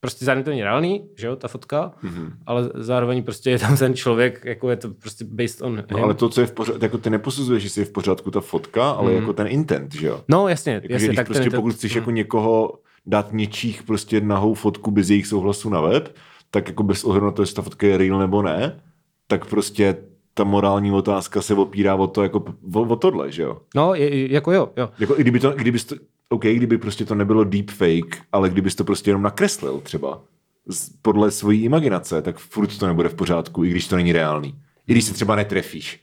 prostě 0.00 0.24
zároveň 0.24 0.44
to 0.44 0.50
není 0.50 0.62
reálný, 0.62 1.04
že 1.18 1.26
jo, 1.26 1.36
ta 1.36 1.48
fotka, 1.48 1.92
Mhm. 2.02 2.14
mm-hmm. 2.14 2.30
ale 2.46 2.70
zároveň 2.74 3.22
prostě 3.22 3.50
je 3.50 3.58
tam 3.58 3.76
ten 3.76 3.94
člověk, 3.94 4.44
jako 4.44 4.70
je 4.70 4.76
to 4.76 4.88
prostě 4.90 5.24
based 5.28 5.62
on 5.62 5.76
him. 5.76 5.84
No, 5.90 5.98
ale 6.04 6.14
to, 6.14 6.28
co 6.28 6.40
je 6.40 6.46
v 6.46 6.52
pořádku, 6.52 6.84
jako 6.84 6.98
ty 6.98 7.10
neposuzuješ, 7.10 7.64
jestli 7.64 7.80
je 7.80 7.84
v 7.84 7.90
pořádku 7.92 8.30
ta 8.30 8.40
fotka, 8.40 8.90
ale 8.90 9.12
jako 9.12 9.32
ten 9.32 9.46
intent, 9.46 9.94
že 9.94 10.06
jo? 10.06 10.20
No 10.28 10.48
jasně, 10.48 10.72
Jako, 10.72 10.86
jasně, 10.90 11.08
když 11.08 11.16
tak 11.16 11.26
prostě 11.26 11.50
ten, 11.50 11.58
pokud 11.60 11.74
chceš 11.74 11.94
jako 11.94 12.10
někoho 12.10 12.78
dát 13.06 13.32
něčích 13.32 13.82
prostě 13.82 14.20
nahou 14.20 14.54
fotku 14.54 14.90
bez 14.90 15.10
jejich 15.10 15.26
souhlasu 15.26 15.70
na 15.70 15.80
web, 15.80 16.14
tak 16.50 16.68
jako 16.68 16.82
bez 16.82 17.04
ohledu 17.04 17.26
na 17.26 17.32
to, 17.32 17.42
jestli 17.42 17.54
ta 17.56 17.62
fotka 17.62 17.86
je 17.86 17.98
real 17.98 18.18
nebo 18.18 18.42
ne, 18.42 18.80
tak 19.26 19.44
prostě 19.46 19.96
ta 20.34 20.44
morální 20.44 20.92
otázka 20.92 21.42
se 21.42 21.54
opírá 21.54 21.94
o 21.94 22.06
to, 22.06 22.22
jako 22.22 22.44
o, 22.74 22.80
o 22.80 22.96
tohle, 22.96 23.32
že 23.32 23.42
jo? 23.42 23.60
No, 23.74 23.94
je, 23.94 24.32
jako 24.32 24.52
jo, 24.52 24.68
jo. 24.76 24.90
Jako 24.98 25.18
i 25.18 25.20
kdyby 25.20 25.40
to, 25.40 25.50
kdyby 25.50 25.78
to, 25.78 25.94
OK, 26.28 26.42
kdyby 26.42 26.78
prostě 26.78 27.04
to 27.04 27.14
nebylo 27.14 27.44
deepfake, 27.44 28.22
ale 28.32 28.50
kdybys 28.50 28.74
to 28.74 28.84
prostě 28.84 29.10
jenom 29.10 29.22
nakreslil 29.22 29.80
třeba 29.80 30.22
z, 30.68 30.90
podle 31.02 31.30
svojí 31.30 31.64
imaginace, 31.64 32.22
tak 32.22 32.38
furt 32.38 32.78
to 32.78 32.86
nebude 32.86 33.08
v 33.08 33.14
pořádku, 33.14 33.64
i 33.64 33.70
když 33.70 33.88
to 33.88 33.96
není 33.96 34.12
reálný. 34.12 34.54
I 34.86 34.92
když 34.92 35.04
se 35.04 35.14
třeba 35.14 35.36
netrefíš. 35.36 36.00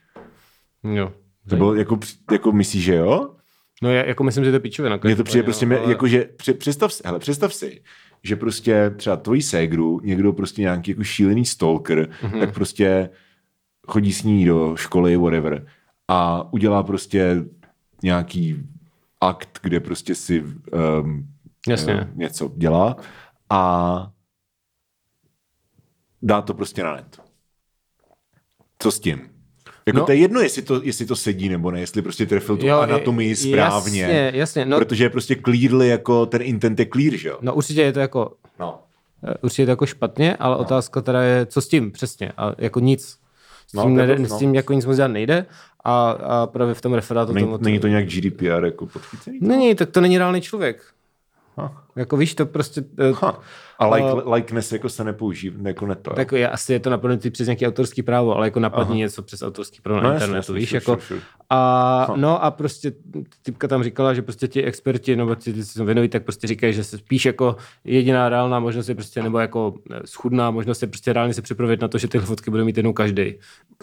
jo. 0.84 1.12
Nebo 1.52 1.74
jako, 1.74 2.00
jako 2.32 2.52
myslíš, 2.52 2.84
že 2.84 2.96
jo? 2.96 3.30
No 3.84 3.92
já, 3.92 4.06
jako 4.06 4.24
myslím, 4.24 4.44
že 4.44 4.52
to 4.52 4.56
je 4.56 4.60
pičovina. 4.60 5.00
Mně 5.04 5.16
to 5.16 5.24
přijde 5.24 5.44
prostě, 5.44 5.66
ale... 5.66 5.90
jako, 5.90 6.08
že 6.08 6.26
představ 6.58 6.94
si, 6.94 7.04
hele, 7.06 7.20
představ 7.20 7.54
si, 7.54 7.82
že 8.24 8.36
prostě 8.36 8.94
třeba 8.98 9.16
tvojí 9.18 9.42
ségru, 9.42 10.02
někdo 10.04 10.34
prostě 10.34 10.62
nějaký 10.62 10.92
jako 10.92 11.04
šílený 11.04 11.46
stalker, 11.46 12.10
Mhm. 12.24 12.32
mm-hmm. 12.34 12.40
tak 12.40 12.54
prostě 12.54 13.10
chodí 13.88 14.14
s 14.14 14.24
ní 14.24 14.46
do 14.46 14.76
školy, 14.76 15.18
whatever, 15.18 15.68
a 16.08 16.48
udělá 16.54 16.84
prostě 16.84 17.36
nějaký 18.04 18.64
akt, 19.22 19.60
kde 19.64 19.80
prostě 19.80 20.16
si 20.16 20.42
um, 21.02 21.28
Jasně. 21.68 22.10
něco 22.16 22.52
dělá 22.56 22.96
a 23.50 24.12
dá 26.22 26.42
to 26.42 26.54
prostě 26.54 26.84
na 26.84 26.96
net. 26.96 27.22
Co 28.80 28.92
s 28.92 29.00
tím? 29.00 29.30
Jako 29.86 30.00
no, 30.00 30.06
to 30.06 30.12
je 30.12 30.18
jedno, 30.18 30.42
jestli 30.42 30.62
to, 30.62 30.82
jestli 30.84 31.06
to 31.06 31.16
sedí 31.16 31.50
nebo 31.50 31.72
ne, 31.72 31.80
jestli 31.80 32.02
prostě 32.02 32.26
trefil 32.26 32.58
tu 32.58 32.68
Jo, 32.68 32.80
anatomii 32.80 33.36
správně. 33.36 34.02
Jasně, 34.02 34.32
jasně. 34.36 34.66
No, 34.66 34.78
Protože 34.78 35.04
je 35.04 35.10
prostě 35.10 35.36
clearly 35.46 35.88
jako 35.88 36.26
ten 36.26 36.42
intent 36.42 36.80
je 36.80 36.86
clear, 36.94 37.16
že 37.16 37.30
jo? 37.30 37.38
no 37.42 37.54
určitě 37.56 37.82
je 37.82 37.94
to 37.94 38.00
jako, 38.00 38.36
No. 38.60 38.84
eh, 39.24 39.34
určitě 39.42 39.66
to 39.66 39.70
jako 39.72 39.86
špatně, 39.86 40.36
ale 40.36 40.56
no. 40.56 40.62
otázka 40.62 41.02
teda 41.02 41.22
je, 41.22 41.46
co 41.46 41.62
s 41.62 41.68
tím 41.68 41.92
přesně. 41.92 42.32
A 42.38 42.52
jako 42.58 42.80
nic. 42.80 43.18
S 43.72 43.74
No, 43.74 43.84
tím, 43.84 43.96
to 43.96 44.02
je 44.02 44.20
no, 44.20 44.26
s 44.26 44.32
no. 44.32 44.40
tím 44.40 44.56
jako 44.56 44.74
nic 44.74 44.86
moc 44.86 44.96
dělat 44.96 45.08
nejde 45.08 45.46
a, 45.84 46.12
a 46.12 46.48
právě 46.48 46.74
v 46.74 46.82
tom 46.82 46.94
referátu 46.94 47.34
Není, 47.34 47.48
tomu... 47.48 47.58
není 47.62 47.80
to 47.80 47.88
nějak 47.88 48.06
GDPR 48.06 48.66
jako 48.66 48.86
podchycený? 48.86 49.40
Není, 49.42 49.76
tak 49.76 49.90
to 49.90 50.02
není 50.02 50.18
reálný 50.18 50.42
člověk. 50.42 50.84
Ha. 51.58 51.84
Jako 51.96 52.18
víš, 52.18 52.36
to 52.36 52.46
prostě... 52.46 52.84
eh, 53.00 53.12
Ha. 53.22 53.40
A 53.82 53.96
like, 53.96 54.30
likeness 54.34 54.72
jako 54.72 54.90
se 54.90 55.04
nepoužívá, 55.04 55.70
jako 55.70 55.86
ne 55.86 55.96
to. 55.96 56.14
Tak 56.14 56.32
je, 56.32 56.50
asi 56.50 56.74
je 56.74 56.80
to 56.80 56.90
napadnutý 56.90 57.30
přes 57.30 57.48
nějaké 57.48 57.68
autorský 57.68 58.04
právo, 58.04 58.36
ale 58.36 58.48
jako 58.48 58.60
napadní 58.60 58.98
něco 58.98 59.22
přes 59.24 59.42
autorský 59.42 59.82
právo 59.82 60.02
na 60.02 60.08
No, 60.08 60.14
jasně, 60.14 60.26
internetu, 60.26 60.54
jasně, 60.54 60.60
víš, 60.60 60.72
jako 60.72 60.98
a 61.50 62.08
no 62.16 62.44
a 62.44 62.52
prostě 62.52 62.92
typka 63.44 63.68
tam 63.68 63.84
říkala, 63.84 64.14
že 64.14 64.22
prostě 64.22 64.48
ti 64.48 64.64
experti, 64.64 65.16
nebo 65.16 65.36
ti, 65.36 65.54
ti 65.54 65.64
se 65.66 65.86
věnují, 65.86 66.10
tak 66.10 66.24
prostě 66.24 66.48
říkají, 66.48 66.74
že 66.74 66.84
se 66.84 66.98
spíš 66.98 67.26
jako 67.26 67.56
jediná 67.84 68.30
reálná 68.30 68.60
možnost 68.60 68.90
je 68.90 68.96
prostě, 68.96 69.24
nebo 69.24 69.40
jako 69.40 69.74
eh, 69.92 70.00
schudná 70.06 70.52
možnost 70.52 70.82
je 70.82 70.88
prostě 70.88 71.14
reálně 71.14 71.34
se 71.34 71.42
připravit 71.42 71.82
na 71.82 71.88
to, 71.88 71.98
že 71.98 72.08
ty 72.08 72.20
fotky 72.20 72.52
bude 72.52 72.64
mít 72.64 72.78
jednou 72.78 72.94
každý. 72.94 73.36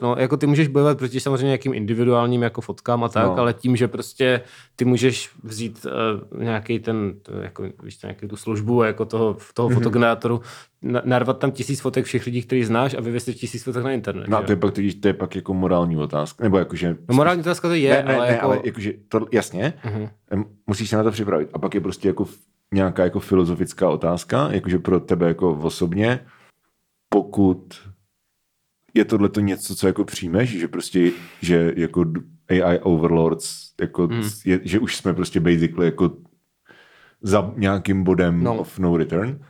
No, 0.02 0.16
jako 0.18 0.36
ty 0.36 0.46
můžeš 0.46 0.68
bojovat 0.68 0.98
proti 0.98 1.20
samozřejmě 1.20 1.46
nějakým 1.46 1.74
individuálním 1.74 2.42
jako 2.42 2.60
fotkám 2.60 3.04
a 3.04 3.08
tak, 3.08 3.26
No. 3.26 3.38
ale 3.38 3.54
tím, 3.54 3.76
že 3.76 3.88
prostě 3.88 4.40
ty 4.76 4.84
můžeš 4.84 5.30
vzít 5.42 5.86
uh, 6.34 6.42
nějaký 6.42 6.78
ten, 6.78 7.14
to, 7.22 7.32
jako, 7.36 7.64
víš, 7.82 7.96
to, 7.96 8.06
nějaký 8.06 8.28
tu 8.28 8.36
službu 8.36 8.82
jako 8.82 9.04
toho, 9.04 9.36
toho 9.54 9.68
mm-hmm. 9.68 9.74
Fotogenerátoru, 9.88 10.40
na- 10.82 11.02
narvat 11.04 11.38
tam 11.38 11.50
tisíc 11.50 11.80
fotek 11.80 12.04
všech 12.04 12.26
lidí, 12.26 12.42
který 12.42 12.64
znáš 12.64 12.94
a 12.94 13.00
vyvěsit 13.00 13.36
tisíc 13.36 13.62
fotek 13.64 13.84
na 13.84 13.90
internet. 13.90 14.28
No, 14.28 14.42
to 14.42 14.52
je 14.52 14.56
pak, 14.56 14.74
to 15.00 15.08
je 15.08 15.14
pak 15.14 15.36
jako 15.36 15.54
morální 15.54 15.96
otázka, 15.96 16.44
nebo 16.44 16.58
jakože... 16.58 16.96
no 17.08 17.14
morální 17.14 17.40
otázka 17.40 17.68
to 17.68 17.74
je, 17.74 17.90
ne, 17.90 18.02
ne, 18.02 18.16
ale 18.16 18.26
ne, 18.26 18.32
jako... 18.32 18.44
ale 18.46 18.60
jakože, 18.64 18.92
to, 19.08 19.26
jasně, 19.32 19.74
uh-huh. 19.84 20.44
musíš 20.66 20.90
se 20.90 20.96
na 20.96 21.02
to 21.02 21.10
připravit. 21.10 21.48
A 21.52 21.58
pak 21.58 21.74
je 21.74 21.80
prostě 21.80 22.08
jako 22.08 22.26
nějaká 22.74 23.04
jako 23.04 23.20
filozofická 23.20 23.90
otázka, 23.90 24.48
jakože 24.52 24.78
pro 24.78 25.00
tebe 25.00 25.28
jako 25.28 25.52
osobně, 25.54 26.20
pokud 27.08 27.74
je 28.94 29.04
tohle 29.04 29.28
to 29.28 29.40
něco, 29.40 29.76
co 29.76 29.86
jako 29.86 30.04
přijmeš, 30.04 30.50
že 30.58 30.68
prostě, 30.68 31.10
že 31.42 31.72
jako 31.76 32.04
AI 32.48 32.78
overlords, 32.82 33.72
jako, 33.80 34.02
Mhm. 34.06 34.16
mm. 34.20 34.28
je, 34.44 34.60
že 34.64 34.78
už 34.78 34.96
jsme 34.96 35.14
prostě 35.14 35.40
basically 35.40 35.86
jako 35.86 36.10
za 37.22 37.52
nějakým 37.56 38.04
bodem 38.04 38.42
no. 38.44 38.56
of 38.58 38.78
no 38.78 38.96
return, 38.96 39.40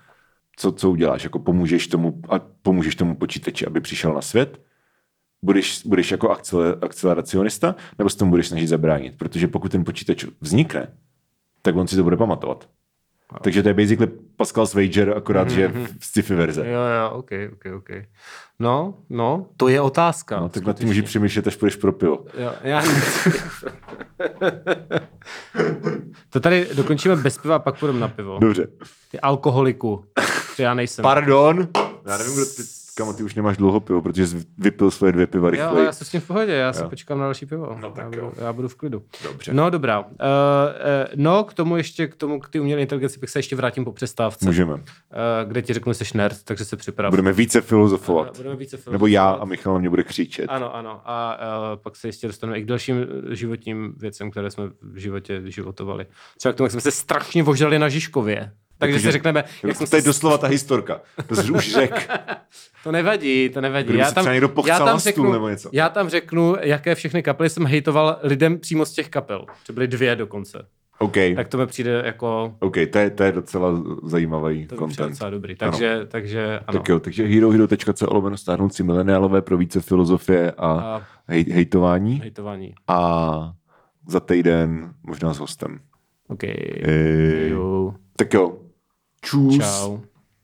co, 0.59 0.73
co 0.73 0.91
uděláš? 0.91 1.25
Jako 1.25 1.39
pomůžeš 1.39 1.87
tomu, 1.87 2.21
a 2.29 2.39
pomůžeš 2.63 2.95
tomu 2.95 3.17
počítači, 3.17 3.67
aby 3.67 3.81
přišel 3.81 4.15
na 4.15 4.23
svět? 4.23 4.61
Budeš, 5.43 5.83
budeš 5.87 6.11
jako 6.11 6.31
akcele, 6.31 6.77
akceleracionista, 6.83 7.75
nebo 7.99 8.11
se 8.11 8.17
tomu 8.17 8.31
budeš 8.31 8.49
snažit 8.49 8.67
zabránit? 8.67 9.15
Protože 9.19 9.49
pokud 9.49 9.73
ten 9.73 9.85
počítač 9.85 10.25
vznikne, 10.41 10.93
tak 11.63 11.77
on 11.77 11.89
si 11.89 11.97
to 11.97 12.03
bude 12.03 12.17
pamatovat. 12.17 12.69
Takže 13.43 13.63
to 13.63 13.69
je 13.69 13.75
basically 13.75 14.11
Pascal's 14.37 14.75
Wager, 14.75 15.15
akorát, 15.17 15.51
že 15.51 15.69
v 15.99 16.07
sci-fi 16.07 16.35
verze. 16.35 16.67
Jo, 16.67 16.81
jo, 16.81 17.11
ok, 17.11 17.31
ok, 17.53 17.65
ok. 17.77 17.91
No, 18.59 18.95
no, 19.11 19.47
to 19.57 19.69
je 19.69 19.81
otázka. 19.81 20.41
No, 20.41 20.49
tak 20.49 20.65
na 20.65 20.73
tím 20.73 20.87
můžeš 20.89 21.05
přemýšlet, 21.05 21.47
až 21.47 21.57
půjdeš 21.57 21.77
pro 21.77 21.93
pivo. 21.93 22.25
Jo, 22.39 22.53
já 22.63 22.83
To 26.31 26.41
tady 26.41 26.69
dokončíme 26.75 27.17
bez 27.17 27.39
piva 27.39 27.59
pak 27.59 27.79
půjdeme 27.79 28.01
na 28.01 28.09
pivo. 28.09 28.39
Dobře. 28.39 28.69
Ty 29.11 29.21
alkoholiku. 29.21 30.05
Já 30.59 30.75
nejsem. 30.75 31.03
Pardon. 31.03 31.69
Já 32.07 32.19
nevím, 32.19 32.35
kdo 32.35 32.45
ty, 32.47 32.63
kamo, 32.97 33.13
ty 33.13 33.23
už 33.23 33.35
nemáš 33.35 33.57
dlouho 33.57 33.81
pivo, 33.81 34.03
protože 34.03 34.27
jsi 34.27 34.45
vypil 34.59 34.91
svoje 34.91 35.13
dvě 35.13 35.27
piva 35.27 35.47
Jo, 35.49 35.51
rychleji. 35.51 35.87
já 35.87 35.93
jsem 35.93 36.07
s 36.07 36.11
tím 36.11 36.21
v 36.21 36.27
pohodě, 36.27 36.53
já 36.53 36.73
si 36.73 36.85
počkám 36.85 37.19
na 37.19 37.25
další 37.25 37.47
pivo. 37.47 37.77
No 37.81 37.91
tak 37.91 38.05
já, 38.05 38.11
budu, 38.11 38.21
jo. 38.21 38.33
já 38.39 38.53
budu 38.53 38.69
v 38.69 38.75
klidu. 38.75 39.03
Dobře. 39.25 39.55
No 39.55 39.71
dobrá. 39.71 40.01
Uh, 40.01 40.07
uh, 40.07 40.11
no 41.15 41.45
k 41.45 41.55
tomu 41.55 41.77
ještě, 41.77 42.07
k 42.07 42.15
tomu, 42.17 42.41
k 42.41 42.49
té 42.49 42.61
umělé 42.61 42.81
inteligenci 42.81 43.19
bych 43.19 43.31
se 43.31 43.39
ještě 43.39 43.57
vrátím 43.57 43.85
po 43.85 43.93
přestávce, 43.93 44.47
Můžeme. 44.47 44.75
uh, 44.75 44.81
kde 45.47 45.63
ti 45.63 45.73
řeknu, 45.73 45.93
že 45.93 46.05
jsi 46.05 46.19
nerd, 46.19 46.43
takže 46.45 46.65
se 46.65 46.77
připrav. 46.77 47.11
Budeme 47.11 47.33
více 47.33 47.61
filozofovat. 47.61 48.37
Budeme 48.37 48.57
více 48.57 48.77
filozofovat. 48.77 48.93
Nebo 48.93 49.07
já 49.07 49.31
a 49.31 49.45
Michal 49.45 49.73
na 49.73 49.79
mě 49.79 49.91
bude 49.91 50.03
křičet. 50.05 50.47
Ano, 50.49 50.75
ano. 50.77 51.01
A 51.05 51.39
uh, 51.73 51.83
pak 51.83 51.97
se 51.97 52.09
ještě 52.09 52.27
dostaneme 52.27 52.59
i 52.59 52.63
k 52.63 52.67
dalším 52.67 52.97
životním 53.31 53.95
věcem, 53.97 54.31
které 54.31 54.51
jsme 54.51 54.65
v 54.83 54.97
životě 54.97 55.43
životovali. 55.45 56.07
Třeba 56.37 56.53
k 56.53 56.57
tomu, 56.57 56.65
jak 56.65 56.73
jsme 56.73 56.81
se 56.81 56.91
strašně 56.91 57.43
vožrali 57.43 57.79
na 57.79 57.89
Žižkově. 57.89 58.53
Takže 58.79 58.93
Jakože- 58.95 59.09
si 59.09 59.13
řekneme, 59.13 59.45
jak 59.65 59.79
to 59.79 59.85
je 59.85 59.87
se... 59.87 60.03
doslova 60.03 60.39
ta 60.39 60.47
historka. 60.47 61.01
To 61.27 61.37
jsi 61.37 61.51
už 61.51 61.73
řek. 61.73 62.11
To 62.85 62.93
nevadí, 62.93 63.49
to 63.49 63.61
nevadí. 63.61 63.89
Kdyby 63.89 64.05
se 64.05 64.11
třeba 64.11 64.33
někdo 64.33 64.49
pochcel 64.49 64.87
na 64.87 64.99
stůl 64.99 65.33
nebo 65.33 65.49
něco. 65.49 65.71
já 65.73 65.89
tam 65.89 66.09
řeknu, 66.09 66.57
jaké 66.61 66.95
všechny 66.95 67.23
kapely 67.23 67.51
jsem 67.51 67.67
hejtoval 67.67 68.19
lidem 68.23 68.59
přímo 68.59 68.87
z 68.87 68.93
těch 68.93 69.09
kapel. 69.09 69.47
To 69.67 69.73
byly 69.73 69.89
dvě 69.89 70.17
dokonce. 70.17 70.67
OK, 70.99 71.15
Tak 71.37 71.49
to 71.49 71.59
mi 71.59 71.67
přijde 71.67 72.03
jako... 72.05 72.55
OK, 72.61 72.75
to 72.93 72.99
je, 72.99 73.11
to 73.11 73.23
je 73.23 73.33
docela 73.33 73.83
zajímavý 74.05 74.67
To 74.67 74.75
mi 74.75 74.79
přijde 74.79 74.95
content. 74.97 75.11
docela 75.11 75.31
dobrý. 75.31 75.57
Takže, 75.57 76.01
takže 76.09 76.61
ano. 76.67 76.79
Tak 76.79 76.89
jo, 76.89 77.01
takže 77.01 77.27
herohero.co 77.27 78.15
lomeno 78.15 78.37
stárnoucí 78.37 78.83
mileniálové 78.83 79.43
pro 79.43 79.57
více 79.57 79.81
filozofie 79.81 80.53
a, 80.59 80.67
A 80.73 81.03
hej, 81.29 81.45
hejtování. 81.53 82.21
hejtování. 82.21 82.75
A 82.89 83.53
za 84.09 84.21
týden 84.21 84.95
možná 85.03 85.35
s 85.35 85.39
hostem. 85.39 85.79
OK. 86.29 86.45
Ej. 86.45 87.49
Jo. 87.51 87.95
Tak 88.17 88.35
jo. 88.35 88.57
祝。 89.23 90.01